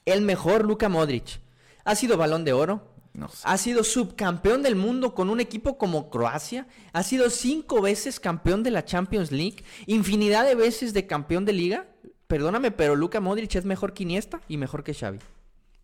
El 0.05 0.21
mejor 0.21 0.65
Luka 0.65 0.89
Modric. 0.89 1.39
Ha 1.85 1.95
sido 1.95 2.17
balón 2.17 2.43
de 2.43 2.53
oro. 2.53 2.92
No 3.13 3.27
sé. 3.29 3.41
Ha 3.43 3.57
sido 3.57 3.83
subcampeón 3.83 4.63
del 4.63 4.75
mundo 4.75 5.13
con 5.13 5.29
un 5.29 5.39
equipo 5.39 5.77
como 5.77 6.09
Croacia. 6.09 6.67
Ha 6.93 7.03
sido 7.03 7.29
cinco 7.29 7.81
veces 7.81 8.19
campeón 8.19 8.63
de 8.63 8.71
la 8.71 8.85
Champions 8.85 9.31
League. 9.31 9.63
Infinidad 9.85 10.45
de 10.45 10.55
veces 10.55 10.93
de 10.93 11.05
campeón 11.05 11.45
de 11.45 11.53
liga. 11.53 11.87
Perdóname, 12.27 12.71
pero 12.71 12.95
Luka 12.95 13.19
Modric 13.21 13.53
es 13.55 13.65
mejor 13.65 13.93
que 13.93 14.03
Iniesta 14.03 14.41
y 14.47 14.57
mejor 14.57 14.83
que 14.83 14.93
Xavi. 14.95 15.19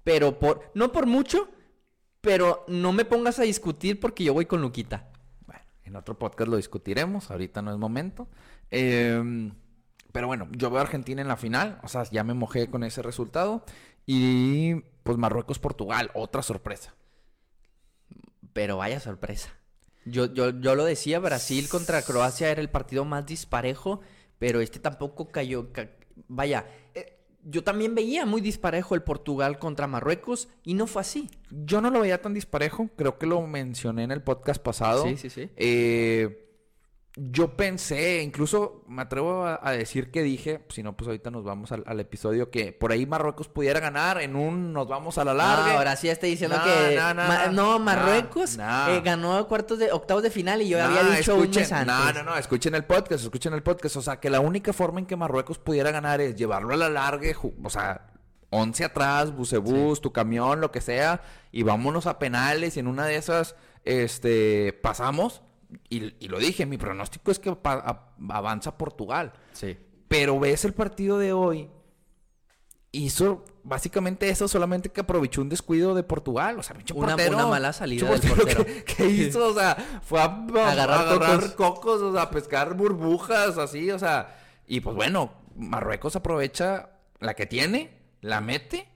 Pero 0.04 0.40
por, 0.40 0.72
no 0.74 0.92
por 0.92 1.06
mucho, 1.06 1.50
pero 2.22 2.66
no 2.68 2.94
me 2.94 3.06
pongas 3.06 3.38
a 3.38 3.44
discutir 3.44 4.00
porque 4.00 4.24
yo 4.24 4.34
voy 4.34 4.46
con 4.48 4.62
Luquita. 4.62 5.10
Bueno, 5.46 5.62
en 5.84 5.96
otro 5.96 6.18
podcast 6.18 6.50
lo 6.50 6.58
discutiremos. 6.58 7.30
Ahorita 7.30 7.62
no 7.62 7.72
es 7.72 7.78
momento. 7.78 8.28
Eh, 8.72 9.52
Pero 10.12 10.26
bueno, 10.26 10.48
yo 10.52 10.72
veo 10.72 10.80
a 10.80 10.82
Argentina 10.82 11.22
en 11.22 11.28
la 11.28 11.38
final. 11.38 11.80
O 11.84 11.88
sea, 11.88 12.04
ya 12.10 12.24
me 12.24 12.34
mojé 12.34 12.72
con 12.72 12.84
ese 12.84 13.04
resultado. 13.04 13.64
Y 14.08 14.76
pues 15.04 15.18
Marruecos-Portugal, 15.20 16.10
otra 16.16 16.42
sorpresa. 16.42 16.96
Pero 18.54 18.78
vaya 18.78 19.00
sorpresa. 19.00 19.50
Yo, 20.06 20.34
yo, 20.34 20.50
yo 20.60 20.76
lo 20.76 20.86
decía, 20.86 21.20
Brasil 21.20 21.68
contra 21.70 22.02
Croacia 22.02 22.50
era 22.50 22.62
el 22.62 22.70
partido 22.70 23.06
más 23.06 23.26
disparejo, 23.26 24.02
pero 24.40 24.62
este 24.62 24.80
tampoco 24.80 25.28
cayó. 25.30 25.72
ca- 25.72 25.90
vaya, 26.28 26.66
eh, 26.96 27.18
yo 27.44 27.64
también 27.64 27.96
veía 27.96 28.26
muy 28.26 28.42
disparejo 28.42 28.96
el 28.96 29.04
Portugal 29.04 29.60
contra 29.60 29.88
Marruecos 29.88 30.50
y 30.64 30.74
no 30.74 30.88
fue 30.88 31.02
así. 31.02 31.30
Yo 31.52 31.80
no 31.82 31.90
lo 31.90 32.02
veía 32.02 32.22
tan 32.22 32.34
disparejo. 32.34 32.90
Creo 32.96 33.18
que 33.20 33.26
lo 33.28 33.42
mencioné 33.46 34.04
en 34.04 34.12
el 34.12 34.22
podcast 34.24 34.62
pasado. 34.62 35.04
Sí, 35.06 35.16
sí, 35.18 35.30
sí. 35.30 35.50
Eh, 35.56 36.49
yo 37.32 37.58
pensé, 37.58 38.22
incluso 38.22 38.84
me 38.88 39.02
atrevo 39.02 39.46
a, 39.46 39.60
a 39.62 39.72
decir 39.72 40.10
que 40.12 40.24
dije, 40.24 40.66
si 40.70 40.84
no, 40.84 40.96
pues 40.96 41.08
ahorita 41.08 41.30
nos 41.32 41.44
vamos 41.44 41.72
al, 41.72 41.84
al 41.86 42.00
episodio, 42.00 42.50
que 42.50 42.72
por 42.72 42.92
ahí 42.92 43.06
Marruecos 43.06 43.50
pudiera 43.50 43.80
ganar 43.80 44.22
en 44.22 44.36
un 44.36 44.72
nos 44.72 44.88
vamos 44.88 45.18
a 45.18 45.26
la 45.26 45.34
larga. 45.34 45.66
Ah, 45.74 45.78
ahora 45.78 45.96
sí 45.96 46.08
está 46.08 46.28
diciendo 46.28 46.56
que 46.64 46.96
no, 46.96 47.14
no, 47.14 47.28
Ma- 47.28 47.48
no. 47.48 47.80
Marruecos 47.80 48.58
eh, 48.58 49.02
ganó 49.04 49.46
cuartos 49.48 49.80
de 49.80 49.92
octavos 49.92 50.24
de 50.24 50.30
final 50.32 50.62
y 50.62 50.70
yo 50.70 50.84
había 50.84 51.04
dicho 51.18 51.36
un 51.36 51.50
mes 51.50 51.72
antes. 51.72 51.88
No, 51.94 52.14
no, 52.14 52.24
no, 52.32 52.38
escuchen 52.38 52.74
el 52.76 52.86
podcast, 52.86 53.24
escuchen 53.24 53.54
el 53.54 53.64
podcast. 53.64 53.98
O 53.98 54.02
sea, 54.02 54.20
que 54.20 54.30
la 54.30 54.40
única 54.40 54.72
forma 54.72 55.00
en 55.00 55.06
que 55.06 55.16
Marruecos 55.16 55.60
pudiera 55.60 55.92
ganar 55.92 56.22
es 56.22 56.36
llevarlo 56.36 56.74
a 56.74 56.78
la 56.78 56.90
larga, 56.90 57.28
o 57.64 57.70
sea, 57.70 58.08
11 58.52 58.84
atrás, 58.86 59.36
bucebús, 59.36 60.00
tu 60.02 60.12
camión, 60.14 60.62
lo 60.62 60.72
que 60.72 60.82
sea, 60.82 61.22
y 61.52 61.64
vámonos 61.64 62.08
a 62.08 62.18
penales 62.18 62.78
y 62.78 62.80
en 62.80 62.88
una 62.88 63.06
de 63.06 63.16
esas, 63.18 63.56
este, 63.84 64.74
pasamos. 64.82 65.42
Y, 65.90 66.14
y 66.24 66.28
lo 66.30 66.40
dije, 66.40 66.66
mi 66.66 66.78
pronóstico 66.78 67.32
es 67.32 67.40
que 67.40 67.56
avanza 68.30 68.78
Portugal. 68.78 69.34
Sí. 69.54 69.78
Pero 70.08 70.40
ves 70.40 70.66
el 70.66 70.74
partido 70.74 71.18
de 71.20 71.34
hoy. 71.34 71.70
Hizo 72.92 73.46
básicamente 73.64 74.30
eso, 74.30 74.48
solamente 74.48 74.90
que 74.90 75.02
aprovechó 75.02 75.42
un 75.42 75.50
descuido 75.50 75.94
de 75.94 76.02
Portugal. 76.02 76.58
O 76.58 76.64
sea, 76.64 76.76
pinche 76.76 76.96
Una- 76.96 77.10
portero. 77.10 77.36
una 77.36 77.46
mala 77.46 77.72
salida 77.72 78.10
del 78.10 78.22
portero. 78.32 78.66
que- 78.66 78.84
que 78.98 79.06
hizo? 79.08 79.46
O 79.50 79.54
sea, 79.54 79.76
fue 80.02 80.20
a, 80.20 80.24
a- 80.26 80.72
Agarrar 80.72 80.98
a 80.98 81.02
agarrar 81.12 81.40
cocos. 81.40 81.52
cocos, 81.54 82.02
o 82.02 82.14
sea, 82.14 82.24
a 82.24 82.30
pescar 82.32 82.74
burbujas, 82.74 83.60
así, 83.60 83.92
o 83.92 84.00
sea. 84.00 84.36
Y 84.66 84.80
pues 84.80 84.96
bueno, 84.96 85.34
Marruecos 85.56 86.16
aprovecha 86.16 86.90
la 87.20 87.36
que 87.36 87.46
tiene, 87.46 87.92
la 88.22 88.42
mete 88.42 88.88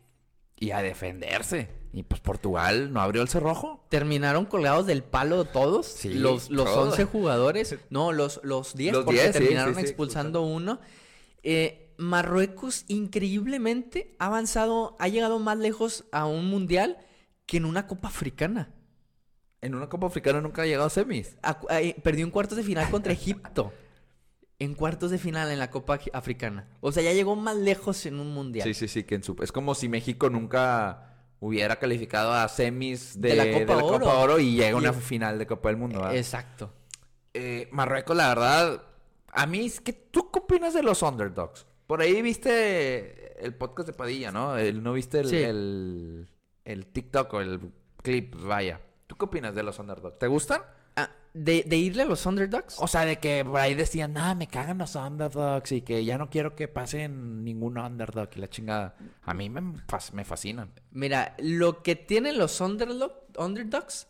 y 0.55 0.71
a 0.71 0.81
defenderse. 0.81 1.69
Y 1.95 2.01
pues 2.01 2.21
Portugal 2.21 2.91
no 2.91 3.01
abrió 3.01 3.21
el 3.21 3.29
cerrojo. 3.29 3.85
Terminaron 3.89 4.45
colgados 4.45 4.87
del 4.87 5.03
palo 5.03 5.45
todos. 5.45 5.85
Sí, 5.85 6.15
los 6.15 6.49
los 6.49 6.65
todos. 6.65 6.89
11 6.89 7.05
jugadores. 7.05 7.77
No, 7.91 8.11
los, 8.11 8.41
los 8.43 8.73
10 8.73 8.93
Los 8.93 9.05
porque 9.05 9.21
10, 9.21 9.27
sí, 9.27 9.39
terminaron 9.39 9.75
sí, 9.75 9.81
sí, 9.81 9.85
expulsando 9.85 10.41
uno. 10.41 10.79
Eh, 11.43 11.93
Marruecos 11.97 12.85
increíblemente 12.87 14.15
ha 14.17 14.25
avanzado, 14.25 14.95
ha 14.99 15.07
llegado 15.07 15.37
más 15.37 15.59
lejos 15.59 16.05
a 16.11 16.25
un 16.25 16.47
mundial 16.47 16.97
que 17.45 17.57
en 17.57 17.65
una 17.65 17.85
Copa 17.85 18.07
Africana. 18.07 18.73
En 19.61 19.75
una 19.75 19.87
Copa 19.87 20.07
Africana 20.07 20.41
nunca 20.41 20.63
ha 20.63 20.65
llegado 20.65 20.87
a 20.87 20.89
semis. 20.89 21.37
Eh, 21.69 21.95
perdió 22.01 22.25
en 22.25 22.31
cuartos 22.31 22.57
de 22.57 22.63
final 22.63 22.89
contra 22.89 23.13
Egipto. 23.13 23.71
En 24.57 24.73
cuartos 24.73 25.11
de 25.11 25.19
final 25.19 25.51
en 25.51 25.59
la 25.59 25.69
Copa 25.69 25.99
Africana. 26.11 26.67
O 26.81 26.91
sea, 26.91 27.03
ya 27.03 27.13
llegó 27.13 27.35
más 27.35 27.55
lejos 27.55 28.05
en 28.07 28.19
un 28.19 28.33
mundial. 28.33 28.67
Sí, 28.67 28.73
sí, 28.73 28.87
sí, 28.87 29.03
que 29.03 29.15
en 29.15 29.23
su... 29.23 29.35
es 29.43 29.51
como 29.51 29.75
si 29.75 29.89
México 29.89 30.29
nunca 30.29 31.12
hubiera 31.45 31.75
calificado 31.75 32.31
a 32.31 32.47
semis 32.47 33.19
de, 33.19 33.29
De 33.29 33.35
la 33.35 33.43
de 33.43 33.65
Copa 33.65 33.83
Oro. 33.83 34.19
Oro 34.21 34.39
y 34.39 34.55
llega 34.55 34.75
a 34.75 34.79
una 34.79 34.93
final 34.93 35.37
de 35.37 35.45
Copa 35.45 35.67
del 35.69 35.77
Mundo. 35.77 35.99
¿verdad? 35.99 36.15
Exacto. 36.15 36.71
Eh, 37.33 37.67
Marruecos, 37.71 38.15
la 38.15 38.29
verdad, 38.29 38.81
a 39.27 39.45
mí 39.45 39.65
es 39.65 39.81
que 39.81 39.91
tú 39.91 40.31
qué 40.31 40.39
opinas 40.39 40.73
de 40.73 40.83
los 40.83 41.01
underdogs. 41.01 41.65
Por 41.85 41.99
ahí 42.01 42.21
viste 42.21 43.43
el 43.45 43.53
podcast 43.55 43.87
de 43.87 43.93
Padilla, 43.93 44.31
¿no? 44.31 44.57
El, 44.57 44.81
¿No 44.81 44.93
viste 44.93 45.19
el, 45.19 45.27
Sí. 45.29 45.35
el, 45.37 46.29
el 46.63 46.85
TikTok 46.87 47.33
o 47.33 47.41
el 47.41 47.59
clip? 48.01 48.35
Vaya. 48.35 48.79
¿Tú 49.07 49.17
qué 49.17 49.25
opinas 49.25 49.53
de 49.53 49.63
los 49.63 49.77
underdogs? 49.79 50.17
¿Te 50.17 50.27
gustan? 50.27 50.61
De, 51.35 51.63
de 51.65 51.77
irle 51.77 52.03
a 52.03 52.05
los 52.05 52.25
underdogs. 52.27 52.75
O 52.79 52.87
sea, 52.87 53.05
de 53.05 53.17
que 53.17 53.43
por 53.43 53.59
ahí 53.59 53.73
decían, 53.73 54.15
ah, 54.17 54.35
me 54.35 54.45
cagan 54.47 54.77
los 54.77 54.93
underdogs 54.95 55.71
y 55.71 55.81
que 55.81 56.05
ya 56.05 56.19
no 56.19 56.29
quiero 56.29 56.55
que 56.55 56.67
pasen 56.67 57.43
ningún 57.43 57.79
underdog 57.79 58.29
y 58.35 58.39
la 58.39 58.47
chingada. 58.49 58.95
A 59.23 59.33
mí 59.33 59.49
me, 59.49 59.61
me 60.13 60.25
fascinan. 60.25 60.71
Mira, 60.91 61.35
lo 61.39 61.81
que 61.81 61.95
tienen 61.95 62.37
los 62.37 62.61
underdog- 62.61 63.13
underdogs 63.37 64.05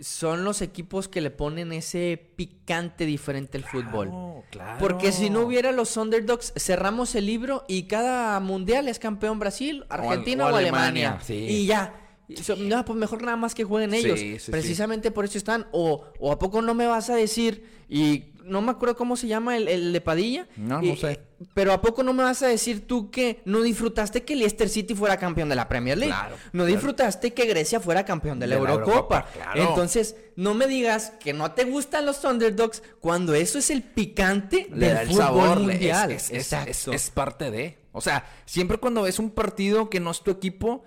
son 0.00 0.44
los 0.44 0.62
equipos 0.62 1.08
que 1.08 1.20
le 1.20 1.32
ponen 1.32 1.72
ese 1.72 2.32
picante 2.36 3.04
diferente 3.04 3.58
al 3.58 3.64
fútbol. 3.64 4.44
Claro. 4.50 4.78
Porque 4.78 5.10
si 5.10 5.30
no 5.30 5.40
hubiera 5.40 5.72
los 5.72 5.96
underdogs, 5.96 6.52
cerramos 6.56 7.16
el 7.16 7.26
libro 7.26 7.64
y 7.66 7.88
cada 7.88 8.38
mundial 8.38 8.86
es 8.86 9.00
campeón 9.00 9.40
Brasil, 9.40 9.84
Argentina 9.88 10.46
o 10.46 10.52
o, 10.52 10.56
Alemania, 10.56 11.08
Alemania. 11.14 11.20
sí. 11.24 11.34
Y 11.34 11.66
ya. 11.66 12.04
So- 12.42 12.56
no, 12.56 12.84
pues 12.84 12.98
mejor 12.98 13.22
nada 13.22 13.36
más 13.36 13.54
que 13.54 13.64
jueguen 13.64 13.94
ellos. 13.94 14.18
sí, 14.20 14.38
sí. 14.38 14.50
Precisamente 14.50 15.10
por 15.10 15.24
eso 15.24 15.38
están. 15.38 15.66
O, 15.72 16.04
o 16.18 16.32
a 16.32 16.38
poco 16.38 16.60
no 16.62 16.74
me 16.74 16.86
vas 16.86 17.08
a 17.10 17.14
decir, 17.16 17.66
y 17.88 18.24
no 18.44 18.60
me 18.62 18.70
acuerdo 18.70 18.96
cómo 18.96 19.16
se 19.16 19.26
llama 19.28 19.56
el, 19.56 19.68
el 19.68 19.92
de 19.92 20.00
Padilla. 20.00 20.46
No, 20.56 20.80
no 20.82 20.96
sé. 20.96 21.20
Pero 21.54 21.72
a 21.72 21.80
poco 21.80 22.02
no 22.02 22.12
me 22.12 22.22
vas 22.24 22.42
a 22.42 22.48
decir 22.48 22.86
tú 22.86 23.10
que 23.10 23.40
no 23.44 23.62
disfrutaste 23.62 24.24
que 24.24 24.34
Leicester 24.34 24.68
City 24.68 24.94
fuera 24.94 25.16
campeón 25.16 25.48
de 25.48 25.54
la 25.54 25.68
Premier 25.68 25.96
League. 25.96 26.12
Claro, 26.12 26.34
no 26.46 26.50
claro. 26.64 26.66
disfrutaste 26.66 27.32
que 27.32 27.46
Grecia 27.46 27.78
fuera 27.80 28.04
campeón 28.04 28.38
de 28.40 28.46
la 28.48 28.56
De 28.56 28.62
la 28.62 28.70
Eurocopa. 28.72 28.92
Eurocopa, 29.20 29.26
claro. 29.32 29.62
Entonces, 29.68 30.16
no 30.36 30.54
me 30.54 30.66
digas 30.66 31.12
que 31.20 31.32
no 31.32 31.52
te 31.52 31.64
gustan 31.64 32.06
los 32.06 32.24
underdogs 32.24 32.82
cuando 33.00 33.34
eso 33.34 33.58
es 33.58 33.70
el 33.70 33.82
picante 33.82 34.66
le 34.72 34.86
del 34.86 34.94
da 34.96 35.02
el 35.02 35.08
fútbol 35.08 35.22
sabor. 35.22 35.60
mundial. 35.60 36.10
Es, 36.10 36.24
es- 36.24 36.30
es- 36.30 36.36
Exacto. 36.52 36.70
es- 36.70 36.88
es 36.88 37.10
parte 37.10 37.50
de. 37.50 37.78
O 37.92 38.00
sea, 38.00 38.24
siempre 38.44 38.78
cuando 38.78 39.02
ves 39.02 39.18
un 39.18 39.30
partido 39.30 39.88
que 39.90 40.00
no 40.00 40.10
es 40.10 40.20
tu 40.22 40.30
equipo, 40.30 40.84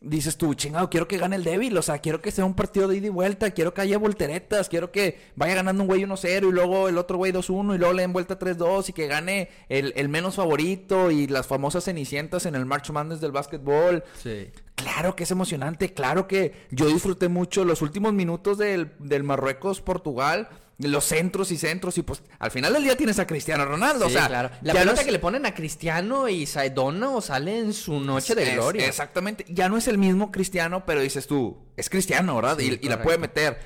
dices 0.00 0.36
tú, 0.36 0.54
chingado, 0.54 0.90
quiero 0.90 1.08
que 1.08 1.18
gane 1.18 1.36
el 1.36 1.44
débil. 1.44 1.76
O 1.76 1.82
sea, 1.82 1.98
quiero 1.98 2.20
que 2.20 2.30
sea 2.30 2.44
un 2.44 2.54
partido 2.54 2.88
de 2.88 2.96
ida 2.96 3.06
y 3.06 3.10
vuelta. 3.10 3.50
Quiero 3.50 3.74
que 3.74 3.80
haya 3.80 3.98
volteretas. 3.98 4.68
Quiero 4.68 4.92
que 4.92 5.18
vaya 5.36 5.54
ganando 5.54 5.82
un 5.82 5.88
güey 5.88 6.02
1-0 6.02 6.48
y 6.48 6.52
luego 6.52 6.88
el 6.88 6.98
otro 6.98 7.16
güey 7.16 7.32
2-1 7.32 7.74
y 7.74 7.78
luego 7.78 7.94
le 7.94 8.02
den 8.02 8.12
vuelta 8.12 8.38
3-2 8.38 8.90
y 8.90 8.92
que 8.92 9.06
gane 9.06 9.48
el, 9.68 9.92
el 9.96 10.08
menos 10.08 10.36
favorito 10.36 11.10
y 11.10 11.26
las 11.26 11.46
famosas 11.46 11.84
cenicientas 11.84 12.46
en 12.46 12.54
el 12.54 12.66
March 12.66 12.90
Madness 12.90 13.20
del 13.20 13.32
básquetbol. 13.32 14.04
Sí. 14.22 14.50
Claro 14.76 15.16
que 15.16 15.24
es 15.24 15.30
emocionante, 15.30 15.94
claro 15.94 16.28
que 16.28 16.52
yo 16.70 16.86
disfruté 16.86 17.28
mucho 17.28 17.64
los 17.64 17.80
últimos 17.80 18.12
minutos 18.12 18.58
del, 18.58 18.92
del 18.98 19.22
Marruecos-Portugal, 19.22 20.50
los 20.78 21.04
centros 21.04 21.50
y 21.52 21.56
centros, 21.56 21.96
y 21.98 22.02
pues 22.02 22.22
al 22.38 22.50
final 22.50 22.72
del 22.74 22.82
día 22.84 22.96
tienes 22.96 23.18
a 23.18 23.26
Cristiano 23.26 23.64
Ronaldo, 23.64 24.06
o 24.06 24.10
sea, 24.10 24.28
claro. 24.28 24.50
La 24.62 24.74
no 24.74 24.78
pelota 24.80 25.00
es- 25.00 25.06
que 25.06 25.12
le 25.12 25.18
ponen 25.18 25.46
a 25.46 25.54
Cristiano 25.54 26.28
y 26.28 26.44
Saidona 26.46 27.10
o 27.10 27.20
sale 27.22 27.58
en 27.58 27.72
su 27.72 27.98
noche 28.00 28.34
de 28.34 28.42
es- 28.42 28.54
gloria. 28.54 28.86
Exactamente, 28.86 29.46
ya 29.48 29.68
no 29.70 29.78
es 29.78 29.88
el 29.88 29.96
mismo 29.96 30.30
Cristiano, 30.30 30.84
pero 30.84 31.00
dices 31.00 31.26
tú, 31.26 31.56
es 31.76 31.88
Cristiano, 31.88 32.36
¿verdad? 32.36 32.58
Sí, 32.58 32.78
y, 32.82 32.86
y 32.86 32.88
la 32.90 33.02
puede 33.02 33.16
meter. 33.18 33.58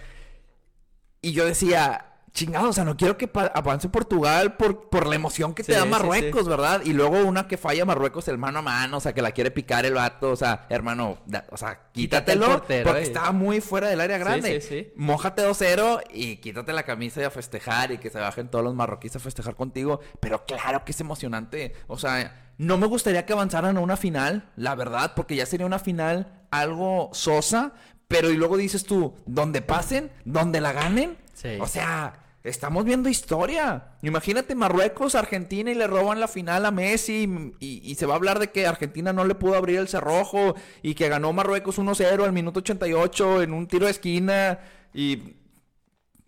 Y 1.22 1.32
yo 1.32 1.44
decía, 1.44 2.09
chingado, 2.32 2.68
o 2.68 2.72
sea, 2.72 2.84
no 2.84 2.96
quiero 2.96 3.16
que 3.18 3.28
avance 3.54 3.88
Portugal 3.88 4.56
por, 4.56 4.88
por 4.88 5.06
la 5.06 5.16
emoción 5.16 5.52
que 5.52 5.62
te 5.64 5.72
Sí, 5.72 5.78
da 5.78 5.84
sí, 5.84 5.90
Marruecos, 5.90 6.48
¿verdad? 6.48 6.82
Y 6.84 6.92
luego 6.92 7.18
una 7.24 7.48
que 7.48 7.56
falla 7.56 7.84
Marruecos 7.84 8.28
el 8.28 8.38
mano 8.38 8.60
a 8.60 8.62
mano, 8.62 8.98
o 8.98 9.00
sea, 9.00 9.12
que 9.12 9.20
la 9.22 9.32
quiere 9.32 9.50
picar 9.50 9.84
el 9.84 9.94
vato, 9.94 10.30
o 10.30 10.36
sea, 10.36 10.66
hermano, 10.68 11.18
da- 11.26 11.44
o 11.50 11.56
sea, 11.56 11.88
Quítate 11.92 12.32
el 12.32 12.38
quítatelo 12.38 12.58
portero, 12.58 12.84
porque 12.86 13.00
eh. 13.00 13.04
estaba 13.06 13.32
muy 13.32 13.60
fuera 13.60 13.88
del 13.88 14.00
área 14.00 14.18
grande. 14.18 14.60
sí, 14.60 14.68
sí. 14.68 14.92
Mójate 14.96 15.42
2-0 15.46 16.02
y 16.12 16.36
quítate 16.36 16.72
la 16.72 16.84
camisa 16.84 17.20
y 17.20 17.24
a 17.24 17.30
festejar 17.30 17.90
y 17.92 17.98
que 17.98 18.10
se 18.10 18.18
bajen 18.20 18.48
todos 18.48 18.64
los 18.64 18.74
marroquíes 18.74 19.16
a 19.16 19.18
festejar 19.18 19.56
contigo. 19.56 20.00
Pero 20.20 20.44
claro 20.44 20.84
que 20.84 20.92
es 20.92 21.00
emocionante. 21.00 21.74
O 21.88 21.98
sea, 21.98 22.52
no 22.58 22.78
me 22.78 22.86
gustaría 22.86 23.26
que 23.26 23.32
avanzaran 23.32 23.76
a 23.76 23.80
una 23.80 23.96
final, 23.96 24.50
la 24.56 24.74
verdad, 24.76 25.12
porque 25.16 25.34
ya 25.36 25.46
sería 25.46 25.66
una 25.66 25.78
final 25.80 26.44
algo 26.50 27.10
sosa. 27.12 27.72
Pero 28.08 28.30
y 28.30 28.36
luego 28.36 28.56
dices 28.56 28.84
tú, 28.84 29.14
donde 29.26 29.62
pasen, 29.62 30.10
donde 30.24 30.60
la 30.60 30.72
ganen. 30.72 31.16
O 31.60 31.66
sea, 31.66 32.24
estamos 32.42 32.84
viendo 32.84 33.08
historia. 33.08 33.96
Imagínate 34.02 34.54
Marruecos, 34.54 35.14
Argentina 35.14 35.70
y 35.70 35.74
le 35.74 35.86
roban 35.86 36.20
la 36.20 36.28
final 36.28 36.64
a 36.66 36.70
Messi 36.70 37.28
y, 37.60 37.80
y 37.84 37.94
se 37.94 38.06
va 38.06 38.14
a 38.14 38.16
hablar 38.16 38.38
de 38.38 38.50
que 38.50 38.66
Argentina 38.66 39.12
no 39.12 39.24
le 39.24 39.34
pudo 39.34 39.56
abrir 39.56 39.78
el 39.78 39.88
cerrojo 39.88 40.54
y 40.82 40.94
que 40.94 41.08
ganó 41.08 41.32
Marruecos 41.32 41.78
1-0 41.78 42.24
al 42.24 42.32
minuto 42.32 42.60
88 42.60 43.42
en 43.42 43.52
un 43.52 43.66
tiro 43.66 43.86
de 43.86 43.92
esquina 43.92 44.60
y... 44.94 45.36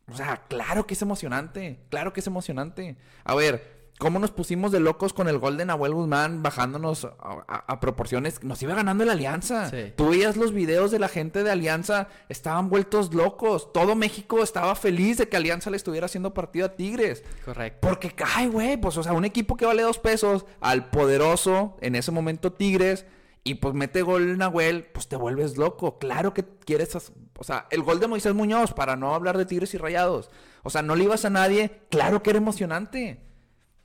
O 0.09 0.17
sea, 0.17 0.43
claro 0.49 0.87
que 0.87 0.95
es 0.95 1.01
emocionante, 1.01 1.79
claro 1.89 2.13
que 2.13 2.21
es 2.21 2.27
emocionante. 2.27 2.97
A 3.25 3.35
ver, 3.35 3.72
¿cómo 3.99 4.19
nos 4.19 4.31
pusimos 4.33 4.73
de 4.73 4.81
locos 4.81 5.13
con 5.13 5.29
el 5.29 5.39
gol 5.39 5.57
de 5.57 5.65
Nahuel 5.65 5.95
Guzmán 5.95 6.43
bajándonos 6.43 7.05
a, 7.05 7.15
a- 7.47 7.65
a 7.69 7.81
proporciones? 7.81 8.43
Nos 8.43 8.61
iba 8.63 8.75
ganando 8.75 9.05
la 9.05 9.13
Alianza. 9.13 9.71
Sí. 9.71 9.93
Tú 9.97 10.11
veías 10.11 10.37
los 10.37 10.53
videos 10.53 10.91
de 10.91 10.99
la 10.99 11.09
gente 11.09 11.45
de 11.45 11.51
Alianza, 11.51 12.09
estaban 12.29 12.69
vueltos 12.69 13.15
locos. 13.15 13.73
Todo 13.73 13.95
México 13.95 14.43
estaba 14.43 14.75
feliz 14.75 15.19
de 15.19 15.29
que 15.29 15.37
Alianza 15.37 15.71
le 15.71 15.77
estuviera 15.77 16.07
haciendo 16.07 16.35
partido 16.35 16.67
a 16.67 16.71
Tigres. 16.77 17.23
Correcto. 17.45 17.87
Porque, 17.87 18.13
ay, 18.35 18.49
güey, 18.49 18.77
pues, 18.77 18.97
o 18.97 19.03
sea, 19.03 19.13
un 19.13 19.25
equipo 19.25 19.57
que 19.57 19.67
vale 19.67 19.83
dos 19.83 19.99
pesos 19.99 20.47
al 20.61 20.91
poderoso, 20.91 21.77
en 21.81 21.95
ese 21.95 22.11
momento 22.11 22.53
Tigres, 22.53 23.07
y 23.45 23.55
pues 23.55 23.75
mete 23.75 24.03
gol 24.03 24.39
Nahuel, 24.39 24.85
pues 24.93 25.09
te 25.09 25.17
vuelves 25.17 25.57
loco. 25.57 25.99
Claro 25.99 26.33
que 26.33 26.45
quieres, 26.65 26.95
o 27.39 27.43
sea, 27.45 27.67
el 27.71 27.83
gol 27.83 27.99
de 27.99 28.07
Moisés 28.07 28.35
Muñoz, 28.35 28.73
para 28.73 28.95
no 28.95 29.15
hablar 29.15 29.37
de 29.37 29.47
Tigres 29.47 29.75
y 29.75 29.79
Rayados. 29.79 30.31
O 30.63 30.71
sea, 30.71 30.83
no 30.83 30.95
le 30.95 31.05
ibas 31.05 31.25
a 31.25 31.31
nadie, 31.31 31.81
claro 31.91 32.23
que 32.23 32.31
era 32.31 32.39
emocionante. 32.39 33.21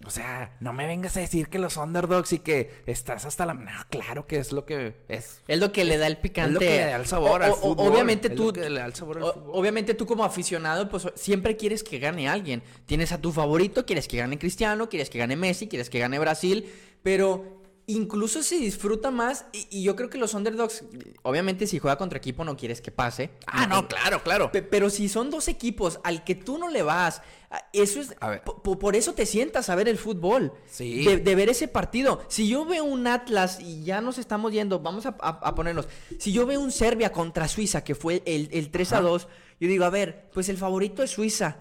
O 0.06 0.12
sea, 0.12 0.56
no 0.60 0.74
me 0.74 0.86
vengas 0.86 1.18
a 1.18 1.22
decir 1.22 1.50
que 1.50 1.58
los 1.58 1.76
underdogs 1.76 2.32
y 2.32 2.40
que 2.40 2.72
estás 2.86 3.26
hasta 3.26 3.48
la... 3.48 3.56
No, 3.56 3.72
claro 3.90 4.28
que 4.28 4.38
es 4.38 4.52
lo 4.52 4.64
que 4.66 4.96
es. 5.08 5.42
Es 5.48 5.60
lo 5.60 5.72
que 5.72 5.84
le 5.86 5.98
da 5.98 6.06
el 6.06 6.18
picante. 6.18 6.50
Es 6.50 6.54
lo 6.54 6.60
que 6.60 6.66
le 6.70 6.86
da 6.86 6.96
el 6.98 7.06
sabor 7.08 7.42
O- 7.42 7.46
al 7.46 7.52
o- 7.52 7.56
fútbol. 7.56 7.92
Obviamente 7.94 8.30
tú, 8.30 8.54
al 8.56 8.94
fútbol. 8.94 9.24
obviamente 9.52 9.96
tú 9.96 10.06
como 10.06 10.24
aficionado, 10.24 10.88
pues 10.88 11.08
siempre 11.16 11.58
quieres 11.58 11.84
que 11.84 11.98
gane 11.98 12.30
alguien. 12.30 12.62
Tienes 12.86 13.12
a 13.12 13.20
tu 13.20 13.32
favorito, 13.32 13.86
quieres 13.88 14.08
que 14.08 14.18
gane 14.18 14.38
Cristiano, 14.38 14.88
quieres 14.88 15.10
que 15.10 15.18
gane 15.18 15.36
Messi, 15.36 15.68
quieres 15.68 15.90
que 15.90 15.98
gane 16.00 16.20
Brasil, 16.20 16.72
pero 17.02 17.64
incluso 17.90 18.44
se 18.44 18.58
disfruta 18.58 19.12
más 19.12 19.46
y, 19.54 19.68
y 19.72 19.84
yo 19.84 19.96
creo 19.96 20.10
que 20.10 20.18
los 20.18 20.34
underdogs, 20.34 20.84
obviamente 21.24 21.66
si 21.68 21.80
juega 21.80 21.98
contra 21.98 22.18
equipo 22.18 22.44
no 22.44 22.58
quieres 22.58 22.82
que 22.82 22.92
pase. 22.92 23.32
Ah, 23.48 23.66
no, 23.66 23.88
claro, 23.88 24.22
claro. 24.22 24.52
Pe- 24.52 24.62
Pero 24.62 24.90
si 24.90 25.08
son 25.08 25.30
dos 25.30 25.48
equipos 25.48 26.00
al 26.04 26.24
que 26.26 26.36
tú 26.36 26.58
no 26.58 26.68
le 26.70 26.84
vas, 26.84 27.22
a- 27.50 27.64
eso 27.72 28.02
es. 28.02 28.14
A 28.20 28.30
ver. 28.30 28.42
Por, 28.44 28.96
eso 28.98 29.14
te 29.14 29.26
sientas 29.26 29.70
a 29.70 29.76
ver 29.76 29.88
el 29.88 29.98
fútbol. 29.98 30.52
Sí. 30.70 31.06
De, 31.06 31.18
de 31.18 31.36
ver 31.36 31.48
ese 31.48 31.70
partido. 31.70 32.22
Si 32.28 32.50
yo 32.50 32.66
veo 32.66 32.84
un 32.84 33.08
Atlas 33.08 33.60
y 33.62 33.84
ya 33.86 34.02
nos 34.02 34.18
estamos 34.18 34.52
yendo, 34.52 34.80
vamos 34.82 35.06
a, 35.06 35.16
a- 35.22 35.40
a 35.42 35.56
ponernos. 35.56 35.88
Si 36.20 36.34
yo 36.34 36.46
veo 36.46 36.60
un 36.60 36.72
Serbia 36.74 37.14
contra 37.14 37.48
Suiza, 37.48 37.86
que 37.86 37.96
fue 37.96 38.22
el, 38.26 38.50
el 38.52 38.70
3 38.70 38.92
a 38.94 39.02
2, 39.02 39.28
yo 39.62 39.68
digo, 39.70 39.86
a 39.86 39.90
ver, 39.90 40.30
pues 40.34 40.50
el 40.50 40.58
favorito 40.58 41.04
es 41.04 41.12
Suiza. 41.12 41.60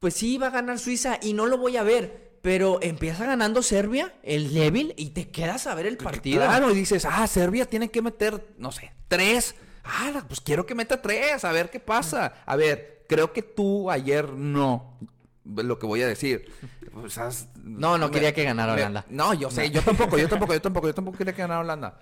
Pues 0.00 0.14
sí, 0.14 0.36
va 0.36 0.48
a 0.48 0.50
ganar 0.50 0.80
Suiza 0.80 1.18
y 1.22 1.32
no 1.32 1.46
lo 1.46 1.58
voy 1.58 1.76
a 1.76 1.84
ver. 1.84 2.23
Pero 2.44 2.78
empieza 2.82 3.24
ganando 3.24 3.62
Serbia, 3.62 4.12
el 4.22 4.52
débil, 4.52 4.92
y 4.98 5.10
te 5.10 5.30
quedas 5.30 5.66
a 5.66 5.74
ver 5.74 5.86
el 5.86 5.96
partido. 5.96 6.42
Claro, 6.44 6.70
y 6.70 6.74
dices, 6.74 7.06
ah, 7.10 7.26
Serbia 7.26 7.64
tiene 7.64 7.90
que 7.90 8.02
meter, 8.02 8.48
no 8.58 8.70
sé, 8.70 8.92
tres. 9.08 9.54
Ah, 9.82 10.22
pues 10.28 10.42
quiero 10.42 10.66
que 10.66 10.74
meta 10.74 11.00
tres, 11.00 11.42
a 11.46 11.52
ver 11.52 11.70
qué 11.70 11.80
pasa. 11.80 12.34
A 12.44 12.54
ver, 12.56 13.06
creo 13.08 13.32
que 13.32 13.40
tú 13.40 13.90
ayer 13.90 14.28
no. 14.28 14.98
Lo 15.46 15.78
que 15.78 15.86
voy 15.86 16.02
a 16.02 16.06
decir. 16.06 16.52
Pues, 16.92 17.18
No, 17.62 17.96
no 17.96 18.10
quería 18.10 18.34
que 18.34 18.44
ganara 18.44 18.74
me- 18.74 18.80
Holanda. 18.82 19.06
No, 19.08 19.32
yo 19.32 19.50
sé, 19.50 19.70
yo 19.70 19.80
tampoco, 19.80 20.18
yo 20.18 20.28
tampoco, 20.28 20.52
yo 20.52 20.60
tampoco, 20.60 20.86
yo 20.88 20.94
tampoco 20.94 21.16
quería 21.16 21.32
que 21.34 21.40
ganara 21.42 21.60
Holanda. 21.60 21.98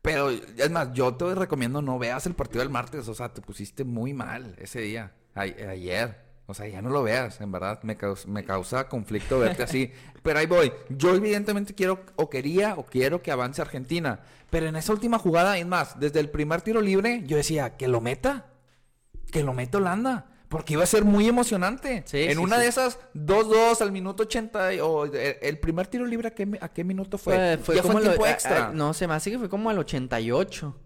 Pero, 0.00 0.30
es 0.30 0.70
más, 0.70 0.90
yo 0.94 1.14
te 1.16 1.34
recomiendo 1.34 1.82
no 1.82 1.98
veas 1.98 2.24
el 2.24 2.34
partido 2.34 2.60
del 2.60 2.70
martes. 2.70 3.06
O 3.08 3.14
sea, 3.14 3.28
te 3.34 3.42
pusiste 3.42 3.84
muy 3.84 4.14
mal 4.14 4.54
ese 4.58 4.80
día, 4.80 5.12
a- 5.34 5.40
ayer. 5.42 6.24
O 6.48 6.54
sea, 6.54 6.68
ya 6.68 6.80
no 6.80 6.90
lo 6.90 7.02
veas, 7.02 7.40
en 7.40 7.50
verdad. 7.50 7.80
Me 7.82 7.96
causa, 7.96 8.28
me 8.28 8.44
causa 8.44 8.88
conflicto 8.88 9.38
verte 9.40 9.64
así. 9.64 9.90
Pero 10.22 10.38
ahí 10.38 10.46
voy. 10.46 10.72
Yo 10.88 11.14
evidentemente 11.14 11.74
quiero, 11.74 12.00
o 12.14 12.30
quería, 12.30 12.74
o 12.76 12.86
quiero 12.86 13.20
que 13.20 13.32
avance 13.32 13.60
Argentina. 13.60 14.20
Pero 14.50 14.66
en 14.66 14.76
esa 14.76 14.92
última 14.92 15.18
jugada, 15.18 15.58
es 15.58 15.66
más, 15.66 15.98
desde 15.98 16.20
el 16.20 16.30
primer 16.30 16.62
tiro 16.62 16.80
libre, 16.80 17.22
yo 17.26 17.36
decía, 17.36 17.76
que 17.76 17.88
lo 17.88 18.00
meta. 18.00 18.46
Que 19.32 19.42
lo 19.42 19.52
meta 19.54 19.78
Holanda. 19.78 20.26
Porque 20.48 20.74
iba 20.74 20.84
a 20.84 20.86
ser 20.86 21.04
muy 21.04 21.26
emocionante. 21.26 22.04
Sí, 22.06 22.22
en 22.22 22.34
sí, 22.36 22.38
una 22.38 22.54
sí. 22.56 22.62
de 22.62 22.68
esas 22.68 23.00
2-2 23.14 23.80
al 23.80 23.90
minuto 23.90 24.22
80, 24.22 24.74
y- 24.74 24.78
o 24.80 25.04
el, 25.06 25.36
el 25.42 25.58
primer 25.58 25.88
tiro 25.88 26.06
libre, 26.06 26.28
¿a 26.28 26.30
qué, 26.30 26.48
a 26.60 26.68
qué 26.68 26.84
minuto 26.84 27.18
fue? 27.18 27.58
Fue, 27.58 27.74
ya 27.74 27.82
como 27.82 27.94
fue 27.94 28.02
tiempo 28.02 28.24
extra. 28.24 28.68
a- 28.68 28.72
no, 28.72 28.94
se 28.94 29.08
me 29.08 29.14
hace 29.14 29.32
que 29.32 29.38
fue 29.40 29.48
como 29.48 29.68
al 29.68 29.78
88. 29.80 30.76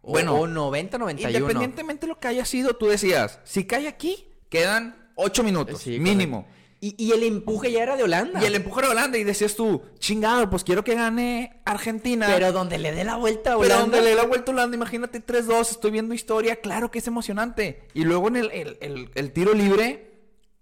O- 0.00 0.10
Bueno, 0.12 0.34
o 0.36 0.46
90, 0.46 0.96
91. 0.96 1.30
Independientemente 1.38 2.06
de 2.06 2.12
lo 2.14 2.18
que 2.18 2.28
haya 2.28 2.46
sido, 2.46 2.74
tú 2.74 2.86
decías, 2.86 3.38
si 3.44 3.66
cae 3.66 3.86
aquí, 3.86 4.29
quedan 4.50 5.08
8 5.14 5.42
minutos, 5.42 5.80
Sí, 5.80 5.98
mínimo. 5.98 6.46
Y, 6.82 6.94
y 6.96 7.12
el 7.12 7.22
empuje 7.24 7.70
ya 7.72 7.82
era 7.82 7.94
de 7.96 8.04
Holanda. 8.04 8.42
Y 8.42 8.46
el 8.46 8.54
empuje 8.54 8.80
de 8.80 8.88
Holanda 8.88 9.18
y 9.18 9.24
decías 9.24 9.54
tú, 9.54 9.82
chingado, 9.98 10.48
pues 10.48 10.64
quiero 10.64 10.82
que 10.82 10.94
gane 10.94 11.60
Argentina. 11.66 12.26
Pero 12.26 12.52
donde 12.52 12.78
le 12.78 12.92
dé 12.92 13.04
la 13.04 13.16
vuelta 13.16 13.52
a 13.52 13.58
Pero 13.58 13.74
Holanda. 13.74 13.96
donde 13.98 14.02
le 14.10 14.16
da 14.16 14.24
vuelta 14.24 14.50
a 14.50 14.54
Holanda, 14.54 14.76
imagínate 14.76 15.20
3-2, 15.24 15.60
estoy 15.72 15.90
viendo 15.90 16.14
historia, 16.14 16.56
claro 16.56 16.90
que 16.90 17.00
es 17.00 17.06
emocionante. 17.06 17.86
Y 17.92 18.04
luego 18.04 18.28
en 18.28 18.36
el, 18.36 18.50
el- 18.50 18.78
el- 18.80 19.10
el 19.14 19.32
tiro 19.32 19.52
libre, 19.52 20.10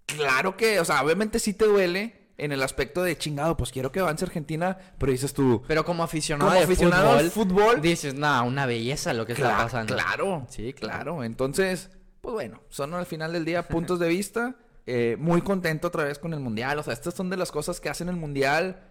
claro 0.05 0.57
que, 0.57 0.81
o 0.81 0.85
sea, 0.85 1.01
obviamente 1.03 1.39
sí 1.39 1.53
te 1.53 1.63
duele 1.65 2.15
en 2.37 2.51
el 2.51 2.63
aspecto 2.63 3.01
de 3.01 3.17
chingado, 3.17 3.55
pues 3.55 3.71
quiero 3.71 3.91
que 3.93 4.01
avance 4.01 4.25
Argentina, 4.25 4.77
pero 4.97 5.13
dices 5.13 5.33
tú, 5.33 5.61
Pero 5.67 5.85
como 5.85 6.03
aficionado, 6.03 6.49
Como 6.51 6.59
de 6.59 6.65
aficionado 6.65 7.11
al 7.11 7.31
fútbol, 7.31 7.81
dices, 7.81 8.13
no, 8.13 8.43
una 8.45 8.65
belleza 8.65 9.13
lo 9.13 9.25
que 9.25 9.35
Cla- 9.35 9.51
está 9.51 9.57
pasando. 9.57 9.95
Claro, 9.95 10.45
Sí, 10.49 10.73
claro. 10.73 11.03
claro. 11.15 11.23
Entonces, 11.23 11.89
pues 12.21 12.33
bueno, 12.33 12.61
son 12.69 12.93
al 12.93 13.05
final 13.05 13.33
del 13.33 13.45
día 13.45 13.67
puntos 13.67 13.99
de 13.99 14.07
vista. 14.07 14.55
Eh, 14.85 15.17
muy 15.19 15.41
contento 15.41 15.87
otra 15.87 16.03
vez 16.03 16.17
con 16.17 16.33
el 16.33 16.39
mundial. 16.39 16.79
O 16.79 16.83
sea, 16.83 16.93
estas 16.93 17.13
son 17.13 17.29
de 17.29 17.37
las 17.37 17.51
cosas 17.51 17.79
que 17.79 17.89
hacen 17.89 18.09
el 18.09 18.15
mundial. 18.15 18.83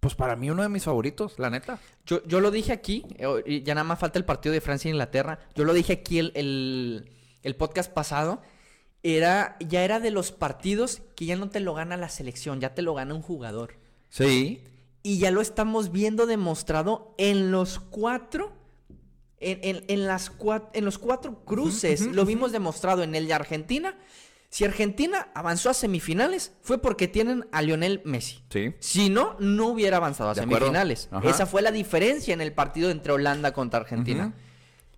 Pues 0.00 0.14
para 0.14 0.36
mí 0.36 0.50
uno 0.50 0.62
de 0.62 0.68
mis 0.68 0.84
favoritos, 0.84 1.38
la 1.38 1.50
neta. 1.50 1.78
Yo, 2.06 2.24
yo 2.24 2.40
lo 2.40 2.50
dije 2.50 2.72
aquí, 2.72 3.04
eh, 3.18 3.62
ya 3.62 3.74
nada 3.74 3.84
más 3.84 3.98
falta 4.00 4.18
el 4.18 4.24
partido 4.24 4.52
de 4.52 4.60
Francia 4.60 4.88
e 4.88 4.92
Inglaterra. 4.92 5.38
Yo 5.54 5.64
lo 5.64 5.74
dije 5.74 5.92
aquí 5.92 6.18
el, 6.18 6.32
el, 6.34 7.12
el 7.42 7.56
podcast 7.56 7.92
pasado. 7.92 8.42
Era, 9.04 9.56
ya 9.60 9.84
era 9.84 10.00
de 10.00 10.10
los 10.10 10.32
partidos 10.32 11.02
que 11.16 11.26
ya 11.26 11.36
no 11.36 11.50
te 11.50 11.60
lo 11.60 11.74
gana 11.74 11.96
la 11.96 12.08
selección, 12.08 12.60
ya 12.60 12.74
te 12.74 12.82
lo 12.82 12.94
gana 12.94 13.14
un 13.14 13.22
jugador. 13.22 13.74
Sí. 14.08 14.62
Y 15.02 15.18
ya 15.18 15.30
lo 15.30 15.40
estamos 15.40 15.90
viendo 15.90 16.26
demostrado 16.26 17.14
en 17.18 17.50
los 17.50 17.80
cuatro. 17.80 18.52
En, 19.42 19.58
en- 19.62 19.84
en 19.88 20.06
las 20.06 20.30
cua- 20.38 20.68
en 20.72 20.84
los 20.84 20.98
cuatro 20.98 21.44
cruces. 21.44 22.02
lo 22.06 22.24
vimos 22.24 22.52
demostrado 22.52 23.02
en 23.02 23.14
el 23.14 23.26
de 23.26 23.34
Argentina. 23.34 23.96
Si 24.50 24.64
Argentina 24.64 25.28
avanzó 25.34 25.70
a 25.70 25.74
semifinales, 25.74 26.52
fue 26.60 26.76
porque 26.78 27.08
tienen 27.08 27.46
a 27.52 27.62
Lionel 27.62 28.02
Messi. 28.04 28.42
Sí. 28.50 28.74
Si 28.80 29.08
no, 29.08 29.34
no 29.40 29.68
hubiera 29.68 29.96
avanzado 29.96 30.28
a 30.30 30.34
De 30.34 30.42
semifinales. 30.42 31.08
Esa 31.24 31.46
fue 31.46 31.62
la 31.62 31.72
diferencia 31.72 32.34
en 32.34 32.40
el 32.42 32.52
partido 32.52 32.90
entre 32.90 33.12
Holanda 33.12 33.52
contra 33.52 33.80
Argentina. 33.80 34.34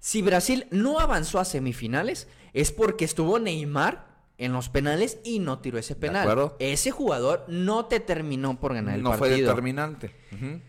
Si 0.01 0.22
Brasil 0.22 0.66
no 0.70 0.99
avanzó 0.99 1.38
a 1.38 1.45
semifinales, 1.45 2.26
es 2.53 2.72
porque 2.72 3.05
estuvo 3.05 3.38
Neymar 3.38 4.12
en 4.38 4.53
los 4.53 4.68
penales 4.68 5.18
y 5.22 5.38
no 5.38 5.61
tiró 5.61 5.78
ese 5.78 5.95
penal. 5.95 6.22
acuerdo. 6.22 6.57
Ese 6.59 6.90
jugador 6.90 7.45
no 7.47 7.86
te 7.86 8.01
terminó 8.01 8.59
por 8.59 8.74
ganar 8.74 8.97
el 8.97 9.03
No 9.05 9.12
fue 9.12 9.28
partido. 9.28 9.49
determinante. 9.51 10.14
Ujú. 10.32 10.61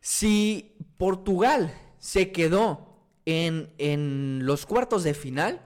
Si 0.00 0.76
Portugal 0.96 1.74
se 1.98 2.32
quedó 2.32 2.87
en, 3.28 3.70
en 3.78 4.40
los 4.46 4.64
cuartos 4.64 5.04
de 5.04 5.12
final, 5.12 5.60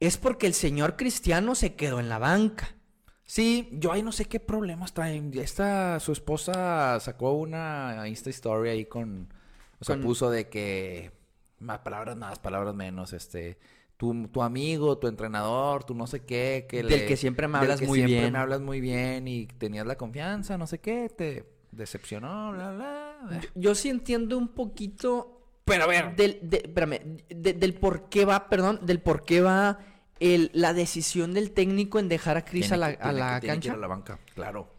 es 0.00 0.16
porque 0.16 0.46
el 0.48 0.54
señor 0.54 0.96
Cristiano 0.96 1.54
se 1.54 1.74
quedó 1.74 2.00
en 2.00 2.08
la 2.08 2.18
banca. 2.18 2.74
Sí, 3.22 3.68
yo 3.72 3.92
ahí 3.92 4.02
no 4.02 4.10
sé 4.12 4.24
qué 4.26 4.40
problemas 4.40 4.92
traen. 4.92 5.32
Esta, 5.38 5.98
su 6.00 6.12
esposa 6.12 6.98
sacó 7.00 7.32
una 7.32 8.06
Insta 8.08 8.30
Story 8.30 8.68
ahí 8.70 8.84
con... 8.86 9.32
O 9.78 9.84
sea, 9.84 9.96
Con- 9.96 10.04
puso 10.04 10.28
de 10.30 10.48
que... 10.48 11.12
Más 11.60 11.78
palabras 11.78 12.16
más, 12.16 12.38
palabras 12.38 12.74
menos, 12.74 13.12
este... 13.12 13.58
Tu, 13.96 14.26
tu 14.26 14.42
amigo, 14.42 14.98
tu 14.98 15.06
entrenador, 15.06 15.84
tu 15.84 15.94
no 15.94 16.08
sé 16.08 16.24
qué, 16.24 16.66
que 16.68 16.82
Del 16.82 17.06
que 17.06 17.16
siempre 17.16 17.46
me 17.46 17.58
del 17.58 17.62
hablas 17.62 17.80
que 17.80 17.86
muy 17.86 18.00
siempre 18.00 18.20
bien. 18.22 18.32
me 18.32 18.38
hablas 18.40 18.60
muy 18.60 18.80
bien 18.80 19.28
y 19.28 19.46
tenías 19.46 19.86
la 19.86 19.96
confianza, 19.96 20.58
no 20.58 20.66
sé 20.66 20.80
qué, 20.80 21.08
te 21.08 21.48
decepcionó, 21.70 22.50
bla, 22.52 22.72
bla. 22.72 23.40
Yo, 23.40 23.48
yo 23.54 23.74
sí 23.76 23.88
entiendo 23.90 24.36
un 24.36 24.48
poquito 24.48 25.33
Pero 25.64 25.84
a 25.84 25.86
ver, 25.86 26.14
del, 26.16 26.38
de- 26.42 26.58
espérame, 26.64 27.00
de- 27.28 27.52
del 27.54 27.74
por 27.74 28.08
qué 28.08 28.24
va, 28.24 28.48
perdón, 28.48 28.80
del 28.82 29.00
por 29.00 29.24
qué 29.24 29.40
va 29.40 29.78
el- 30.20 30.50
la 30.52 30.74
decisión 30.74 31.32
del 31.32 31.52
técnico 31.52 31.98
en 31.98 32.08
dejar 32.08 32.36
a 32.36 32.44
Cris 32.44 32.70
a 32.72 32.76
la, 32.76 32.88
Tiene 32.88 33.02
a 33.02 33.04
tiene 33.10 33.18
la 33.18 33.34
que- 33.34 33.40
tiene 33.40 33.40
que 33.60 33.66
ir 33.66 33.72
cancha. 33.72 33.72
a 33.72 33.80
la 33.80 33.86
banca, 33.86 34.18
claro. 34.34 34.74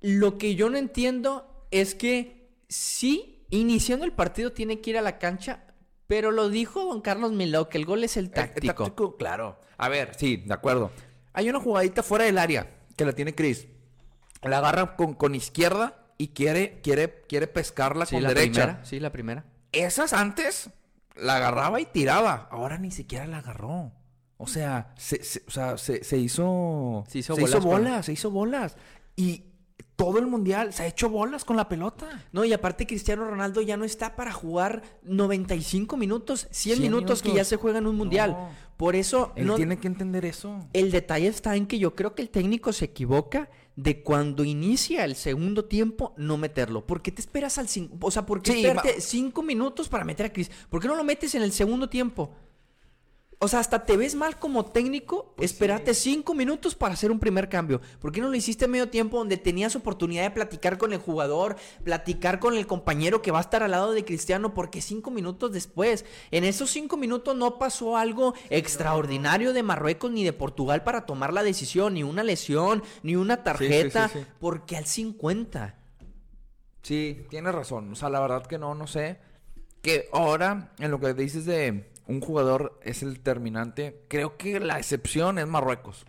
Lo 0.00 0.38
que 0.38 0.54
yo 0.54 0.70
no 0.70 0.78
entiendo 0.78 1.66
es 1.70 1.94
que 1.94 2.48
sí, 2.68 3.44
iniciando 3.50 4.04
el 4.06 4.12
partido 4.12 4.52
tiene 4.52 4.80
que 4.80 4.90
ir 4.90 4.98
a 4.98 5.02
la 5.02 5.18
cancha, 5.18 5.64
pero 6.06 6.30
lo 6.30 6.48
dijo 6.48 6.84
don 6.86 7.02
Carlos 7.02 7.32
Miló, 7.32 7.68
que 7.68 7.76
el 7.78 7.84
gol 7.84 8.02
es 8.04 8.16
el 8.16 8.24
El- 8.26 8.30
el 8.30 8.34
táctico. 8.34 9.16
claro. 9.16 9.60
A 9.76 9.88
ver, 9.88 10.14
sí, 10.16 10.38
de 10.38 10.54
acuerdo. 10.54 10.90
Hay 11.32 11.48
una 11.48 11.60
jugadita 11.60 12.02
fuera 12.02 12.24
del 12.24 12.38
área 12.38 12.70
que 12.96 13.04
la 13.04 13.12
tiene 13.12 13.34
Chris. 13.34 13.66
La 14.42 14.58
agarra 14.58 14.96
con, 14.96 15.14
con 15.14 15.34
izquierda 15.34 16.06
y 16.18 16.28
quiere, 16.28 16.80
quiere, 16.82 17.22
quiere 17.28 17.46
pescarla 17.46 18.06
Sí, 18.06 18.16
con 18.16 18.22
la 18.22 18.30
derecha. 18.30 18.62
primera, 18.64 18.84
sí, 18.84 18.98
la 19.00 19.12
primera. 19.12 19.44
Esas 19.72 20.12
antes 20.12 20.70
la 21.16 21.36
agarraba 21.36 21.80
y 21.80 21.86
tiraba. 21.86 22.48
Ahora 22.50 22.78
ni 22.78 22.90
siquiera 22.90 23.26
la 23.26 23.38
agarró. 23.38 23.92
O 24.36 24.46
sea, 24.46 24.92
se, 24.96 25.22
se- 25.22 25.42
o 25.46 25.50
sea, 25.50 25.76
se, 25.78 26.02
se 26.02 26.16
hizo. 26.18 27.04
Se 27.08 27.18
hizo 27.18 27.34
bolas 27.34 27.48
hizo 27.50 27.58
con- 27.60 27.68
bolas, 27.70 28.06
se 28.06 28.12
hizo 28.12 28.30
bolas. 28.30 28.76
Y 29.16 29.44
todo 29.96 30.18
el 30.18 30.26
mundial 30.26 30.72
se 30.72 30.82
ha 30.84 30.86
hecho 30.86 31.10
bolas 31.10 31.44
con 31.44 31.58
la 31.58 31.68
pelota. 31.68 32.06
No, 32.32 32.44
y 32.46 32.52
aparte 32.54 32.86
Cristiano 32.86 33.26
Ronaldo 33.26 33.60
ya 33.60 33.76
no 33.76 33.84
está 33.84 34.16
para 34.16 34.32
jugar 34.32 34.82
95 35.02 35.96
minutos, 35.98 36.48
100, 36.50 36.78
100 36.78 36.80
minutos, 36.90 37.20
que 37.22 37.34
ya 37.34 37.44
se 37.44 37.56
juega 37.56 37.78
en 37.80 37.86
un 37.86 37.96
mundial. 37.96 38.30
No. 38.30 38.48
Por 38.78 38.96
eso 38.96 39.32
Él 39.36 39.46
no, 39.46 39.56
tiene 39.56 39.78
que 39.78 39.88
entender 39.88 40.24
eso. 40.24 40.66
el 40.72 40.90
detalle 40.90 41.26
está 41.28 41.54
en 41.54 41.66
que 41.66 41.78
yo 41.78 41.94
creo 41.94 42.14
que 42.14 42.22
el 42.22 42.30
técnico 42.30 42.72
se 42.72 42.86
equivoca 42.86 43.50
de 43.82 44.02
cuando 44.02 44.44
inicia 44.44 45.04
el 45.04 45.14
segundo 45.16 45.64
tiempo 45.64 46.12
no 46.18 46.36
meterlo. 46.36 46.86
¿Por 46.86 47.00
qué 47.00 47.10
te 47.12 47.20
esperas 47.22 47.56
al 47.56 47.68
cinco? 47.68 47.96
O 48.02 48.10
sea, 48.10 48.26
¿por 48.26 48.42
qué 48.42 48.52
Sí, 48.52 48.58
esperarte 48.58 48.94
ma- 48.96 49.00
cinco 49.00 49.42
minutos 49.42 49.88
para 49.88 50.04
meter 50.04 50.26
a 50.26 50.32
Cris? 50.32 50.50
¿Por 50.68 50.80
qué 50.82 50.88
no 50.88 50.96
lo 50.96 51.04
metes 51.04 51.34
en 51.34 51.42
el 51.42 51.52
segundo 51.52 51.88
tiempo? 51.88 52.34
O 53.42 53.48
sea, 53.48 53.60
hasta 53.60 53.86
te 53.86 53.96
ves 53.96 54.14
mal 54.14 54.38
como 54.38 54.66
técnico. 54.66 55.34
espérate 55.38 55.94
cinco 55.94 56.34
minutos 56.34 56.74
para 56.74 56.92
hacer 56.92 57.10
un 57.10 57.18
primer 57.18 57.48
cambio. 57.48 57.80
¿Por 57.98 58.12
qué 58.12 58.20
no 58.20 58.28
lo 58.28 58.34
hiciste 58.34 58.66
a 58.66 58.68
medio 58.68 58.90
tiempo 58.90 59.16
donde 59.16 59.38
tenías 59.38 59.74
oportunidad 59.74 60.24
de 60.24 60.30
platicar 60.30 60.76
con 60.76 60.92
el 60.92 60.98
jugador, 60.98 61.56
platicar 61.82 62.38
con 62.38 62.54
el 62.54 62.66
compañero 62.66 63.22
que 63.22 63.30
va 63.30 63.38
a 63.38 63.40
estar 63.40 63.62
al 63.62 63.70
lado 63.70 63.92
de 63.92 64.04
Cristiano? 64.04 64.52
Porque 64.52 64.82
cinco 64.82 65.10
minutos 65.10 65.52
después, 65.52 66.04
en 66.30 66.44
esos 66.44 66.68
cinco 66.68 66.98
minutos 66.98 67.34
no 67.34 67.58
pasó 67.58 67.96
algo 67.96 68.34
extraordinario 68.50 69.54
de 69.54 69.62
Marruecos 69.62 70.10
ni 70.10 70.22
de 70.22 70.34
Portugal 70.34 70.84
para 70.84 71.06
tomar 71.06 71.32
la 71.32 71.42
decisión, 71.42 71.94
ni 71.94 72.02
una 72.02 72.22
lesión, 72.22 72.82
ni 73.02 73.16
una 73.16 73.42
tarjeta, 73.42 74.08
sí. 74.08 74.18
porque 74.38 74.76
al 74.76 74.84
50. 74.84 75.76
Sí, 76.82 77.24
tienes 77.30 77.54
razón. 77.54 77.90
O 77.90 77.94
sea, 77.94 78.10
la 78.10 78.20
verdad 78.20 78.44
que 78.44 78.58
no, 78.58 78.74
no 78.74 78.86
sé. 78.86 79.18
Que 79.80 80.10
ahora, 80.12 80.72
en 80.78 80.90
lo 80.90 81.00
que 81.00 81.14
dices 81.14 81.46
de 81.46 81.90
un 82.10 82.20
jugador 82.20 82.78
es 82.82 83.02
el 83.02 83.20
terminante, 83.20 84.02
creo 84.08 84.36
que 84.36 84.60
la 84.60 84.78
excepción 84.78 85.38
es 85.38 85.46
Marruecos. 85.46 86.04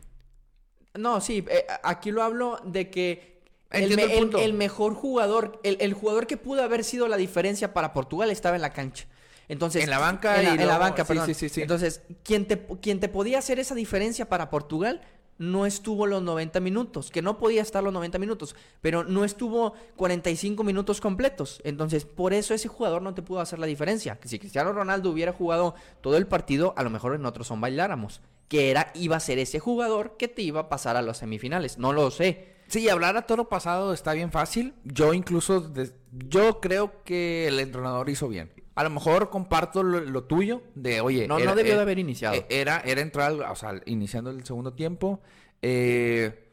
No, 0.93 1.21
sí, 1.21 1.45
eh, 1.49 1.65
aquí 1.83 2.11
lo 2.11 2.23
hablo 2.23 2.59
de 2.65 2.89
que 2.89 3.41
el, 3.69 3.83
Entiendo 3.83 3.95
me- 3.95 4.03
el 4.03 4.11
el- 4.11 4.19
punto. 4.19 4.37
el 4.39 4.53
mejor 4.53 4.93
jugador, 4.93 5.59
el, 5.63 5.93
jugador 5.93 6.27
que 6.27 6.35
pudo 6.37 6.63
haber 6.63 6.83
sido 6.83 7.07
la 7.07 7.15
diferencia 7.17 7.73
para 7.73 7.93
Portugal 7.93 8.29
estaba 8.31 8.55
en 8.57 8.61
la 8.61 8.73
cancha. 8.73 9.05
Entonces, 9.47 9.83
En 9.83 9.89
la 9.89 9.99
banca 9.99 10.37
en 10.37 10.43
la, 10.43 10.49
y 10.49 10.53
en 10.53 10.57
la 10.59 10.65
luego- 10.65 10.79
banca, 10.79 11.03
sí, 11.03 11.07
perdón. 11.07 11.27
sí, 11.27 11.33
sí, 11.33 11.49
sí. 11.49 11.61
Entonces, 11.61 12.01
quien 12.23 12.45
te, 12.47 12.65
quien 12.81 12.99
te 12.99 13.07
podía 13.09 13.39
hacer 13.39 13.59
esa 13.59 13.75
diferencia 13.75 14.27
para 14.27 14.49
Portugal 14.49 15.01
no 15.37 15.65
estuvo 15.65 16.05
los 16.05 16.21
90 16.21 16.59
minutos, 16.59 17.09
que 17.09 17.21
no 17.21 17.37
podía 17.37 17.61
estar 17.61 17.83
los 17.83 17.93
90 17.93 18.19
minutos, 18.19 18.55
pero 18.79 19.03
no 19.03 19.23
estuvo 19.25 19.73
45 19.95 20.63
minutos 20.63 21.01
completos. 21.01 21.61
Entonces, 21.63 22.05
por 22.05 22.33
eso 22.33 22.53
ese 22.53 22.67
jugador 22.67 23.01
no 23.01 23.13
te 23.13 23.21
pudo 23.21 23.39
hacer 23.39 23.59
la 23.59 23.65
diferencia. 23.65 24.19
Que 24.19 24.27
si 24.27 24.39
Cristiano 24.39 24.71
Ronaldo 24.71 25.09
hubiera 25.09 25.33
jugado 25.33 25.73
todo 26.01 26.17
el 26.17 26.27
partido, 26.27 26.73
a 26.77 26.83
lo 26.83 26.89
mejor 26.89 27.15
en 27.15 27.25
otros 27.25 27.47
son 27.47 27.59
bailáramos. 27.59 28.21
Que 28.47 28.69
era, 28.69 28.91
iba 28.93 29.15
a 29.15 29.21
ser 29.21 29.39
ese 29.39 29.59
jugador 29.59 30.17
que 30.17 30.27
te 30.27 30.41
iba 30.41 30.59
a 30.61 30.69
pasar 30.69 30.95
a 30.95 31.01
las 31.01 31.17
semifinales. 31.17 31.77
No 31.77 31.93
lo 31.93 32.11
sé. 32.11 32.51
Sí, 32.67 32.87
hablar 32.87 33.17
a 33.17 33.25
toro 33.25 33.49
pasado 33.49 33.93
está 33.93 34.13
bien 34.13 34.31
fácil. 34.31 34.75
Yo 34.83 35.13
incluso, 35.13 35.73
yo 36.11 36.61
creo 36.61 37.03
que 37.03 37.47
el 37.47 37.59
entrenador 37.59 38.09
hizo 38.09 38.27
bien. 38.27 38.51
A 38.75 38.83
lo 38.83 38.89
mejor 38.89 39.29
comparto 39.29 39.83
lo, 39.83 39.99
lo 39.99 40.23
tuyo 40.23 40.61
de, 40.75 41.01
oye... 41.01 41.27
No, 41.27 41.37
no 41.39 41.55
debió 41.55 41.75
de 41.75 41.81
haber 41.81 41.99
iniciado. 41.99 42.35
eh, 42.35 42.45
Era, 42.49 42.81
era 42.85 43.01
entrar, 43.01 43.33
o 43.33 43.55
sea, 43.55 43.81
iniciando 43.85 44.29
el 44.29 44.45
segundo 44.45 44.73
tiempo. 44.73 45.19
Eh, 45.61 46.47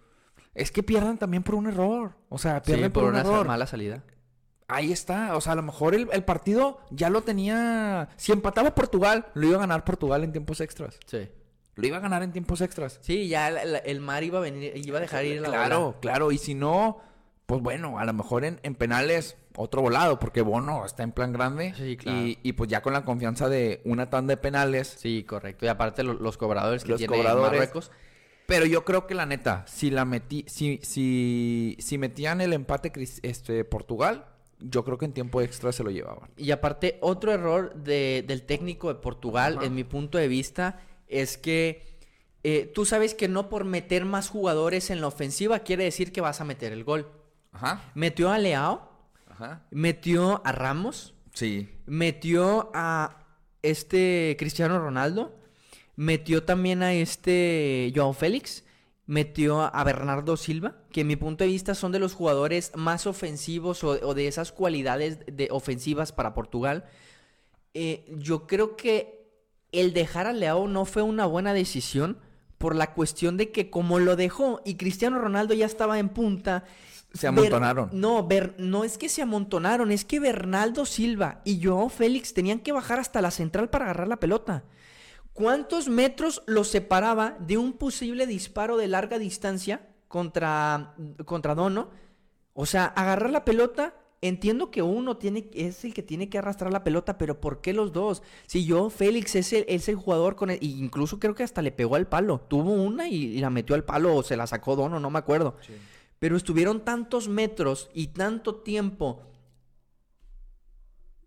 es 0.55 0.73
que 0.73 0.83
pierden 0.83 1.19
también 1.19 1.43
por 1.43 1.55
un 1.55 1.67
error. 1.69 2.13
O 2.29 2.39
sea, 2.39 2.63
pierden 2.63 2.87
Sí, 2.87 2.91
por, 2.91 3.05
por 3.05 3.13
un 3.15 3.21
una 3.21 3.29
error. 3.29 3.47
mala 3.47 3.67
salida. 3.67 4.03
Ahí 4.67 4.93
está. 4.93 5.37
O 5.37 5.41
sea, 5.41 5.53
a 5.53 5.57
lo 5.57 5.63
mejor 5.63 5.95
el, 5.95 6.09
el 6.13 6.25
partido 6.25 6.81
ya 6.91 7.09
lo 7.11 7.23
tenía... 7.23 8.09
Si 8.17 8.33
empataba 8.33 8.75
Portugal, 8.75 9.27
lo 9.35 9.47
iba 9.47 9.57
a 9.57 9.61
ganar 9.61 9.85
Portugal 9.85 10.25
en 10.25 10.33
tiempos 10.33 10.61
extras. 10.61 10.99
Sí. 11.07 11.29
Lo 11.77 11.87
iba 11.87 11.99
a 11.99 12.01
ganar 12.01 12.23
en 12.25 12.33
tiempos 12.33 12.61
extras. 12.61 12.99
Sí, 13.03 13.29
ya 13.29 13.51
la- 13.51 13.79
el 13.79 14.01
mar 14.01 14.25
iba 14.25 14.39
a 14.39 14.43
venir, 14.43 14.73
iba 14.77 14.99
a 14.99 15.01
dejar 15.01 15.25
ir 15.25 15.41
la 15.41 15.49
Claro, 15.51 15.81
bola. 15.85 16.01
claro. 16.01 16.33
Y 16.33 16.39
si 16.39 16.55
no, 16.55 16.99
pues 17.47 17.63
bueno, 17.63 18.01
a 18.01 18.05
lo 18.05 18.13
mejor 18.13 18.45
en, 18.45 18.59
en 18.65 18.75
penales 18.75 19.37
otro 19.59 19.83
volado, 19.83 20.19
porque 20.19 20.41
Bono 20.43 20.85
está 20.87 21.03
en 21.03 21.13
plan 21.13 21.33
grande. 21.33 21.75
Sí, 21.77 21.97
claro. 21.97 22.19
Y, 22.27 22.39
y 22.43 22.53
pues 22.55 22.71
ya 22.71 22.81
con 22.83 22.93
la 22.93 23.05
confianza 23.05 23.49
de 23.49 23.81
una 23.85 24.09
tanda 24.11 24.33
de 24.33 24.37
penales. 24.39 24.97
Sí, 24.99 25.25
correcto. 25.25 25.67
Y 25.67 25.69
aparte 25.69 26.03
lo- 26.03 26.15
los 26.15 26.37
cobradores 26.39 26.85
que 26.85 26.91
Los 26.91 26.99
tiene 26.99 27.17
cobradores. 27.17 27.51
Marruecos. 27.61 27.91
Pero 28.47 28.65
yo 28.65 28.85
creo 28.85 29.07
que 29.07 29.15
la 29.15 29.27
neta, 29.27 29.65
si 29.67 29.91
la 29.91 30.05
metí, 30.07 30.45
si, 30.49 30.79
si, 30.83 31.77
si 31.81 31.99
metían 31.99 32.41
el 32.41 32.53
empate 32.55 32.91
este, 33.23 33.65
Portugal, 33.65 34.25
yo 34.59 34.85
creo 34.85 34.97
que 34.97 35.05
en 35.05 35.13
tiempo 35.13 35.43
extra 35.43 35.71
se 35.71 35.85
lo 35.85 35.91
llevaban. 35.91 36.31
Y 36.37 36.51
aparte, 36.51 36.99
otro 37.03 37.31
error 37.33 37.75
de- 37.75 38.25
del 38.27 38.43
técnico 38.45 38.89
de 38.89 38.95
Portugal, 39.01 39.57
Ajá. 39.59 39.67
en 39.67 39.75
mi 39.75 39.85
punto 39.85 40.17
de 40.19 40.29
vista, 40.29 40.81
es 41.09 41.37
que 41.37 41.87
eh, 42.45 42.71
tú 42.75 42.87
sabes 42.87 43.15
que 43.15 43.29
no 43.29 43.49
por 43.49 43.65
meter 43.65 44.05
más 44.05 44.31
jugadores 44.31 44.91
en 44.91 45.01
la 45.01 45.09
ofensiva 45.09 45.59
quiere 45.59 45.85
decir 45.85 46.13
que 46.13 46.21
vas 46.21 46.41
a 46.41 46.45
meter 46.45 46.73
el 46.73 46.85
gol. 46.85 47.09
Ajá. 47.53 47.83
Metió 47.95 48.31
a 48.31 48.39
Leao, 48.39 48.88
Ajá. 49.39 49.63
metió 49.71 50.43
a 50.45 50.53
Ramos, 50.53 51.15
Sí. 51.33 51.69
metió 51.87 52.71
a 52.75 53.25
este 53.63 54.37
Cristiano 54.39 54.79
Ronaldo, 54.81 55.37
metió 55.97 56.43
también 56.45 56.83
a 56.83 56.93
este 56.93 57.93
Joao 57.95 58.13
Félix, 58.13 58.65
metió 59.07 59.63
a 59.63 59.85
Bernardo 59.85 60.37
Silva, 60.37 60.77
que 60.93 61.03
en 61.03 61.07
mi 61.07 61.17
punto 61.17 61.45
de 61.45 61.49
vista 61.51 61.75
son 61.75 61.93
de 61.93 61.99
los 61.99 62.15
jugadores 62.15 62.73
más 62.75 63.07
ofensivos 63.07 63.83
o, 63.85 63.91
o 64.07 64.15
de 64.15 64.27
esas 64.29 64.53
cualidades 64.53 65.21
de 65.27 65.49
ofensivas 65.51 66.13
para 66.13 66.35
Portugal. 66.35 66.85
Eh, 67.75 68.05
yo 68.19 68.47
creo 68.47 68.77
que 68.77 69.31
el 69.73 69.93
dejar 69.93 70.27
a 70.27 70.33
Leao 70.33 70.67
no 70.67 70.85
fue 70.85 71.03
una 71.03 71.27
buena 71.27 71.53
decisión 71.55 72.19
por 72.59 72.75
la 72.75 72.93
cuestión 72.93 73.37
de 73.37 73.53
que 73.53 73.71
como 73.71 73.99
lo 74.01 74.17
dejó 74.17 74.61
y 74.65 74.75
Cristiano 74.75 75.19
Ronaldo 75.21 75.55
ya 75.55 75.67
estaba 75.67 75.99
en 76.01 76.09
punta, 76.09 76.65
Se 77.15 77.27
Ber- 77.31 77.39
amontonaron. 77.39 77.91
no, 77.93 78.27
Ber- 78.27 78.55
no 78.59 78.85
es 78.85 78.99
que 78.99 79.09
se 79.09 79.23
amontonaron, 79.23 79.91
es 79.91 80.05
que 80.05 80.21
Bernaldo 80.21 80.85
Silva 80.87 81.41
y 81.45 81.63
Joao 81.65 81.89
Félix 81.89 82.35
tenían 82.35 82.59
que 82.61 82.73
bajar 82.73 83.01
hasta 83.01 83.23
la 83.23 83.31
central 83.31 83.71
para 83.71 83.87
agarrar 83.87 84.09
la 84.09 84.21
pelota. 84.21 84.65
¿Cuántos 85.33 85.89
metros 85.89 86.43
los 86.47 86.69
separaba 86.69 87.37
de 87.41 87.57
un 87.59 87.73
posible 87.75 88.27
disparo 88.27 88.77
de 88.77 88.89
larga 88.89 89.19
distancia 89.19 89.87
contra, 90.09 90.95
contra 91.25 91.55
Dono? 91.55 91.91
O 92.55 92.67
sea, 92.67 92.87
agarrar 92.87 93.31
la 93.31 93.45
pelota, 93.45 93.95
entiendo 94.21 94.73
que 94.73 94.83
uno 94.83 95.17
tiene, 95.17 95.49
es 95.55 95.85
el 95.85 95.95
que 95.95 96.03
tiene 96.03 96.29
que 96.29 96.39
arrastrar 96.39 96.73
la 96.73 96.83
pelota, 96.83 97.19
pero 97.19 97.41
¿por 97.41 97.61
qué 97.61 97.73
los 97.73 97.93
dos? 97.93 98.23
Si 98.49 98.67
yo, 98.67 98.91
Félix 98.91 99.37
es 99.37 99.53
el, 99.53 99.65
es 99.69 99.89
el 99.89 99.95
jugador 99.95 100.35
con 100.35 100.51
el, 100.51 100.59
incluso 100.61 101.21
creo 101.21 101.37
que 101.37 101.45
hasta 101.45 101.63
le 101.63 101.71
pegó 101.71 101.95
al 101.95 102.09
palo. 102.09 102.41
Tuvo 102.49 102.73
una 102.73 103.07
y, 103.09 103.15
y 103.15 103.39
la 103.39 103.49
metió 103.51 103.77
al 103.77 103.85
palo 103.85 104.17
o 104.17 104.23
se 104.25 104.37
la 104.37 104.49
sacó 104.49 104.75
Dono, 104.75 104.99
no 104.99 105.09
me 105.09 105.21
acuerdo. 105.21 105.55
Pero 106.19 106.37
estuvieron 106.37 106.85
tantos 106.85 107.29
metros 107.29 107.91
y 107.95 108.09
tanto 108.09 108.57
tiempo 108.57 109.23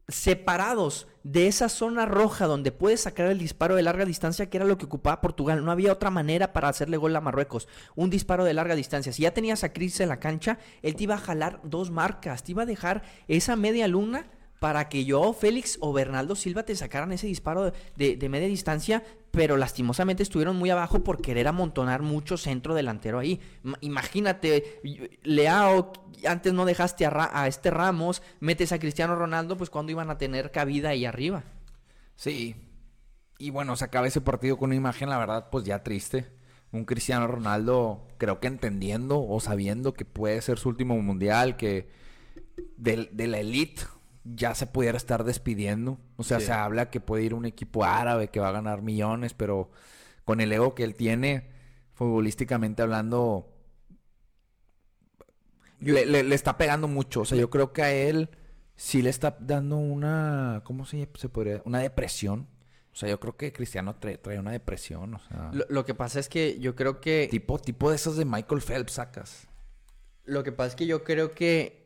separados 0.07 1.07
de 1.23 1.47
esa 1.47 1.69
zona 1.69 2.05
roja 2.05 2.47
donde 2.47 2.71
puedes 2.71 3.01
sacar 3.01 3.27
el 3.27 3.37
disparo 3.37 3.75
de 3.75 3.83
larga 3.83 4.05
distancia, 4.05 4.49
que 4.49 4.57
era 4.57 4.65
lo 4.65 4.77
que 4.77 4.85
ocupaba 4.85 5.21
Portugal. 5.21 5.63
No 5.63 5.71
había 5.71 5.93
otra 5.93 6.09
manera 6.09 6.53
para 6.53 6.67
hacerle 6.67 6.97
gol 6.97 7.15
a 7.15 7.21
Marruecos. 7.21 7.67
Un 7.95 8.09
disparo 8.09 8.43
de 8.43 8.53
larga 8.53 8.75
distancia. 8.75 9.13
Si 9.13 9.23
ya 9.23 9.33
tenías 9.33 9.63
a 9.63 9.71
Cris 9.73 9.99
en 9.99 10.09
la 10.09 10.19
cancha, 10.19 10.59
él 10.81 10.95
te 10.95 11.03
iba 11.03 11.15
a 11.15 11.19
jalar 11.19 11.61
dos 11.63 11.91
marcas, 11.91 12.43
te 12.43 12.51
iba 12.51 12.63
a 12.63 12.67
dejar 12.67 13.03
esa 13.27 13.55
media 13.55 13.87
luna 13.87 14.25
para 14.61 14.89
que 14.89 15.05
yo, 15.05 15.33
Félix 15.33 15.79
o 15.81 15.91
Bernardo 15.91 16.35
Silva 16.35 16.61
te 16.61 16.75
sacaran 16.75 17.11
ese 17.11 17.25
disparo 17.25 17.63
de, 17.63 17.73
de- 17.95 18.15
de 18.15 18.29
media 18.29 18.47
distancia, 18.47 19.03
pero 19.31 19.57
lastimosamente 19.57 20.21
estuvieron 20.21 20.55
muy 20.55 20.69
abajo 20.69 21.03
por 21.03 21.19
querer 21.19 21.47
amontonar 21.47 22.03
mucho 22.03 22.37
centro 22.37 22.75
delantero 22.75 23.17
ahí. 23.17 23.39
Ma- 23.63 23.79
Imagínate, 23.81 24.79
Leao, 25.23 25.91
antes 26.27 26.53
no 26.53 26.65
dejaste 26.65 27.07
a, 27.07 27.47
este 27.47 27.71
Ramos, 27.71 28.21
metes 28.39 28.71
a 28.71 28.77
Cristiano 28.77 29.15
Ronaldo, 29.15 29.57
pues 29.57 29.71
cuando 29.71 29.93
iban 29.93 30.11
a 30.11 30.19
tener 30.19 30.51
cabida 30.51 30.89
ahí 30.89 31.05
arriba. 31.05 31.43
Sí. 32.15 32.55
Y 33.39 33.49
bueno, 33.49 33.75
se 33.75 33.85
acaba 33.85 34.05
ese 34.05 34.21
partido 34.21 34.57
con 34.57 34.67
una 34.67 34.75
imagen, 34.75 35.09
la 35.09 35.17
verdad, 35.17 35.47
pues 35.51 35.63
ya 35.65 35.81
triste. 35.81 36.27
Un 36.71 36.85
Cristiano 36.85 37.25
Ronaldo, 37.25 38.07
creo 38.19 38.39
que 38.39 38.45
entendiendo 38.45 39.25
o 39.27 39.39
sabiendo 39.39 39.95
que 39.95 40.05
puede 40.05 40.39
ser 40.43 40.59
su 40.59 40.69
último 40.69 40.95
mundial, 41.01 41.57
que 41.57 41.89
del- 42.77 43.09
de, 43.11 43.25
la 43.25 43.39
elite 43.39 43.81
ya 44.23 44.53
se 44.55 44.67
pudiera 44.67 44.97
estar 44.97 45.23
despidiendo. 45.23 45.99
O 46.17 46.23
sea, 46.23 46.39
Sí. 46.39 46.47
se 46.47 46.51
habla 46.53 46.89
que 46.89 46.99
puede 47.01 47.23
ir 47.23 47.33
un 47.33 47.45
equipo 47.45 47.83
árabe 47.85 48.29
que 48.29 48.39
va 48.39 48.49
a 48.49 48.53
ganar 48.53 48.81
millones, 48.81 49.33
pero 49.33 49.71
con 50.25 50.41
el 50.41 50.51
ego 50.51 50.75
que 50.75 50.83
él 50.83 50.95
tiene, 50.95 51.49
futbolísticamente 51.93 52.81
hablando, 52.81 53.47
le, 55.79 56.05
le- 56.05 56.23
le 56.23 56.35
está 56.35 56.57
pegando 56.57 56.87
mucho. 56.87 57.21
O 57.21 57.25
sea, 57.25 57.37
yo 57.37 57.49
creo 57.49 57.73
que 57.73 57.81
a 57.81 57.91
él 57.93 58.29
sí 58.75 59.01
le 59.01 59.09
está 59.09 59.35
dando 59.39 59.77
una, 59.77 60.61
¿cómo 60.63 60.85
se, 60.85 61.09
se 61.15 61.29
podría? 61.29 61.61
Una 61.65 61.79
depresión. 61.79 62.47
O 62.93 62.95
sea, 62.95 63.07
yo 63.09 63.19
creo 63.19 63.37
que 63.37 63.53
Cristiano 63.53 63.95
trae, 63.95 64.17
trae 64.17 64.37
una 64.37 64.51
depresión, 64.51 65.13
o 65.15 65.19
sea, 65.19 65.49
Lo, 65.53 65.65
lo 65.69 65.85
que 65.85 65.93
pasa 65.95 66.19
es 66.19 66.27
que 66.27 66.59
yo 66.59 66.75
creo 66.75 66.99
que... 66.99 67.29
tipo, 67.31 67.57
tipo 67.57 67.89
de 67.89 67.95
esos 67.95 68.17
de 68.17 68.25
Michael 68.25 68.61
Phelps 68.61 68.93
sacas. 68.93 69.47
Lo 70.25 70.43
que 70.43 70.51
pasa 70.51 70.67
es 70.69 70.75
que 70.75 70.85
yo 70.85 71.03
creo 71.05 71.31
que 71.31 71.80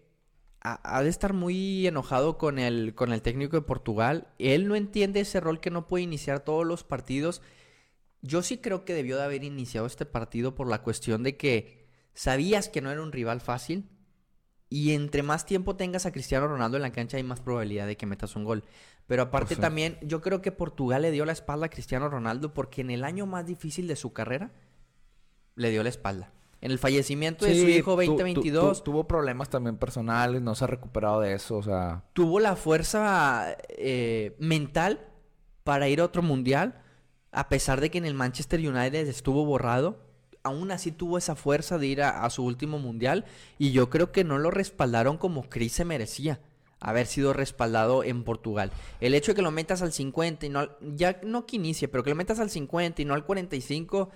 ha, 0.65 1.03
de 1.03 1.09
estar 1.09 1.33
muy 1.33 1.85
enojado 1.85 2.37
con 2.37 2.57
el, 2.57 2.95
con 2.95 3.13
el 3.13 3.21
técnico 3.21 3.55
de 3.55 3.61
Portugal. 3.61 4.27
Él 4.39 4.67
no 4.67 4.75
entiende 4.75 5.19
ese 5.19 5.39
rol 5.39 5.59
que 5.59 5.69
no 5.69 5.87
puede 5.87 6.03
iniciar 6.03 6.39
todos 6.39 6.65
los 6.65 6.83
partidos. 6.83 7.41
Yo 8.21 8.41
sí 8.41 8.57
creo 8.57 8.83
que 8.83 8.95
debió 8.95 9.17
de 9.17 9.23
haber 9.23 9.43
iniciado 9.43 9.85
este 9.85 10.05
partido 10.05 10.55
por 10.55 10.67
la 10.67 10.81
cuestión 10.81 11.21
de 11.21 11.37
que 11.37 11.87
sabías 12.15 12.67
que 12.69 12.81
no 12.81 12.91
era 12.91 13.03
un 13.03 13.11
rival 13.11 13.41
fácil. 13.41 13.89
Y 14.67 14.93
entre 14.93 15.21
más 15.21 15.45
tiempo 15.45 15.75
tengas 15.75 16.07
a 16.07 16.11
Cristiano 16.11 16.47
Ronaldo 16.47 16.77
en 16.77 16.83
la 16.83 16.91
cancha 16.91 17.17
hay 17.17 17.23
más 17.23 17.39
probabilidad 17.39 17.85
de 17.85 17.97
que 17.97 18.07
metas 18.07 18.35
un 18.35 18.43
gol. 18.43 18.63
Pero 19.05 19.21
aparte 19.21 19.55
también 19.55 19.99
yo 20.01 20.21
creo 20.21 20.41
que 20.41 20.51
Portugal 20.51 21.03
le 21.03 21.11
dio 21.11 21.25
la 21.25 21.31
espalda 21.33 21.67
a 21.67 21.69
Cristiano 21.69 22.09
Ronaldo 22.09 22.55
porque 22.55 22.81
en 22.81 22.89
el 22.89 23.03
año 23.03 23.27
más 23.27 23.45
difícil 23.45 23.87
de 23.87 23.95
su 23.95 24.13
carrera 24.13 24.51
le 25.53 25.69
dio 25.69 25.83
la 25.83 25.89
espalda. 25.89 26.34
En 26.61 26.71
el 26.71 26.79
fallecimiento 26.79 27.45
de 27.45 27.53
su 27.61 27.67
hijo 27.69 27.91
tu- 27.95 28.01
tu- 28.05 28.11
2022 28.13 28.77
tu- 28.79 28.91
tuvo 28.91 29.07
problemas 29.07 29.49
también 29.49 29.77
personales, 29.77 30.41
no 30.41 30.55
se 30.55 30.63
ha 30.63 30.67
recuperado 30.67 31.19
de 31.21 31.33
eso, 31.33 31.57
o 31.57 31.63
sea, 31.63 32.03
tuvo 32.13 32.39
la 32.39 32.55
fuerza 32.55 33.55
eh, 33.69 34.35
mental 34.39 35.07
para 35.63 35.87
ir 35.89 35.99
a 36.01 36.05
otro 36.05 36.21
mundial. 36.21 36.81
a 37.37 37.49
pesar 37.49 37.81
de 37.81 37.91
que 37.91 37.97
en 37.97 38.05
el 38.05 38.13
Manchester 38.13 38.61
United 38.61 39.07
estuvo 39.09 39.43
borrado, 39.45 39.99
aún 40.41 40.71
así 40.71 40.93
tuvo 40.93 41.17
esa 41.17 41.35
fuerza 41.35 41.77
de 41.77 41.85
ir 41.87 42.01
a, 42.01 42.23
a 42.23 42.29
su 42.29 42.45
último 42.45 42.79
mundial 42.79 43.25
y 43.57 43.73
yo 43.73 43.89
creo 43.89 44.13
que 44.13 44.23
no 44.23 44.37
lo 44.37 44.51
respaldaron 44.51 45.17
como 45.17 45.49
Chris 45.49 45.73
se 45.73 45.83
merecía 45.83 46.39
haber 46.79 47.07
sido 47.07 47.33
respaldado 47.33 48.05
en 48.05 48.23
Portugal. 48.23 48.71
El 49.01 49.13
hecho 49.15 49.31
de 49.33 49.35
que 49.35 49.41
lo 49.41 49.51
metas 49.51 49.81
al 49.81 49.91
50 49.91 50.45
y 50.45 50.49
no 50.49 50.59
al- 50.59 50.77
ya 50.95 51.19
no 51.25 51.45
que 51.45 51.57
inicie, 51.57 51.89
pero 51.89 52.05
que 52.05 52.11
lo 52.11 52.15
metas 52.15 52.39
al 52.39 52.49
50 52.49 53.01
y 53.01 53.05
no 53.05 53.13
al 53.15 53.25
45, 53.25 54.09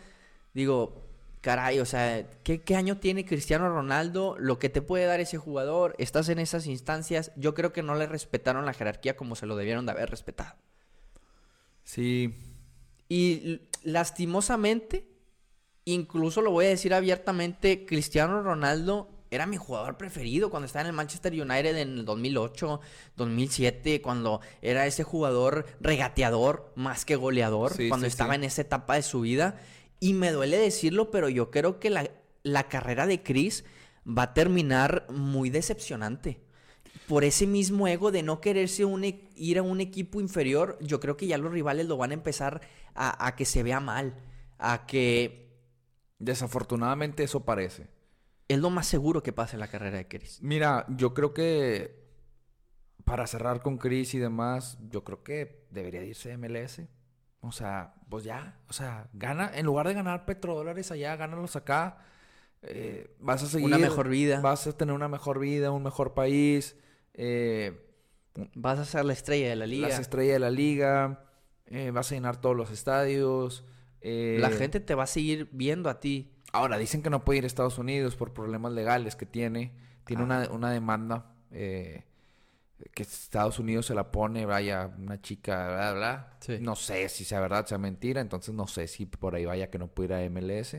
digo, 0.54 1.09
caray, 1.42 1.80
o 1.80 1.86
sea, 1.86 2.28
¿qué, 2.44 2.62
qué 2.62 2.76
año 2.76 2.98
tiene 2.98 3.26
Cristiano 3.26 3.70
Ronaldo? 3.70 4.36
Lo 4.40 4.60
que 4.60 4.70
te 4.70 4.82
puede 4.82 5.06
dar 5.06 5.20
ese 5.20 5.38
jugador, 5.38 5.96
estás 5.98 6.30
en 6.30 6.40
esas 6.40 6.68
instancias, 6.68 7.32
yo 7.36 7.54
creo 7.54 7.72
que 7.72 7.84
no 7.84 7.96
le 7.96 8.08
respetaron 8.08 8.66
la 8.66 8.74
jerarquía 8.74 9.16
como 9.16 9.36
se 9.36 9.46
lo 9.46 9.56
debieron 9.56 9.86
de 9.86 9.94
haber 9.94 10.10
respetado. 10.10 10.56
Sí. 11.84 12.36
Y 13.08 13.62
lastimosamente, 13.84 15.08
incluso 15.86 16.42
lo 16.42 16.52
voy 16.52 16.66
a 16.66 16.70
decir 16.70 16.94
abiertamente, 16.94 17.86
Cristiano 17.86 18.44
Ronaldo 18.44 19.10
era 19.32 19.46
mi 19.46 19.58
jugador 19.58 19.98
preferido 19.98 20.50
cuando 20.50 20.66
estaba 20.66 20.82
en 20.82 20.88
el 20.88 20.94
Manchester 20.94 21.34
United 21.34 21.78
en 21.78 22.00
el 22.00 22.06
2008, 22.06 22.82
2007, 23.16 24.02
cuando 24.02 24.42
era 24.62 24.88
ese 24.88 25.04
jugador 25.04 25.66
regateador 25.80 26.72
más 26.76 27.06
que 27.06 27.16
goleador, 27.16 27.74
Sí, 27.74 27.90
cuando 27.90 28.06
sí, 28.06 28.10
estaba 28.10 28.34
sí. 28.34 28.36
en 28.38 28.44
esa 28.44 28.62
etapa 28.62 28.96
de 28.96 29.04
su 29.04 29.22
vida. 29.22 29.60
Y 30.00 30.14
me 30.14 30.32
duele 30.32 30.58
decirlo, 30.58 31.12
pero 31.12 31.30
yo 31.30 31.52
creo 31.52 31.80
que 31.80 31.90
la, 31.90 32.10
la 32.44 32.70
carrera 32.70 33.06
de 33.08 33.22
Chris 33.24 33.66
va 34.06 34.24
a 34.24 34.34
terminar 34.34 35.06
muy 35.10 35.50
decepcionante. 35.50 36.40
Por 37.08 37.24
ese 37.24 37.48
mismo 37.48 37.88
ego 37.88 38.12
de 38.12 38.24
no 38.24 38.40
quererse 38.40 38.86
un 38.86 39.04
e- 39.04 39.30
ir 39.36 39.58
a 39.58 39.64
un 39.64 39.82
equipo 39.82 40.22
inferior, 40.22 40.78
yo 40.82 41.00
creo 41.00 41.18
que 41.18 41.28
ya 41.28 41.38
los 41.38 41.52
rivales 41.52 41.88
lo 41.88 41.98
van 41.98 42.12
a 42.12 42.14
empezar 42.16 42.62
a, 42.96 43.26
a 43.26 43.36
que 43.36 43.46
se 43.46 43.64
vea 43.64 43.80
mal, 43.80 44.14
a 44.58 44.86
que 44.86 45.48
Desafortunadamente 46.20 47.24
eso 47.24 47.46
parece. 47.46 47.88
es 48.48 48.60
lo 48.60 48.70
más 48.70 48.88
seguro 48.88 49.24
que 49.24 49.32
pase 49.32 49.56
en 49.56 49.62
la 49.62 49.68
carrera 49.70 49.98
de 49.98 50.08
Chris. 50.08 50.40
Mira, 50.42 50.86
yo 50.90 51.14
creo 51.14 51.34
que 51.34 52.00
para 53.06 53.26
cerrar 53.28 53.62
con 53.62 53.78
Chris 53.78 54.14
y 54.14 54.20
demás, 54.20 54.78
yo 54.90 55.04
creo 55.04 55.24
que 55.24 55.66
debería 55.72 56.02
de 56.02 56.08
irse 56.08 56.38
MLS. 56.38 56.82
O 57.42 57.52
sea, 57.52 57.94
pues 58.10 58.24
ya, 58.26 58.58
o 58.68 58.74
sea, 58.74 59.08
gana, 59.14 59.50
en 59.54 59.66
lugar 59.66 59.88
de 59.88 59.94
ganar 59.94 60.26
petrodólares 60.26 60.92
allá, 60.92 61.16
gánalos 61.16 61.56
acá. 61.56 62.00
Eh, 62.62 63.16
vas 63.20 63.42
a 63.44 63.48
seguir. 63.48 63.66
Una 63.68 63.78
mejor 63.78 64.10
vida. 64.10 64.42
Vas 64.42 64.68
a 64.68 64.74
tener 64.78 64.94
una 64.94 65.08
mejor 65.08 65.40
vida, 65.40 65.72
un 65.72 65.84
mejor 65.84 66.14
país. 66.14 66.76
eh, 67.14 67.86
Vas 68.56 68.80
a 68.80 68.86
ser 68.86 69.06
la 69.06 69.14
estrella 69.14 69.50
de 69.50 69.56
la 69.56 69.66
liga. 69.68 69.88
las 69.88 70.00
estrellas 70.00 70.34
de 70.34 70.40
la 70.40 70.50
liga. 70.52 71.26
eh, 71.68 71.92
vas 71.92 72.12
a 72.12 72.16
llenar 72.16 72.38
todos 72.42 72.56
los 72.56 72.72
estadios. 72.72 73.64
eh, 74.02 74.38
La 74.42 74.50
gente 74.52 74.80
te 74.80 74.96
va 74.96 75.04
a 75.04 75.08
seguir 75.08 75.50
viendo 75.52 75.90
a 75.90 76.00
ti. 76.00 76.34
Ahora, 76.52 76.78
dicen 76.78 77.04
que 77.04 77.10
no 77.10 77.24
puede 77.24 77.40
ir 77.40 77.44
a 77.44 77.48
Estados 77.48 77.78
Unidos 77.78 78.16
por 78.16 78.34
problemas 78.34 78.72
legales 78.74 79.16
que 79.16 79.26
tiene. 79.26 79.74
Tiene 80.04 80.24
una, 80.24 80.50
una 80.52 80.72
demanda 80.72 81.36
eh, 81.52 82.06
que 82.94 83.04
Estados 83.04 83.60
Unidos 83.60 83.86
se 83.86 83.96
la 83.96 84.12
pone, 84.12 84.46
vaya, 84.46 84.90
una 84.98 85.22
chica, 85.22 85.68
bla, 85.68 85.94
bla. 85.94 86.38
Sí. 86.40 86.58
No 86.62 86.76
sé 86.76 87.10
si 87.10 87.26
sea 87.26 87.40
verdad, 87.40 87.66
sea 87.66 87.78
mentira. 87.78 88.22
Entonces 88.22 88.54
no 88.54 88.68
sé 88.68 88.88
si 88.88 89.06
por 89.06 89.36
ahí 89.36 89.46
vaya 89.46 89.70
que 89.70 89.80
no 89.80 89.88
pudiera 89.88 90.28
MLS. 90.30 90.78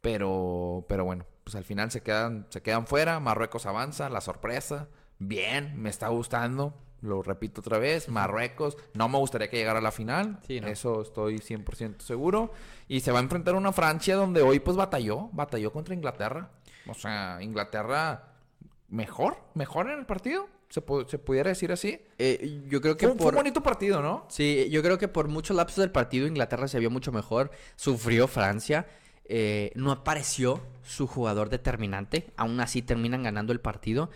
Pero, 0.00 0.86
pero 0.88 1.04
bueno, 1.04 1.26
pues 1.44 1.56
al 1.56 1.64
final 1.64 1.90
se 1.90 2.02
quedan, 2.02 2.46
se 2.50 2.62
quedan 2.62 2.86
fuera. 2.86 3.20
Marruecos 3.20 3.66
avanza, 3.66 4.08
la 4.08 4.20
sorpresa. 4.20 4.88
Bien, 5.18 5.80
me 5.80 5.90
está 5.90 6.08
gustando. 6.08 6.74
Lo 7.02 7.22
repito 7.22 7.60
otra 7.62 7.78
vez, 7.78 8.08
Marruecos. 8.08 8.76
No 8.94 9.08
me 9.08 9.18
gustaría 9.18 9.48
que 9.48 9.56
llegara 9.56 9.78
a 9.78 9.82
la 9.82 9.92
final. 9.92 10.38
Sí, 10.46 10.60
no. 10.60 10.68
Eso 10.68 11.00
estoy 11.02 11.38
100% 11.38 12.00
seguro. 12.00 12.52
Y 12.88 13.00
se 13.00 13.12
va 13.12 13.18
a 13.18 13.22
enfrentar 13.22 13.54
a 13.54 13.58
una 13.58 13.72
Francia 13.72 14.16
donde 14.16 14.42
hoy 14.42 14.60
pues 14.60 14.76
batalló. 14.76 15.30
Batalló 15.32 15.72
contra 15.72 15.94
Inglaterra. 15.94 16.50
O 16.86 16.94
sea, 16.94 17.38
Inglaterra 17.40 18.34
mejor, 18.88 19.38
mejor 19.54 19.88
en 19.88 19.98
el 19.98 20.06
partido. 20.06 20.48
Se, 20.70 20.80
pu- 20.84 21.06
se 21.06 21.18
pudiera 21.18 21.50
decir 21.50 21.70
así. 21.72 22.00
Eh, 22.16 22.62
yo 22.68 22.80
creo 22.80 22.96
que 22.96 23.04
Fue, 23.06 23.12
un- 23.12 23.18
fue 23.18 23.24
por... 23.26 23.34
un 23.34 23.38
bonito 23.40 23.62
partido, 23.62 24.00
¿no? 24.00 24.24
Sí, 24.30 24.68
yo 24.70 24.82
creo 24.82 24.96
que 24.98 25.08
por 25.08 25.28
muchos 25.28 25.54
lapsos 25.56 25.82
del 25.82 25.90
partido 25.90 26.26
Inglaterra 26.26 26.66
se 26.68 26.78
vio 26.78 26.90
mucho 26.90 27.12
mejor. 27.12 27.50
Sufrió 27.76 28.26
Francia. 28.28 28.86
eh, 29.32 29.70
no 29.76 29.92
apareció 29.92 30.60
su 30.82 31.06
jugador 31.06 31.50
determinante. 31.50 32.26
Aún 32.36 32.58
así 32.60 32.82
terminan 32.82 33.22
ganando 33.22 33.52
el 33.52 33.60
partido. 33.60 34.10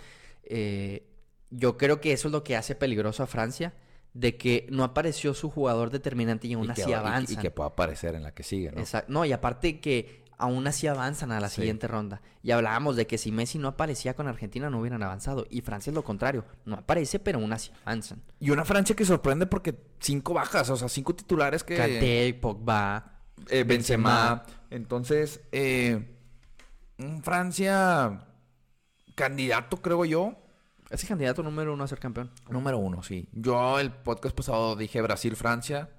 Eh, 0.44 1.06
yo 1.50 1.76
creo 1.76 2.00
que 2.00 2.12
eso 2.12 2.28
es 2.28 2.32
lo 2.32 2.42
que 2.42 2.56
hace 2.56 2.74
peligroso 2.74 3.22
a 3.22 3.26
Francia. 3.26 3.74
De 4.12 4.36
que 4.36 4.66
no 4.70 4.84
apareció 4.84 5.34
su 5.34 5.50
jugador 5.50 5.90
determinante 5.90 6.46
y 6.46 6.54
aún 6.54 6.64
y, 6.66 6.74
que, 6.74 6.82
así 6.84 6.90
y- 6.90 7.34
y 7.34 7.36
que 7.36 7.50
pueda 7.50 7.68
aparecer 7.70 8.14
en 8.14 8.22
la 8.22 8.32
que 8.32 8.44
sigue, 8.44 8.70
¿no? 8.70 8.78
Exacto. 8.80 9.12
No, 9.12 9.24
y 9.24 9.32
aparte 9.32 9.80
que 9.80 10.23
aún 10.38 10.66
así 10.66 10.86
avanzan 10.86 11.32
a 11.32 11.40
la 11.40 11.48
Sí. 11.48 11.56
siguiente 11.56 11.86
ronda. 11.88 12.20
Y 12.42 12.50
hablábamos 12.50 12.96
de 12.96 13.06
que 13.06 13.18
si 13.18 13.32
Messi 13.32 13.58
no 13.58 13.68
aparecía 13.68 14.14
con 14.14 14.26
Argentina 14.28 14.68
no 14.70 14.80
hubieran 14.80 15.02
avanzado. 15.02 15.46
Y 15.50 15.60
Francia 15.62 15.90
es 15.90 15.94
lo 15.94 16.04
contrario. 16.04 16.44
No 16.64 16.76
aparece, 16.76 17.18
pero 17.18 17.38
aún 17.38 17.52
así 17.52 17.70
avanzan. 17.84 18.22
Y 18.40 18.50
una 18.50 18.64
Francia 18.64 18.94
que 18.96 19.04
sorprende 19.04 19.46
porque 19.46 19.74
cinco 20.00 20.34
bajas, 20.34 20.68
o 20.70 20.76
sea, 20.76 20.88
cinco 20.88 21.14
titulares 21.14 21.64
que... 21.64 21.76
Kanté, 21.76 22.34
Pogba. 22.40 23.20
eh, 23.48 23.64
Benzema. 23.64 24.34
Benzema. 24.44 24.46
Entonces, 24.70 25.40
eh, 25.52 26.16
un 26.98 27.22
Francia 27.22 28.26
candidato, 29.14 29.80
creo 29.80 30.04
yo. 30.04 30.36
Es 30.90 31.02
el 31.02 31.08
candidato 31.08 31.42
número 31.42 31.72
uno 31.74 31.84
a 31.84 31.88
ser 31.88 31.98
campeón. 31.98 32.30
Número 32.48 32.78
uno, 32.78 33.02
sí. 33.02 33.28
Yo 33.32 33.78
el 33.80 33.90
podcast 33.92 34.36
pasado 34.36 34.76
dije 34.76 35.00
Brasil-Francia. 35.00 35.90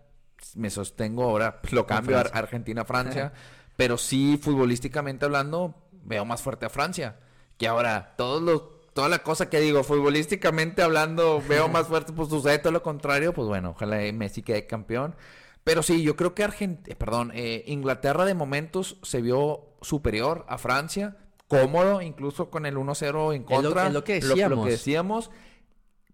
Me 0.55 0.69
sostengo 0.69 1.23
ahora, 1.23 1.59
lo 1.71 1.86
cambio 1.88 2.17
a 2.17 2.21
Francia. 2.21 2.39
Argentina-Francia. 2.39 3.33
pero 3.76 3.97
sí, 3.97 4.39
futbolísticamente 4.41 5.26
hablando, 5.26 5.76
veo 6.03 6.26
más 6.26 6.41
fuerte 6.41 6.65
a 6.65 6.69
Francia. 6.69 7.19
Que 7.57 7.67
ahora, 7.67 8.13
todos 8.17 8.41
los, 8.41 8.63
toda 8.93 9.09
la 9.09 9.19
cosa 9.19 9.49
que 9.49 9.59
digo, 9.59 9.84
futbolísticamente 9.84 10.82
hablando, 10.82 11.41
veo 11.47 11.67
más 11.67 11.88
fuerte, 11.88 12.13
pues 12.13 12.30
sucede 12.30 12.59
todo 12.59 12.71
lo 12.73 12.84
contrario. 12.84 13.34
Pues 13.34 13.47
bueno, 13.47 13.71
ojalá 13.71 13.97
Messi 14.13 14.41
quede 14.41 14.67
campeón. 14.67 15.15
Pero 15.63 15.82
sí, 15.82 16.03
yo 16.03 16.15
creo 16.15 16.36
que 16.36 16.43
Argentina, 16.43 16.95
perdón, 16.97 17.32
eh, 17.34 17.63
Inglaterra 17.67 18.26
de 18.26 18.36
momentos 18.36 18.97
se 19.01 19.21
vio 19.21 19.65
superior 19.82 20.45
a 20.47 20.57
Francia, 20.59 21.17
cómodo, 21.47 22.01
incluso 22.01 22.49
con 22.49 22.65
el 22.65 22.76
1-0 22.76 23.34
en 23.36 23.43
contra. 23.43 23.88
es 23.88 23.93
lo 23.93 24.03
que 24.03 24.21
Lo, 24.21 24.28
lo 24.28 24.36
decíamos. 24.36 24.65
que 24.65 24.71
decíamos. 24.71 25.32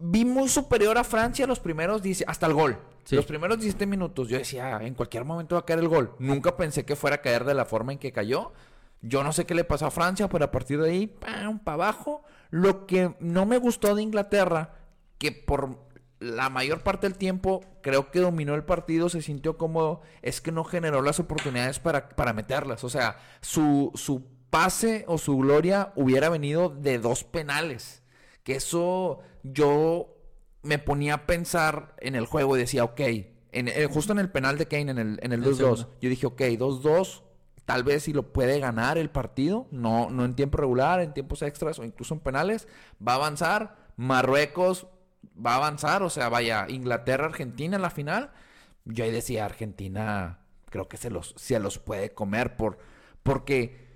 Vi 0.04 0.24
muy 0.24 0.48
superior 0.48 0.98
a 0.98 1.04
Francia 1.04 1.46
los 1.46 1.60
primeros, 1.60 2.02
10 2.02 2.24
hasta 2.26 2.46
el 2.46 2.54
gol. 2.54 2.76
Sí. 3.04 3.14
Los 3.14 3.24
primeros 3.24 3.58
17 3.58 3.86
minutos. 3.86 4.28
Yo 4.28 4.36
decía, 4.36 4.76
"Ah, 4.76 4.84
en 4.84 4.94
cualquier 4.94 5.24
momento 5.24 5.54
va 5.54 5.60
a 5.60 5.64
caer 5.64 5.78
el 5.78 5.88
gol. 5.88 6.14
Nunca 6.18 6.56
pensé 6.56 6.84
que 6.84 6.96
fuera 6.96 7.16
a 7.16 7.20
caer 7.20 7.44
de 7.44 7.54
la 7.54 7.64
forma 7.64 7.92
en 7.92 7.98
que 7.98 8.10
cayó. 8.12 8.52
Yo 9.00 9.22
no 9.22 9.32
sé 9.32 9.46
qué 9.46 9.54
le 9.54 9.64
pasó 9.64 9.86
a 9.86 9.90
Francia, 9.90 10.28
pero 10.28 10.44
a 10.44 10.50
partir 10.50 10.80
de 10.80 10.90
ahí, 10.90 11.06
¡pam! 11.06 11.60
para 11.60 11.74
abajo. 11.74 12.22
Lo 12.50 12.86
que 12.86 13.14
no 13.20 13.46
me 13.46 13.58
gustó 13.58 13.94
de 13.94 14.02
Inglaterra, 14.02 14.74
que 15.18 15.32
por 15.32 15.78
la 16.20 16.50
mayor 16.50 16.82
parte 16.82 17.08
del 17.08 17.18
tiempo 17.18 17.64
creo 17.82 18.10
que 18.10 18.20
dominó 18.20 18.54
el 18.54 18.64
partido, 18.64 19.08
se 19.08 19.22
sintió 19.22 19.56
cómodo, 19.56 20.02
es 20.22 20.40
que 20.40 20.52
no 20.52 20.62
generó 20.64 21.02
las 21.02 21.18
oportunidades 21.18 21.80
para, 21.80 22.08
para 22.10 22.32
meterlas. 22.32 22.84
O 22.84 22.88
sea, 22.88 23.18
su, 23.40 23.90
su 23.94 24.24
pase 24.50 25.04
o 25.08 25.18
su 25.18 25.36
gloria 25.38 25.92
hubiera 25.96 26.28
venido 26.28 26.68
de 26.68 26.98
dos 26.98 27.24
penales. 27.24 28.02
Que 28.44 28.56
eso 28.56 29.20
yo 29.42 30.16
me 30.62 30.78
ponía 30.78 31.14
a 31.14 31.26
pensar 31.26 31.94
en 32.00 32.14
el 32.14 32.26
juego 32.26 32.56
y 32.56 32.60
decía, 32.60 32.84
ok, 32.84 33.00
en, 33.52 33.68
eh, 33.68 33.86
justo 33.90 34.12
en 34.12 34.18
el 34.18 34.30
penal 34.30 34.58
de 34.58 34.66
Kane, 34.66 34.90
en 34.90 34.98
el, 34.98 35.20
en 35.22 35.32
el 35.32 35.42
El 35.42 35.50
2-2, 35.50 35.56
segundo. 35.56 35.94
yo 36.00 36.08
dije, 36.08 36.26
ok, 36.26 36.40
2-2, 36.40 37.22
tal 37.64 37.84
vez 37.84 38.04
si 38.04 38.12
lo 38.12 38.32
puede 38.32 38.58
ganar 38.60 38.98
el 38.98 39.10
partido, 39.10 39.66
no, 39.70 40.10
no 40.10 40.24
en 40.24 40.34
tiempo 40.34 40.58
regular, 40.58 41.00
en 41.00 41.12
tiempos 41.12 41.42
extras 41.42 41.78
o 41.78 41.84
incluso 41.84 42.14
en 42.14 42.20
penales, 42.20 42.68
va 43.06 43.12
a 43.12 43.16
avanzar, 43.16 43.76
Marruecos 43.96 44.86
va 45.44 45.54
a 45.54 45.56
avanzar, 45.56 46.02
o 46.02 46.10
sea, 46.10 46.28
vaya, 46.28 46.66
Inglaterra, 46.68 47.26
Argentina 47.26 47.76
en 47.76 47.82
la 47.82 47.90
final, 47.90 48.30
yo 48.84 49.04
ahí 49.04 49.10
decía, 49.10 49.44
Argentina 49.44 50.40
creo 50.70 50.88
que 50.88 50.96
se 50.96 51.10
los, 51.10 51.34
se 51.36 51.58
los 51.60 51.78
puede 51.78 52.12
comer 52.14 52.56
por, 52.56 52.78
porque 53.22 53.91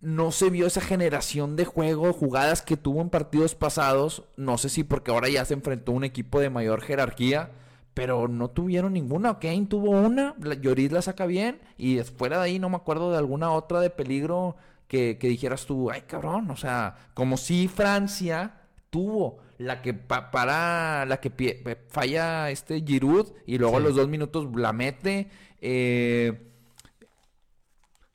no 0.00 0.32
se 0.32 0.50
vio 0.50 0.66
esa 0.66 0.80
generación 0.80 1.56
de 1.56 1.64
juego, 1.64 2.12
jugadas 2.12 2.62
que 2.62 2.76
tuvo 2.76 3.00
en 3.02 3.10
partidos 3.10 3.54
pasados. 3.54 4.24
No 4.36 4.56
sé 4.58 4.68
si 4.68 4.84
porque 4.84 5.10
ahora 5.10 5.28
ya 5.28 5.44
se 5.44 5.54
enfrentó 5.54 5.92
a 5.92 5.96
un 5.96 6.04
equipo 6.04 6.40
de 6.40 6.50
mayor 6.50 6.80
jerarquía, 6.82 7.50
pero 7.94 8.28
no 8.28 8.48
tuvieron 8.48 8.92
ninguna. 8.94 9.38
Kane 9.38 9.66
tuvo 9.66 9.90
una, 9.90 10.34
Lloris 10.38 10.92
la 10.92 11.02
saca 11.02 11.26
bien, 11.26 11.60
y 11.76 11.98
fuera 12.00 12.38
de 12.38 12.44
ahí 12.44 12.58
no 12.58 12.70
me 12.70 12.76
acuerdo 12.76 13.10
de 13.12 13.18
alguna 13.18 13.50
otra 13.52 13.80
de 13.80 13.90
peligro 13.90 14.56
que, 14.88 15.18
que 15.18 15.28
dijeras 15.28 15.66
tú, 15.66 15.90
ay 15.90 16.02
cabrón, 16.02 16.50
o 16.50 16.56
sea, 16.56 16.96
como 17.14 17.36
si 17.36 17.68
Francia 17.68 18.54
tuvo 18.90 19.38
la 19.58 19.82
que 19.82 19.92
pa- 19.94 20.30
para, 20.30 21.04
la 21.06 21.20
que 21.20 21.30
falla 21.88 22.50
este 22.50 22.80
Giroud 22.80 23.28
y 23.46 23.58
luego 23.58 23.76
a 23.76 23.80
los 23.80 23.94
dos 23.94 24.08
minutos 24.08 24.48
la 24.56 24.72
mete. 24.72 25.28
Eh, 25.60 26.49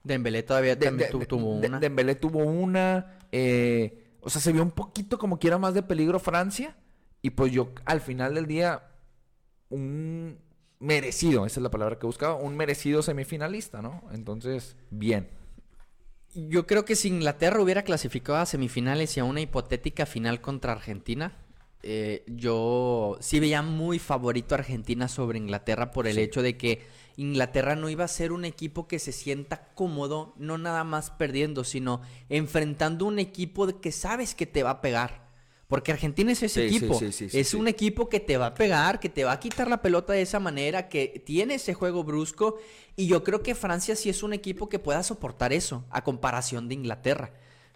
Dembélé 0.06 0.44
todavía 0.44 0.76
de- 0.78 0.86
también 0.86 1.10
de- 1.10 1.12
tu- 1.12 1.26
tuvo 1.26 1.60
de- 1.60 1.68
una. 1.68 1.80
Dembélé 1.80 2.16
tuvo 2.16 2.40
una. 2.46 3.18
eh, 3.34 4.04
o 4.22 4.30
sea, 4.30 4.40
se 4.42 4.54
vio 4.54 4.62
un 4.64 4.72
poquito 4.72 5.18
como 5.18 5.38
quiera 5.40 5.58
más 5.58 5.74
de 5.74 5.84
peligro 5.84 6.20
Francia. 6.20 6.78
Y 7.22 7.32
pues 7.32 7.52
yo, 7.52 7.74
al 7.86 8.00
final 8.02 8.36
del 8.36 8.46
día, 8.48 8.84
un 9.70 10.38
merecido, 10.80 11.46
esa 11.46 11.60
es 11.60 11.64
la 11.64 11.72
palabra 11.72 11.98
que 11.98 12.06
buscaba, 12.06 12.36
un 12.36 12.56
merecido 12.56 13.02
semifinalista, 13.02 13.82
¿no? 13.82 14.04
Entonces, 14.12 14.76
bien. 14.92 15.28
Yo 16.36 16.68
creo 16.68 16.86
que 16.86 16.96
si 16.96 17.08
Inglaterra 17.08 17.62
hubiera 17.62 17.84
clasificado 17.84 18.38
a 18.38 18.46
semifinales 18.46 19.16
y 19.18 19.22
a 19.22 19.24
una 19.24 19.42
hipotética 19.42 20.06
final 20.06 20.42
contra 20.42 20.74
Argentina, 20.74 21.34
eh, 21.86 22.24
yo 22.28 23.18
sí 23.22 23.40
veía 23.40 23.62
muy 23.62 24.00
favorito 24.00 24.56
a 24.56 24.58
Argentina 24.58 25.08
sobre 25.08 25.38
Inglaterra 25.38 25.92
por 25.92 26.08
el 26.08 26.16
Sí. 26.16 26.22
hecho 26.22 26.42
de 26.42 26.58
que 26.58 26.82
Inglaterra 27.16 27.76
no 27.76 27.90
iba 27.90 28.04
a 28.04 28.10
ser 28.10 28.32
un 28.32 28.44
equipo 28.44 28.88
que 28.88 29.00
se 29.00 29.12
sienta 29.14 29.70
cómodo, 29.76 30.34
no 30.38 30.58
nada 30.58 30.84
más 30.84 31.12
perdiendo, 31.12 31.64
sino 31.64 32.02
enfrentando 32.30 33.06
un 33.06 33.20
equipo 33.20 33.80
que 33.80 33.92
sabes 33.92 34.36
que 34.36 34.46
te 34.46 34.64
va 34.64 34.72
a 34.72 34.82
pegar. 34.82 35.24
Porque 35.68 35.92
Argentina 35.92 36.32
es 36.32 36.44
ese 36.44 36.70
Sí, 36.70 36.76
equipo. 36.76 37.00
sí, 37.00 37.28
es 37.34 37.54
un 37.56 37.68
equipo 37.68 38.08
que 38.08 38.20
te 38.20 38.38
va 38.38 38.48
a 38.48 38.54
pegar, 38.54 39.00
que 39.00 39.10
te 39.10 39.24
va 39.24 39.32
a 39.32 39.40
quitar 39.40 39.68
la 39.68 39.82
pelota 39.82 40.14
de 40.14 40.22
esa 40.22 40.40
manera, 40.40 40.90
que 40.90 41.24
tiene 41.26 41.56
ese 41.56 41.74
juego 41.74 42.04
brusco. 42.04 42.58
Y 42.96 43.08
yo 43.08 43.24
creo 43.24 43.42
que 43.42 43.56
Francia 43.56 43.96
sí 43.96 44.10
es 44.10 44.22
un 44.22 44.34
equipo 44.34 44.70
que 44.70 44.78
pueda 44.78 45.02
soportar 45.02 45.54
eso, 45.54 45.84
a 45.90 46.04
comparación 46.04 46.68
de 46.68 46.76
Inglaterra. 46.76 47.32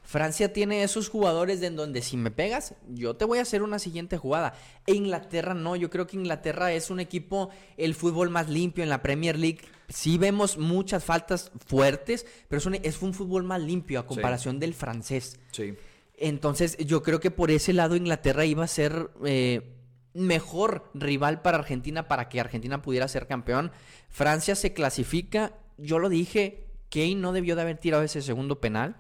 Francia 0.10 0.52
tiene 0.52 0.82
esos 0.82 1.08
jugadores 1.08 1.60
de 1.60 1.68
en 1.68 1.76
donde 1.76 2.02
si 2.02 2.18
me 2.18 2.32
pegas, 2.32 2.74
yo 2.88 3.16
te 3.16 3.26
voy 3.26 3.38
a 3.38 3.44
hacer 3.44 3.62
una 3.62 3.78
siguiente 3.78 4.18
jugada. 4.18 4.56
E 4.88 4.96
Inglaterra 4.96 5.54
no, 5.54 5.76
yo 5.76 5.92
creo 5.92 6.08
que 6.08 6.18
Inglaterra 6.18 6.74
es 6.74 6.90
un 6.90 7.00
equipo, 7.00 7.52
el 7.78 7.94
fútbol 7.94 8.32
más 8.32 8.50
limpio 8.50 8.84
en 8.84 8.90
la 8.90 9.04
Premier 9.04 9.38
League. 9.38 9.60
Sí 9.88 10.18
vemos 10.18 10.58
muchas 10.58 11.04
faltas 11.04 11.52
fuertes, 11.64 12.26
pero 12.48 12.58
es 12.58 12.66
un, 12.66 12.74
es 12.82 13.04
un 13.04 13.14
fútbol 13.14 13.44
más 13.44 13.62
limpio 13.62 14.00
a 14.00 14.08
comparación 14.08 14.60
del 14.60 14.74
francés. 14.74 15.40
Sí. 15.52 15.76
Entonces, 16.18 16.76
yo 16.78 17.04
creo 17.04 17.20
que 17.20 17.30
por 17.30 17.52
ese 17.52 17.72
lado 17.74 17.96
Inglaterra 17.96 18.46
iba 18.46 18.64
a 18.64 18.68
ser 18.68 19.12
eh, 19.24 19.76
mejor 20.16 20.90
rival 20.96 21.44
para 21.44 21.60
Argentina 21.60 22.08
para 22.08 22.30
que 22.30 22.40
Argentina 22.40 22.82
pudiera 22.82 23.08
ser 23.08 23.28
campeón. 23.28 23.72
Francia 24.10 24.56
se 24.56 24.74
clasifica. 24.74 25.54
Yo 25.78 26.00
lo 26.00 26.10
dije, 26.10 26.66
Kane 26.90 27.14
no 27.14 27.32
debió 27.32 27.56
de 27.56 27.62
haber 27.62 27.78
tirado 27.78 28.02
ese 28.02 28.24
segundo 28.24 28.60
penal. 28.60 28.96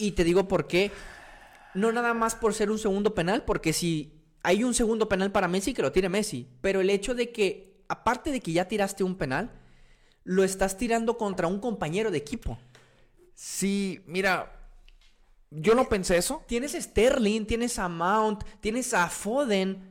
Y 0.00 0.12
te 0.12 0.24
digo 0.24 0.48
por 0.48 0.66
qué. 0.66 0.90
No 1.74 1.92
nada 1.92 2.14
más 2.14 2.34
por 2.34 2.54
ser 2.54 2.70
un 2.70 2.78
segundo 2.78 3.14
penal, 3.14 3.44
porque 3.44 3.72
si 3.72 4.14
hay 4.42 4.64
un 4.64 4.74
segundo 4.74 5.08
penal 5.08 5.30
para 5.30 5.46
Messi, 5.46 5.74
que 5.74 5.82
lo 5.82 5.92
tire 5.92 6.08
Messi. 6.08 6.48
Pero 6.62 6.80
el 6.80 6.88
hecho 6.88 7.14
de 7.14 7.30
que, 7.30 7.84
aparte 7.86 8.32
de 8.32 8.40
que 8.40 8.52
ya 8.52 8.66
tiraste 8.66 9.04
un 9.04 9.16
penal, 9.16 9.50
lo 10.24 10.42
estás 10.42 10.78
tirando 10.78 11.18
contra 11.18 11.46
un 11.46 11.60
compañero 11.60 12.10
de 12.10 12.18
equipo. 12.18 12.58
Sí, 13.34 14.02
mira, 14.06 14.70
yo 15.50 15.74
no 15.74 15.88
pensé 15.88 16.16
eso. 16.16 16.42
Tienes 16.48 16.74
a 16.74 16.80
Sterling, 16.80 17.44
tienes 17.44 17.78
a 17.78 17.88
Mount, 17.88 18.42
tienes 18.60 18.94
a 18.94 19.08
Foden. 19.08 19.86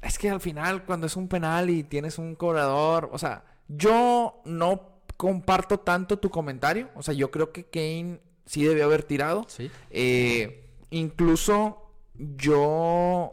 Es 0.00 0.18
que 0.18 0.30
al 0.30 0.40
final, 0.40 0.84
cuando 0.84 1.06
es 1.06 1.16
un 1.16 1.28
penal 1.28 1.68
y 1.68 1.84
tienes 1.84 2.16
un 2.16 2.34
cobrador, 2.36 3.10
o 3.12 3.18
sea, 3.18 3.44
yo 3.68 4.40
no 4.46 5.02
comparto 5.18 5.78
tanto 5.78 6.18
tu 6.18 6.30
comentario. 6.30 6.90
O 6.94 7.02
sea, 7.02 7.12
yo 7.12 7.30
creo 7.30 7.52
que 7.52 7.64
Kane 7.64 8.31
sí 8.46 8.64
debió 8.64 8.84
haber 8.84 9.02
tirado. 9.02 9.44
Sí. 9.48 9.70
Eh, 9.90 10.68
incluso 10.90 11.90
yo 12.14 13.32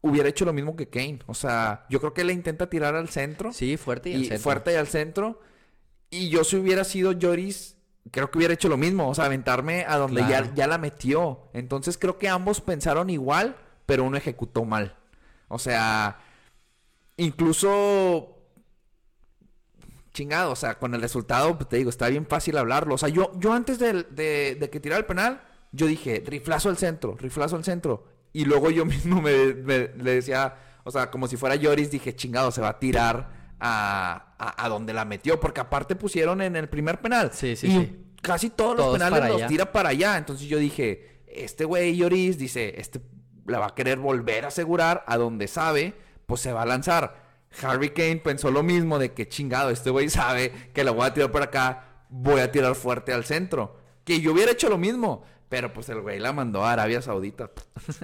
hubiera 0.00 0.28
hecho 0.28 0.44
lo 0.44 0.52
mismo 0.52 0.76
que 0.76 0.88
Kane. 0.88 1.20
O 1.26 1.34
sea, 1.34 1.86
yo 1.88 2.00
creo 2.00 2.12
que 2.14 2.22
él 2.22 2.28
le 2.28 2.32
intenta 2.32 2.68
tirar 2.68 2.94
al 2.94 3.08
centro. 3.08 3.52
Sí, 3.52 3.76
fuerte 3.76 4.10
y, 4.10 4.14
al 4.14 4.20
centro. 4.22 4.38
fuerte 4.38 4.72
y 4.72 4.76
al 4.76 4.86
centro. 4.88 5.40
Y 6.10 6.28
yo 6.28 6.44
si 6.44 6.56
hubiera 6.56 6.84
sido 6.84 7.12
Lloris, 7.12 7.76
creo 8.10 8.30
que 8.30 8.38
hubiera 8.38 8.54
hecho 8.54 8.68
lo 8.68 8.76
mismo. 8.76 9.08
O 9.08 9.14
sea, 9.14 9.26
aventarme 9.26 9.84
a 9.86 9.96
donde 9.96 10.24
Claro. 10.24 10.46
ya, 10.46 10.54
ya 10.54 10.66
la 10.66 10.78
metió. 10.78 11.48
Entonces 11.52 11.96
creo 11.98 12.18
que 12.18 12.28
ambos 12.28 12.60
pensaron 12.60 13.10
igual, 13.10 13.56
pero 13.86 14.04
uno 14.04 14.16
ejecutó 14.16 14.64
mal. 14.64 14.96
O 15.48 15.58
sea, 15.58 16.18
incluso... 17.16 18.31
Chingado, 20.14 20.52
o 20.52 20.56
sea, 20.56 20.78
con 20.78 20.94
el 20.94 21.00
resultado, 21.00 21.56
pues, 21.56 21.68
te 21.68 21.76
digo, 21.78 21.88
está 21.90 22.08
bien 22.08 22.26
fácil 22.26 22.56
hablarlo. 22.58 22.94
O 22.94 22.98
sea, 22.98 23.08
yo, 23.08 23.32
yo 23.38 23.52
antes 23.52 23.78
de, 23.78 23.94
de 24.04 24.68
que 24.70 24.78
tirara 24.80 24.98
el 24.98 25.06
penal, 25.06 25.42
yo 25.72 25.86
dije, 25.86 26.22
riflazo 26.26 26.68
al 26.68 26.76
centro, 26.76 27.16
riflazo 27.18 27.56
al 27.56 27.64
centro. 27.64 28.04
Y 28.34 28.44
luego 28.44 28.70
yo 28.70 28.84
mismo 28.86 29.22
me, 29.22 29.54
me- 29.54 29.88
le 29.96 30.14
decía, 30.16 30.54
o 30.84 30.90
sea, 30.90 31.10
como 31.10 31.28
si 31.28 31.36
fuera 31.36 31.54
Lloris, 31.56 31.90
dije, 31.90 32.14
chingado, 32.14 32.50
se 32.50 32.60
va 32.60 32.68
a 32.70 32.78
tirar 32.78 33.54
a, 33.58 34.34
a, 34.38 34.64
a 34.64 34.68
donde 34.68 34.92
la 34.92 35.04
metió. 35.06 35.40
Porque 35.40 35.60
aparte 35.60 35.96
pusieron 35.96 36.42
en 36.42 36.56
el 36.56 36.68
primer 36.68 37.00
penal. 37.00 37.30
Sí, 37.32 37.56
sí, 37.56 37.68
y 37.68 37.70
sí. 37.70 38.04
casi 38.20 38.50
todos, 38.50 38.76
los 38.76 38.92
penales 38.92 39.26
los 39.28 39.36
allá. 39.36 39.46
tira 39.46 39.72
para 39.72 39.90
allá. 39.90 40.18
Entonces 40.18 40.46
yo 40.46 40.58
dije, 40.58 41.22
este 41.26 41.64
güey 41.64 41.96
Lloris 41.96 42.36
dice, 42.36 42.74
este 42.78 43.00
la 43.46 43.58
va 43.58 43.66
a 43.68 43.74
querer 43.74 43.98
volver 43.98 44.44
a 44.44 44.48
asegurar 44.48 45.04
a 45.06 45.16
donde 45.16 45.48
sabe, 45.48 45.94
pues 46.26 46.40
se 46.42 46.52
va 46.52 46.62
a 46.62 46.66
lanzar. 46.66 47.21
Harry 47.62 47.90
Kane 47.90 48.16
pensó 48.16 48.50
lo 48.50 48.62
mismo 48.62 48.98
de 48.98 49.12
que 49.12 49.28
chingado, 49.28 49.70
este 49.70 49.90
güey 49.90 50.08
sabe 50.08 50.52
que 50.72 50.84
la 50.84 50.90
voy 50.90 51.06
a 51.06 51.14
tirar 51.14 51.30
por 51.30 51.42
acá, 51.42 52.04
voy 52.08 52.40
a 52.40 52.50
tirar 52.50 52.74
fuerte 52.74 53.12
al 53.12 53.24
centro. 53.24 53.76
Que 54.04 54.20
yo 54.20 54.32
hubiera 54.32 54.52
hecho 54.52 54.68
lo 54.68 54.78
mismo, 54.78 55.22
pero 55.48 55.72
pues 55.72 55.88
el 55.88 56.00
güey 56.00 56.18
la 56.18 56.32
mandó 56.32 56.64
a 56.64 56.72
Arabia 56.72 57.02
Saudita. 57.02 57.50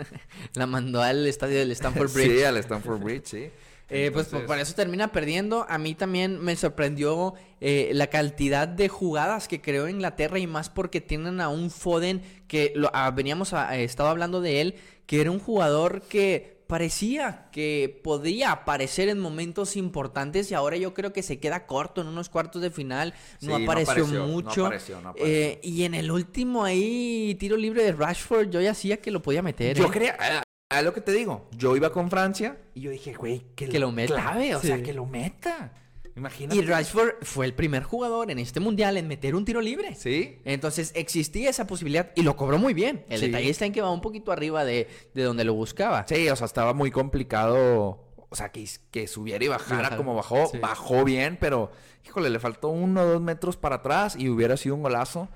La 0.55 0.66
mandó 0.66 1.03
al 1.03 1.26
estadio 1.26 1.59
del 1.59 1.70
Stamford 1.72 2.12
Bridge. 2.12 2.38
Sí, 2.38 2.44
al 2.44 2.57
Stanford 2.59 3.01
Bridge, 3.03 3.26
sí. 3.26 3.51
Eh, 3.90 4.11
pues 4.12 4.26
por, 4.26 4.40
Entonces- 4.40 4.46
por 4.46 4.59
eso 4.59 4.74
termina 4.74 5.12
perdiendo. 5.12 5.64
A 5.66 5.78
mí 5.78 5.94
también 5.94 6.38
me 6.40 6.57
sorprendió 6.57 7.32
eh, 7.62 7.90
la 7.94 8.09
cantidad 8.09 8.68
de 8.68 8.88
jugadas 8.88 9.49
que 9.49 9.62
creó 9.62 9.88
Inglaterra 9.88 10.38
y 10.38 10.46
más 10.46 10.68
porque 10.68 11.01
tienen 11.01 11.40
a 11.40 11.49
un 11.49 11.70
Foden 11.70 12.20
que 12.49 12.72
lo, 12.76 12.90
veníamos 13.14 13.55
a, 13.55 13.78
eh, 13.78 13.84
estado 13.84 14.11
hablando 14.11 14.42
de 14.42 14.61
él, 14.61 14.74
que 15.07 15.22
era 15.22 15.30
un 15.30 15.38
jugador 15.38 16.03
que 16.03 16.57
parecía 16.68 17.48
que 17.50 18.00
podía 18.04 18.52
aparecer 18.52 19.08
en 19.08 19.18
momentos 19.18 19.74
importantes 19.74 20.50
y 20.50 20.54
ahora 20.54 20.76
yo 20.76 20.94
creo 20.94 21.12
que 21.12 21.22
se 21.22 21.40
queda 21.40 21.66
corto 21.66 22.02
en 22.02 22.06
unos 22.06 22.28
cuartos 22.28 22.62
de 22.62 22.70
final. 22.70 23.14
No 23.40 23.56
Sí, 23.56 23.64
no 23.64 23.72
apareció, 23.72 24.06
no 24.06 24.26
mucho. 24.26 24.66
apareció, 24.66 25.00
no 25.00 25.08
apareció. 25.08 25.34
Eh, 25.34 25.60
y 25.62 25.84
en 25.84 25.94
el 25.94 26.10
último 26.10 26.62
ahí, 26.62 27.34
tiro 27.40 27.56
libre 27.56 27.82
de 27.82 27.92
Rashford, 27.92 28.50
yo 28.50 28.60
ya 28.60 28.72
hacía 28.72 28.98
que 28.98 29.10
lo 29.10 29.22
podía 29.22 29.42
meter. 29.42 29.76
Yo 29.76 29.86
eh. 29.86 29.90
creía, 29.90 30.16
ah, 30.20 30.42
ah, 30.68 30.82
lo 30.82 30.92
que 30.92 31.00
te 31.00 31.12
digo, 31.12 31.48
yo 31.56 31.74
iba 31.74 31.90
con 31.90 32.10
Francia 32.10 32.58
y 32.74 32.82
yo 32.82 32.90
dije, 32.90 33.14
güey, 33.14 33.46
que, 33.56 33.68
Que 33.68 33.78
lo 33.78 33.90
meta. 33.90 34.14
Clave, 34.14 34.54
o 34.54 34.60
sea, 34.60 34.82
que 34.82 34.92
lo 34.92 35.06
meta. 35.06 35.72
Imagínate. 36.18 36.56
Y 36.56 36.62
Rashford 36.62 37.14
fue 37.22 37.46
el 37.46 37.54
primer 37.54 37.82
jugador 37.84 38.30
en 38.30 38.38
este 38.38 38.60
mundial 38.60 38.96
en 38.96 39.08
meter 39.08 39.34
un 39.34 39.44
tiro 39.44 39.60
libre. 39.60 39.94
Sí. 39.94 40.38
Entonces 40.44 40.92
existía 40.94 41.48
esa 41.50 41.66
posibilidad 41.66 42.10
y 42.16 42.22
lo 42.22 42.36
cobró 42.36 42.58
muy 42.58 42.74
bien. 42.74 43.04
El 43.08 43.20
Sí. 43.20 43.26
detalle 43.26 43.48
está 43.50 43.64
en 43.66 43.72
que 43.72 43.80
va 43.80 43.90
un 43.90 44.00
poquito 44.00 44.32
arriba 44.32 44.64
de, 44.64 44.88
de 45.14 45.22
donde 45.22 45.44
lo 45.44 45.54
buscaba. 45.54 46.04
Sí, 46.08 46.28
o 46.28 46.36
sea, 46.36 46.46
estaba 46.46 46.74
muy 46.74 46.90
complicado. 46.90 48.04
O 48.30 48.36
sea, 48.36 48.50
que, 48.50 48.66
que 48.90 49.06
subiera 49.06 49.42
y 49.44 49.48
bajara 49.48 49.96
como 49.96 50.14
bajó. 50.14 50.46
sí. 50.48 50.58
Bajó 50.58 51.04
bien, 51.04 51.38
pero, 51.40 51.70
híjole, 52.04 52.28
le 52.28 52.38
faltó 52.38 52.68
uno 52.68 53.00
o 53.02 53.06
dos 53.06 53.22
metros 53.22 53.56
para 53.56 53.76
atrás 53.76 54.16
y 54.18 54.28
hubiera 54.28 54.56
sido 54.56 54.74
un 54.74 54.82
golazo. 54.82 55.28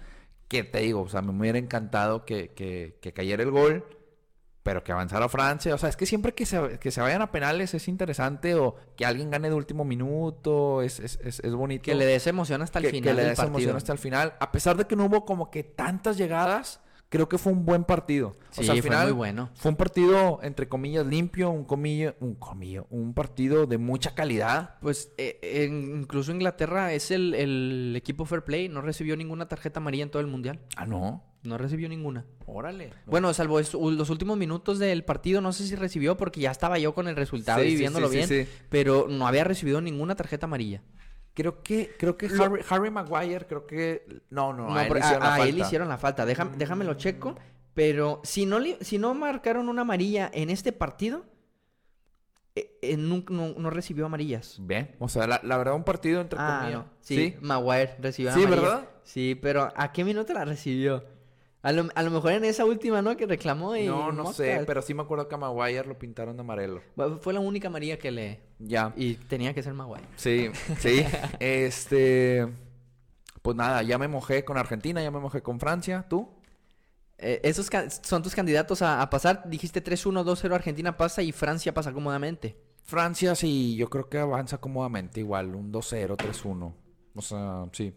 Que 0.48 0.64
te 0.64 0.80
digo, 0.80 1.00
o 1.00 1.08
sea, 1.08 1.22
me 1.22 1.30
hubiera 1.32 1.58
encantado 1.58 2.26
que, 2.26 2.48
que, 2.50 2.98
que 3.00 3.12
cayera 3.14 3.42
el 3.42 3.50
gol, 3.50 3.86
pero 4.62 4.84
que 4.84 4.92
avanzara 4.92 5.28
Francia. 5.28 5.74
O 5.74 5.78
sea, 5.78 5.88
es 5.88 5.96
que 5.96 6.06
siempre 6.06 6.34
que 6.34 6.46
se, 6.46 6.78
que 6.78 6.90
se 6.90 7.00
vayan 7.00 7.22
a 7.22 7.32
penales 7.32 7.74
es 7.74 7.88
interesante 7.88 8.54
o 8.54 8.76
que 8.96 9.04
alguien 9.04 9.30
gane 9.30 9.48
de 9.48 9.54
último 9.54 9.84
minuto, 9.84 10.82
es, 10.82 11.00
es, 11.00 11.18
es, 11.22 11.40
es 11.40 11.54
bonito. 11.54 11.82
Que 11.84 11.94
le 11.94 12.06
des 12.06 12.26
emoción 12.26 12.62
hasta 12.62 12.78
el 12.78 12.86
que, 12.86 12.90
final 12.90 13.16
que 13.16 13.22
le 13.22 13.28
des 13.28 13.38
emoción 13.38 13.76
hasta 13.76 13.92
el 13.92 13.98
final. 13.98 14.34
A 14.40 14.52
pesar 14.52 14.76
de 14.76 14.86
que 14.86 14.96
no 14.96 15.06
hubo 15.06 15.24
como 15.24 15.50
que 15.50 15.64
tantas 15.64 16.16
llegadas, 16.16 16.80
creo 17.08 17.28
que 17.28 17.38
fue 17.38 17.52
un 17.52 17.64
buen 17.64 17.84
partido. 17.84 18.36
Sí, 18.50 18.64
fue 18.80 18.96
muy 19.04 19.12
bueno. 19.12 19.50
Fue 19.54 19.70
un 19.70 19.76
partido, 19.76 20.40
entre 20.42 20.68
comillas, 20.68 21.06
limpio, 21.06 21.50
un 21.50 21.64
comillo, 21.64 22.14
un 22.20 22.36
comillo, 22.36 22.86
un 22.88 23.14
partido 23.14 23.66
de 23.66 23.78
mucha 23.78 24.14
calidad. 24.14 24.76
Pues 24.80 25.12
eh, 25.18 25.68
incluso 25.68 26.32
Inglaterra 26.32 26.92
es 26.92 27.10
el, 27.10 27.34
el 27.34 27.94
equipo 27.96 28.24
fair 28.24 28.44
play. 28.44 28.68
No 28.68 28.80
recibió 28.80 29.16
ninguna 29.16 29.46
tarjeta 29.48 29.80
amarilla 29.80 30.04
en 30.04 30.10
todo 30.10 30.22
el 30.22 30.28
mundial. 30.28 30.60
Ah, 30.76 30.86
no. 30.86 31.22
No 31.42 31.58
recibió 31.58 31.88
ninguna. 31.88 32.24
Órale. 32.46 32.92
Bueno, 33.06 33.32
salvo 33.34 33.58
es- 33.58 33.74
los 33.74 34.10
últimos 34.10 34.36
minutos 34.38 34.78
del 34.78 35.04
partido, 35.04 35.40
no 35.40 35.52
sé 35.52 35.66
si 35.66 35.74
recibió 35.74 36.16
porque 36.16 36.40
ya 36.40 36.50
estaba 36.52 36.78
yo 36.78 36.94
con 36.94 37.08
el 37.08 37.16
resultado 37.16 37.60
Sí, 37.62 37.66
y 37.68 37.70
sí, 37.72 37.76
viéndolo 37.78 38.08
sí, 38.08 38.22
sí, 38.22 38.34
bien. 38.34 38.46
sí. 38.46 38.52
Pero 38.68 39.06
no 39.08 39.26
había 39.26 39.42
recibido 39.44 39.80
ninguna 39.80 40.14
tarjeta 40.14 40.46
amarilla. 40.46 40.82
Creo 41.34 41.62
que, 41.62 41.90
creo 41.98 42.16
que 42.16 42.28
Lo- 42.28 42.44
Harry, 42.44 42.62
Harry 42.68 42.90
Maguire, 42.90 43.46
creo 43.46 43.66
que. 43.66 44.06
No, 44.30 44.52
no, 44.52 44.68
No, 44.68 44.76
a 44.76 44.86
él 44.86 44.92
a, 44.92 44.98
hicieron 44.98 45.22
la 45.24 45.34
a 45.34 45.36
él 45.40 45.48
falta. 45.50 45.66
hicieron 45.66 45.88
la 45.88 45.98
falta. 45.98 46.26
Déjame, 46.26 46.56
déjamelo 46.56 46.94
checo. 46.94 47.34
Pero 47.74 48.20
si 48.22 48.44
no, 48.46 48.58
le- 48.60 48.76
si 48.84 48.98
no 48.98 49.12
marcaron 49.14 49.68
una 49.68 49.80
amarilla 49.82 50.30
en 50.32 50.50
este 50.50 50.72
partido, 50.72 51.24
eh, 52.54 52.78
eh, 52.82 52.96
no, 52.98 53.24
no 53.30 53.70
recibió 53.70 54.04
amarillas. 54.06 54.58
Bien. 54.60 54.94
O 54.98 55.08
sea, 55.08 55.26
la, 55.26 55.40
la 55.42 55.56
verdad, 55.56 55.74
un 55.74 55.84
partido 55.84 56.20
entre 56.20 56.38
Ah, 56.40 56.58
comillas. 56.60 56.80
no. 56.84 56.90
Sí, 57.00 57.34
Maguire 57.40 57.96
recibió 57.98 58.32
Sí, 58.34 58.42
amarilla. 58.44 58.60
¿verdad? 58.62 58.88
Sí, 59.04 59.38
pero 59.40 59.72
¿a 59.74 59.90
qué 59.92 60.04
minuto 60.04 60.32
la 60.34 60.44
recibió? 60.44 61.02
A 61.62 61.70
lo, 61.70 61.88
a 61.94 62.02
lo 62.02 62.10
mejor 62.10 62.32
en 62.32 62.44
esa 62.44 62.64
última, 62.64 63.02
¿no? 63.02 63.16
Que 63.16 63.24
reclamó 63.24 63.76
y... 63.76 63.86
No, 63.86 64.10
no 64.10 64.32
sé, 64.32 64.48
moscas. 64.48 64.66
pero 64.66 64.82
sí 64.82 64.94
me 64.94 65.02
acuerdo 65.02 65.28
que 65.28 65.34
a 65.36 65.38
Maguire 65.38 65.86
lo 65.86 65.96
pintaron 65.96 66.36
de 66.36 66.40
amarelo. 66.40 66.82
Bueno, 66.96 67.18
Fue 67.18 67.32
la 67.32 67.38
única 67.38 67.68
amarilla 67.68 67.98
que 67.98 68.10
le... 68.10 68.40
Ya. 68.58 68.92
Y 68.96 69.14
tenía 69.14 69.54
que 69.54 69.62
ser 69.62 69.72
Maguire. 69.72 70.08
Sí, 70.16 70.50
sí. 70.78 71.04
este. 71.40 72.48
Pues 73.42 73.56
nada, 73.56 73.82
ya 73.82 73.96
me 73.96 74.08
mojé 74.08 74.44
con 74.44 74.56
Argentina, 74.58 75.02
ya 75.02 75.10
me 75.12 75.20
mojé 75.20 75.40
con 75.40 75.60
Francia. 75.60 76.04
¿Tú? 76.08 76.28
Eh, 77.18 77.40
esos 77.44 77.70
son 78.02 78.22
tus 78.22 78.34
candidatos 78.34 78.82
a, 78.82 79.00
a 79.00 79.08
pasar. 79.08 79.48
Dijiste 79.48 79.82
3-1, 79.84 80.24
2-0 80.24 80.54
Argentina 80.54 80.96
pasa 80.96 81.22
y 81.22 81.30
Francia 81.30 81.72
pasa 81.72 81.92
cómodamente. 81.92 82.56
Francia 82.82 83.34
sí, 83.36 83.76
yo 83.76 83.88
creo 83.88 84.08
que 84.08 84.18
avanza 84.18 84.58
cómodamente 84.58 85.20
igual, 85.20 85.54
un 85.54 85.72
2-0, 85.72 86.16
3-1. 86.16 86.74
O 87.14 87.22
sea, 87.22 87.66
sí. 87.72 87.94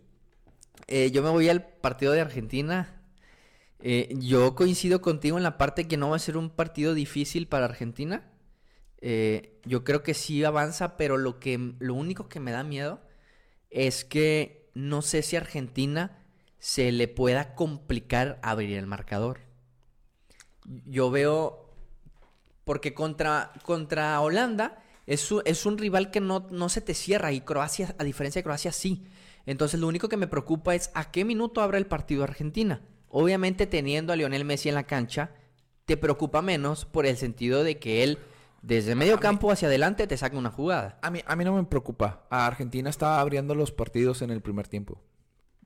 Eh, 0.87 1.09
yo 1.11 1.23
me 1.23 1.29
voy 1.29 1.49
al 1.49 1.65
partido 1.65 2.13
de 2.13 2.21
Argentina. 2.21 3.01
Eh, 3.87 4.15
yo 4.17 4.55
coincido 4.55 4.99
contigo 4.99 5.37
en 5.37 5.43
la 5.43 5.59
parte 5.59 5.87
que 5.87 5.95
no 5.95 6.09
va 6.09 6.15
a 6.15 6.19
ser 6.19 6.37
un 6.37 6.49
partido 6.49 6.95
difícil 6.95 7.47
para 7.47 7.65
Argentina. 7.65 8.27
Eh, 8.97 9.59
yo 9.63 9.83
creo 9.83 10.01
que 10.01 10.15
sí 10.15 10.43
avanza, 10.43 10.97
pero 10.97 11.17
lo 11.17 11.39
que 11.39 11.75
lo 11.77 11.93
único 11.93 12.27
que 12.27 12.39
me 12.39 12.51
da 12.51 12.63
miedo 12.63 12.99
es 13.69 14.03
que 14.03 14.71
no 14.73 15.03
sé 15.03 15.21
si 15.21 15.35
Argentina 15.35 16.17
se 16.57 16.91
le 16.91 17.07
pueda 17.07 17.53
complicar 17.53 18.39
abrir 18.41 18.75
el 18.75 18.87
marcador. 18.87 19.41
Yo 20.87 21.11
veo 21.11 21.69
porque 22.63 22.95
contra, 22.95 23.53
contra 23.61 24.19
Holanda 24.19 24.81
es, 25.05 25.29
es 25.45 25.63
un 25.67 25.77
rival 25.77 26.09
que 26.09 26.21
no, 26.21 26.47
no 26.49 26.69
se 26.69 26.81
te 26.81 26.95
cierra 26.95 27.33
y 27.33 27.41
Croacia, 27.41 27.93
a 27.99 28.03
diferencia 28.03 28.39
de 28.39 28.45
Croacia, 28.45 28.71
sí. 28.71 29.05
Entonces 29.45 29.79
lo 29.79 29.87
único 29.87 30.09
que 30.09 30.17
me 30.17 30.25
preocupa 30.25 30.73
es 30.73 30.89
a 30.95 31.11
qué 31.11 31.23
minuto 31.23 31.61
abre 31.61 31.77
el 31.77 31.85
partido 31.85 32.23
Argentina. 32.23 32.81
Obviamente 33.17 33.65
teniendo 33.65 34.11
a 34.11 34.17
Lionel 34.17 34.43
Messi 34.43 34.67
en 34.67 34.75
la 34.75 34.83
cancha, 34.83 35.31
te 35.85 35.95
preocupa 35.95 36.41
menos 36.41 36.83
por 36.83 37.05
el 37.05 37.15
sentido 37.15 37.63
de 37.63 37.79
que 37.79 38.03
él 38.03 38.19
desde 38.61 38.93
medio 38.95 39.19
campo 39.21 39.51
hacia 39.51 39.69
adelante 39.69 40.05
te 40.05 40.17
saca 40.17 40.37
una 40.37 40.49
jugada. 40.51 40.99
A 41.01 41.09
mí, 41.11 41.21
a 41.25 41.35
mí 41.37 41.45
no 41.45 41.53
me 41.55 41.63
preocupa. 41.63 42.25
A 42.29 42.45
Argentina 42.45 42.89
estaba 42.89 43.21
abriendo 43.21 43.55
los 43.55 43.71
partidos 43.71 44.21
en 44.21 44.31
el 44.31 44.41
primer 44.41 44.67
tiempo. 44.67 45.01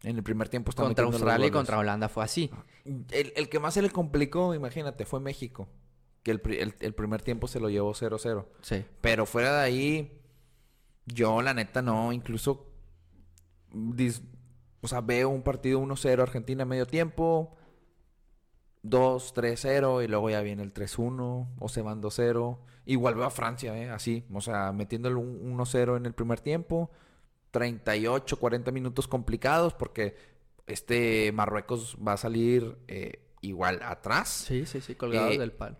En 0.03 0.15
el 0.17 0.21
primer 0.23 0.47
tiempo 0.47 0.69
estaba 0.69 0.87
Contra 0.89 1.05
Australia 1.05 1.47
y 1.47 1.51
contra 1.51 1.77
Holanda 1.79 2.07
fue 2.07 2.23
así. 2.23 2.51
El, 2.85 3.33
el 3.35 3.49
que 3.49 3.59
más 3.59 3.73
se 3.73 3.81
le 3.81 3.89
complicó, 3.89 4.53
imagínate, 4.53 5.05
fue 5.05 5.19
México. 5.19 5.67
Que 6.21 6.31
el, 6.31 6.41
pri- 6.41 6.59
el- 6.59 6.75
el 6.81 6.93
primer 6.93 7.21
tiempo 7.23 7.47
se 7.47 7.59
lo 7.59 7.69
llevó 7.69 7.93
0-0. 7.93 8.45
Sí. 8.61 8.85
Pero 9.01 9.25
fuera 9.25 9.57
de 9.57 9.63
ahí, 9.63 10.21
yo 11.05 11.41
la 11.41 11.53
neta 11.55 11.81
no, 11.81 12.11
incluso, 12.13 12.67
dis- 13.73 14.21
o 14.81 14.87
sea, 14.87 15.01
veo 15.01 15.29
un 15.29 15.41
partido 15.43 15.79
1-0 15.79 16.21
Argentina 16.21 16.65
medio 16.65 16.85
tiempo, 16.85 17.55
2-3-0 18.83 20.03
y 20.03 20.07
luego 20.07 20.29
ya 20.29 20.41
viene 20.41 20.63
el 20.63 20.73
3-1 20.73 21.47
o 21.59 21.69
se 21.69 21.81
van 21.81 22.01
2-0. 22.01 22.57
Igual 22.85 23.15
veo 23.15 23.25
a 23.25 23.29
Francia, 23.29 23.77
¿eh? 23.77 23.89
Así, 23.89 24.25
o 24.33 24.41
sea, 24.41 24.71
metiéndole 24.71 25.15
un 25.15 25.57
1-0 25.57 25.97
en 25.97 26.05
el 26.05 26.13
primer 26.13 26.39
tiempo, 26.39 26.89
38, 27.51 28.37
40 28.39 28.71
minutos 28.71 29.07
complicados 29.07 29.73
porque 29.73 30.15
este 30.67 31.31
Marruecos 31.31 31.97
va 32.05 32.13
a 32.13 32.17
salir 32.17 32.77
eh, 32.87 33.25
igual 33.41 33.79
atrás 33.83 34.29
Sí, 34.47 34.65
sí, 34.65 34.81
sí, 34.81 34.95
colgados 34.95 35.33
Eh, 35.33 35.39
del 35.39 35.51
palo. 35.51 35.77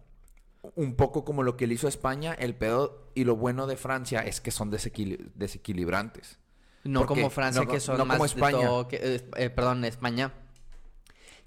un 0.76 0.96
poco 0.96 1.24
como 1.24 1.44
lo 1.44 1.56
que 1.58 1.68
le 1.68 1.76
hizo 1.76 1.88
a 1.88 1.90
España, 1.90 2.34
el 2.34 2.56
pedo 2.56 3.12
y 3.16 3.24
lo 3.24 3.36
bueno 3.36 3.66
de 3.68 3.78
Francia 3.78 4.22
es 4.22 4.42
que 4.42 4.52
son 4.52 4.72
desequili- 4.72 5.32
desequilibrantes. 5.36 6.40
No 6.84 7.02
porque- 7.02 7.16
como 7.22 7.30
Francia, 7.30 7.64
no- 7.64 7.72
que 7.72 7.80
son 7.80 7.98
no 7.98 8.06
más 8.06 8.18
como 8.18 8.28
de 8.28 8.34
España. 8.36 8.66
todo 8.68 8.88
que- 8.88 9.00
eh, 9.02 9.22
eh, 9.38 9.50
perdón, 9.50 9.84
España. 9.86 10.34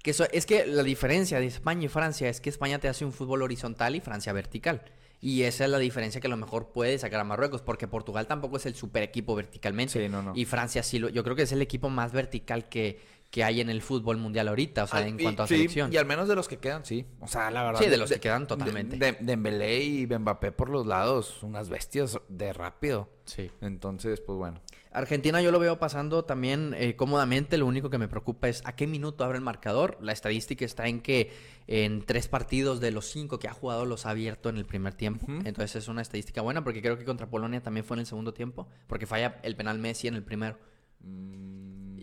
Que 0.01 0.11
eso, 0.11 0.25
es 0.31 0.45
que 0.45 0.65
la 0.67 0.83
diferencia 0.83 1.39
de 1.39 1.45
España 1.47 1.85
y 1.85 1.87
Francia 1.87 2.27
es 2.29 2.41
que 2.41 2.49
España 2.49 2.77
te 2.79 2.89
hace 2.89 3.05
un 3.05 3.13
fútbol 3.13 3.41
horizontal 3.41 3.95
y 3.95 4.01
Francia 4.01 4.33
vertical. 4.33 4.83
Y 5.21 5.43
esa 5.43 5.63
es 5.63 5.69
la 5.69 5.77
diferencia 5.79 6.19
que 6.19 6.27
a 6.27 6.29
lo 6.29 6.35
mejor 6.35 6.73
puede 6.73 6.97
sacar 6.99 7.21
a 7.21 7.23
Marruecos, 7.23 7.61
porque 7.61 7.87
Portugal 7.87 8.27
tampoco 8.27 8.57
es 8.57 8.65
el 8.65 8.75
super 8.75 9.01
equipo 9.03 9.33
verticalmente. 9.35 9.93
Sí, 10.03 10.09
no, 10.09 10.21
no. 10.21 10.33
Y 10.35 10.43
Francia 10.43 10.83
sí, 10.83 10.99
lo, 10.99 11.07
yo 11.07 11.23
creo 11.23 11.37
que 11.37 11.43
es 11.43 11.51
el 11.53 11.61
equipo 11.61 11.89
más 11.89 12.11
vertical 12.11 12.67
que, 12.67 12.99
que 13.31 13.45
hay 13.45 13.61
en 13.61 13.69
el 13.69 13.81
fútbol 13.81 14.17
mundial 14.17 14.49
ahorita, 14.49 14.83
o 14.83 14.87
sea, 14.87 15.07
en 15.07 15.17
y- 15.17 15.23
cuanto 15.23 15.43
a 15.43 15.47
sí, 15.47 15.55
selección. 15.55 15.93
Y 15.93 15.95
al 15.95 16.05
menos 16.05 16.27
de 16.27 16.35
los 16.35 16.49
que 16.49 16.57
quedan, 16.57 16.83
sí. 16.83 17.05
O 17.21 17.27
sea, 17.29 17.49
la 17.51 17.63
verdad. 17.63 17.79
Sí, 17.79 17.87
de 17.89 17.95
los 17.95 18.11
que 18.11 18.19
quedan 18.19 18.45
totalmente. 18.45 18.97
De, 18.97 19.13
de- 19.13 19.17
Dembélé 19.21 19.81
y 19.81 20.05
Mbappé 20.05 20.51
por 20.51 20.67
los 20.67 20.85
lados, 20.85 21.41
unas 21.41 21.69
bestias 21.69 22.19
de 22.27 22.51
rápido. 22.51 23.07
Sí. 23.23 23.49
Entonces, 23.61 24.19
pues 24.19 24.37
bueno. 24.37 24.59
Argentina 24.93 25.41
yo 25.41 25.51
lo 25.51 25.59
veo 25.59 25.79
pasando 25.79 26.23
también 26.23 26.75
eh, 26.77 26.95
cómodamente. 26.95 27.57
Lo 27.57 27.65
único 27.65 27.89
que 27.89 27.97
me 27.97 28.07
preocupa 28.07 28.47
es 28.47 28.61
a 28.65 28.75
qué 28.75 28.87
minuto 28.87 29.23
abre 29.23 29.37
el 29.37 29.43
marcador. 29.43 29.97
La 30.01 30.11
estadística 30.11 30.63
está 30.63 30.87
en 30.87 31.01
que 31.01 31.31
en 31.67 32.03
tres 32.03 32.27
partidos 32.27 32.79
de 32.79 32.91
los 32.91 33.05
cinco 33.05 33.39
que 33.39 33.47
ha 33.47 33.53
jugado 33.53 33.85
los 33.85 34.05
ha 34.05 34.11
abierto 34.11 34.49
en 34.49 34.57
el 34.57 34.65
primer 34.65 34.93
tiempo. 34.93 35.25
Entonces 35.45 35.75
es 35.75 35.87
una 35.87 36.01
estadística 36.01 36.41
buena 36.41 36.63
porque 36.63 36.81
creo 36.81 36.97
que 36.97 37.05
contra 37.05 37.27
Polonia 37.27 37.61
también 37.61 37.85
fue 37.85 37.95
en 37.95 38.01
el 38.01 38.05
segundo 38.05 38.33
tiempo. 38.33 38.67
Porque 38.87 39.07
falla 39.07 39.39
el 39.43 39.55
penal 39.55 39.79
Messi 39.79 40.07
en 40.07 40.15
el 40.15 40.23
primero. 40.23 40.57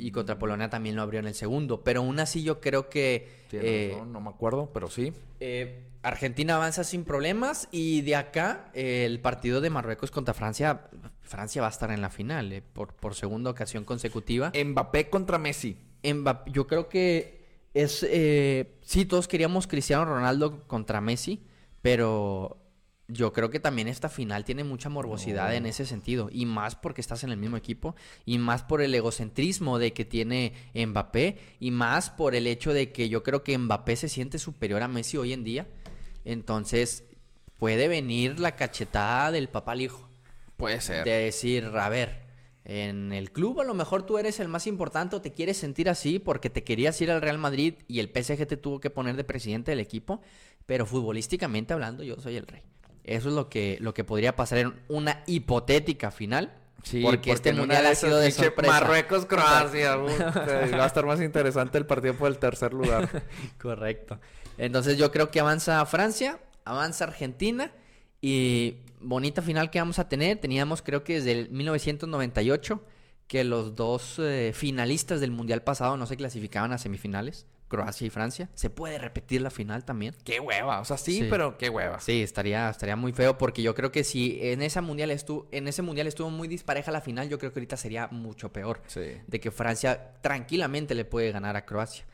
Y 0.00 0.10
contra 0.12 0.38
Polonia 0.38 0.70
también 0.70 0.96
lo 0.96 1.02
abrió 1.02 1.20
en 1.20 1.26
el 1.26 1.34
segundo. 1.34 1.84
Pero 1.84 2.00
aún 2.00 2.18
así 2.18 2.42
yo 2.42 2.60
creo 2.60 2.88
que... 2.88 3.28
Eh, 3.52 3.90
razón, 3.92 4.12
no 4.12 4.20
me 4.20 4.30
acuerdo, 4.30 4.70
pero 4.72 4.88
sí. 4.88 5.12
eh, 5.40 5.84
Argentina 6.02 6.56
avanza 6.56 6.84
sin 6.84 7.04
problemas 7.04 7.68
y 7.70 8.00
de 8.02 8.16
acá 8.16 8.70
eh, 8.72 9.04
el 9.04 9.20
partido 9.20 9.60
de 9.60 9.68
Marruecos 9.68 10.10
contra 10.10 10.32
Francia, 10.32 10.88
Francia 11.20 11.60
va 11.60 11.68
a 11.68 11.70
estar 11.70 11.90
en 11.90 12.00
la 12.00 12.08
final 12.10 12.52
eh, 12.52 12.62
por, 12.62 12.94
por 12.94 13.14
segunda 13.14 13.50
ocasión 13.50 13.84
consecutiva. 13.84 14.52
Mbappé 14.64 15.10
contra 15.10 15.38
Messi. 15.38 15.76
Mbappé, 16.02 16.52
yo 16.52 16.66
creo 16.66 16.88
que 16.88 17.68
es, 17.74 18.06
sí, 18.82 19.04
todos 19.04 19.28
queríamos 19.28 19.66
Cristiano 19.66 20.04
Ronaldo 20.04 20.66
contra 20.66 21.00
Messi, 21.00 21.44
pero 21.82 22.59
yo 23.12 23.32
creo 23.32 23.50
que 23.50 23.60
también 23.60 23.88
esta 23.88 24.08
final 24.08 24.44
tiene 24.44 24.64
mucha 24.64 24.88
morbosidad 24.88 25.54
en 25.54 25.66
ese 25.66 25.86
sentido, 25.86 26.28
y 26.32 26.46
más 26.46 26.76
porque 26.76 27.00
estás 27.00 27.24
en 27.24 27.30
el 27.30 27.36
mismo 27.36 27.56
equipo, 27.56 27.94
y 28.24 28.38
más 28.38 28.62
por 28.62 28.82
el 28.82 28.94
egocentrismo 28.94 29.78
de 29.78 29.92
que 29.92 30.04
tiene 30.04 30.52
Mbappé, 30.74 31.38
y 31.58 31.70
más 31.70 32.10
por 32.10 32.34
el 32.34 32.46
hecho 32.46 32.72
de 32.72 32.92
que 32.92 33.08
yo 33.08 33.22
creo 33.22 33.42
que 33.42 33.56
Mbappé 33.56 33.96
se 33.96 34.08
siente 34.08 34.38
superior 34.38 34.82
a 34.82 34.88
Messi 34.88 35.16
hoy 35.16 35.32
en 35.32 35.44
día, 35.44 35.66
entonces 36.24 37.04
puede 37.58 37.88
venir 37.88 38.40
la 38.40 38.56
cachetada 38.56 39.30
del 39.30 39.48
papá 39.48 39.72
al 39.72 39.82
hijo 39.82 40.08
Puede 40.56 40.80
ser. 40.80 41.04
de 41.04 41.10
decir, 41.10 41.64
a 41.64 41.88
ver, 41.88 42.30
en 42.64 43.12
el 43.12 43.32
club 43.32 43.60
a 43.60 43.64
lo 43.64 43.74
mejor 43.74 44.04
tú 44.04 44.18
eres 44.18 44.38
el 44.40 44.48
más 44.48 44.66
importante 44.66 45.16
o 45.16 45.20
te 45.20 45.32
quieres 45.32 45.56
sentir 45.56 45.88
así 45.88 46.18
porque 46.18 46.50
te 46.50 46.62
querías 46.62 47.00
ir 47.00 47.10
al 47.10 47.22
Real 47.22 47.38
Madrid 47.38 47.74
y 47.88 48.00
el 48.00 48.08
PSG 48.08 48.46
te 48.46 48.56
tuvo 48.56 48.80
que 48.80 48.90
poner 48.90 49.16
de 49.16 49.24
presidente 49.24 49.70
del 49.70 49.80
equipo, 49.80 50.20
pero 50.66 50.86
futbolísticamente 50.86 51.72
hablando 51.72 52.02
yo 52.02 52.16
soy 52.16 52.36
el 52.36 52.46
rey. 52.46 52.62
Eso 53.04 53.28
es 53.28 53.34
lo 53.34 53.48
que, 53.48 53.78
lo 53.80 53.94
que 53.94 54.04
podría 54.04 54.36
pasar 54.36 54.58
en 54.58 54.74
una 54.88 55.22
hipotética 55.26 56.10
final. 56.10 56.52
Sí, 56.82 57.02
porque, 57.02 57.32
este 57.32 57.52
mundial 57.52 57.84
ha 57.86 57.94
sido 57.94 58.18
de 58.18 58.30
sorpresa. 58.30 58.72
Marruecos, 58.72 59.26
Croacia. 59.26 59.96
va 59.96 60.84
a 60.84 60.86
estar 60.86 61.04
más 61.04 61.20
interesante 61.20 61.78
el 61.78 61.86
partido 61.86 62.14
por 62.14 62.28
el 62.28 62.38
tercer 62.38 62.72
lugar. 62.72 63.22
Correcto. 63.60 64.18
Entonces 64.56 64.96
yo 64.96 65.10
creo 65.12 65.30
que 65.30 65.40
avanza 65.40 65.84
Francia, 65.86 66.38
avanza 66.64 67.04
Argentina 67.04 67.72
y 68.20 68.78
bonita 69.00 69.42
final 69.42 69.70
que 69.70 69.78
vamos 69.78 69.98
a 69.98 70.08
tener. 70.08 70.38
Teníamos 70.38 70.82
creo 70.82 71.04
que 71.04 71.14
desde 71.14 71.32
el 71.32 71.50
1998 71.50 72.82
que 73.26 73.44
los 73.44 73.76
dos 73.76 74.18
eh, 74.18 74.50
finalistas 74.52 75.20
del 75.20 75.30
Mundial 75.30 75.62
pasado 75.62 75.96
no 75.96 76.04
se 76.06 76.16
clasificaban 76.16 76.72
a 76.72 76.78
semifinales, 76.78 77.46
Croacia 77.70 78.06
y 78.06 78.10
Francia. 78.10 78.50
Se 78.54 78.68
puede 78.68 78.98
repetir 78.98 79.40
la 79.40 79.50
final 79.50 79.84
también. 79.86 80.14
qué 80.24 80.40
hueva. 80.40 80.80
O 80.80 80.84
sea, 80.84 80.98
sí, 80.98 81.20
Sí. 81.20 81.26
pero 81.30 81.56
qué 81.56 81.70
hueva. 81.70 82.00
Sí, 82.00 82.20
estaría, 82.22 82.68
estaría 82.68 82.96
muy 82.96 83.12
feo 83.12 83.38
porque 83.38 83.62
yo 83.62 83.74
creo 83.74 83.90
que 83.92 84.04
si 84.04 84.38
en 84.42 84.60
esa 84.60 84.82
mundial 84.82 85.10
estuvo, 85.10 85.48
en 85.52 85.68
ese 85.68 85.80
mundial 85.80 86.06
estuvo 86.08 86.28
muy 86.30 86.48
dispareja 86.48 86.90
la 86.90 87.00
final, 87.00 87.28
yo 87.30 87.38
creo 87.38 87.52
que 87.52 87.60
ahorita 87.60 87.76
sería 87.78 88.08
mucho 88.08 88.52
peor 88.52 88.82
Sí. 88.88 89.00
de 89.26 89.40
que 89.40 89.50
Francia 89.50 90.14
tranquilamente 90.20 90.94
le 90.94 91.04
puede 91.04 91.30
ganar 91.32 91.56
a 91.56 91.64
Croacia. 91.64 92.04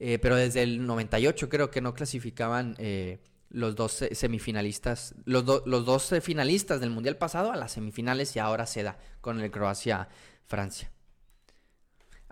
Eh, 0.00 0.18
pero 0.18 0.34
desde 0.34 0.62
el 0.62 0.84
98 0.86 1.48
creo 1.48 1.70
que 1.70 1.80
no 1.80 1.94
clasificaban 1.94 2.74
eh, 2.78 3.20
los 3.50 3.76
dos 3.76 3.92
se- 3.92 4.14
semifinalistas, 4.14 5.14
los, 5.26 5.44
do- 5.44 5.62
los 5.66 5.84
dos 5.84 6.12
finalistas 6.22 6.80
del 6.80 6.88
Mundial 6.90 7.18
pasado 7.18 7.52
a 7.52 7.56
las 7.56 7.72
semifinales 7.72 8.34
y 8.34 8.38
ahora 8.38 8.64
se 8.66 8.82
da 8.82 8.96
con 9.20 9.38
el 9.40 9.50
Croacia-Francia. 9.50 10.90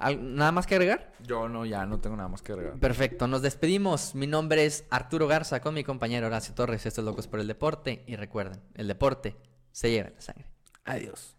¿Al- 0.01 0.34
¿Nada 0.34 0.51
más 0.53 0.66
que 0.66 0.74
agregar? 0.74 1.12
Yo 1.20 1.48
no, 1.48 1.64
ya 1.66 1.84
no 1.86 2.01
tengo 2.01 2.16
nada 2.16 2.28
más 2.28 2.42
que 2.42 2.53
agregar. 2.53 2.78
Perfecto, 2.78 3.26
nos 3.28 3.42
despedimos. 3.42 4.14
Mi 4.14 4.26
nombre 4.26 4.64
es 4.66 4.84
Arturo 4.90 5.26
Garza 5.28 5.61
con 5.61 5.74
mi 5.74 5.84
compañero 5.84 6.26
Horacio 6.26 6.55
Torres. 6.55 6.86
Esto 6.86 7.01
es 7.03 7.05
Locos 7.05 7.26
por 7.28 7.38
el 7.40 7.46
Deporte. 7.46 8.03
Y 8.07 8.16
recuerden, 8.16 8.61
el 8.74 8.88
deporte 8.88 9.36
se 9.72 9.90
lleva 9.90 10.09
en 10.09 10.14
la 10.14 10.20
sangre. 10.20 10.46
Adiós. 10.84 11.36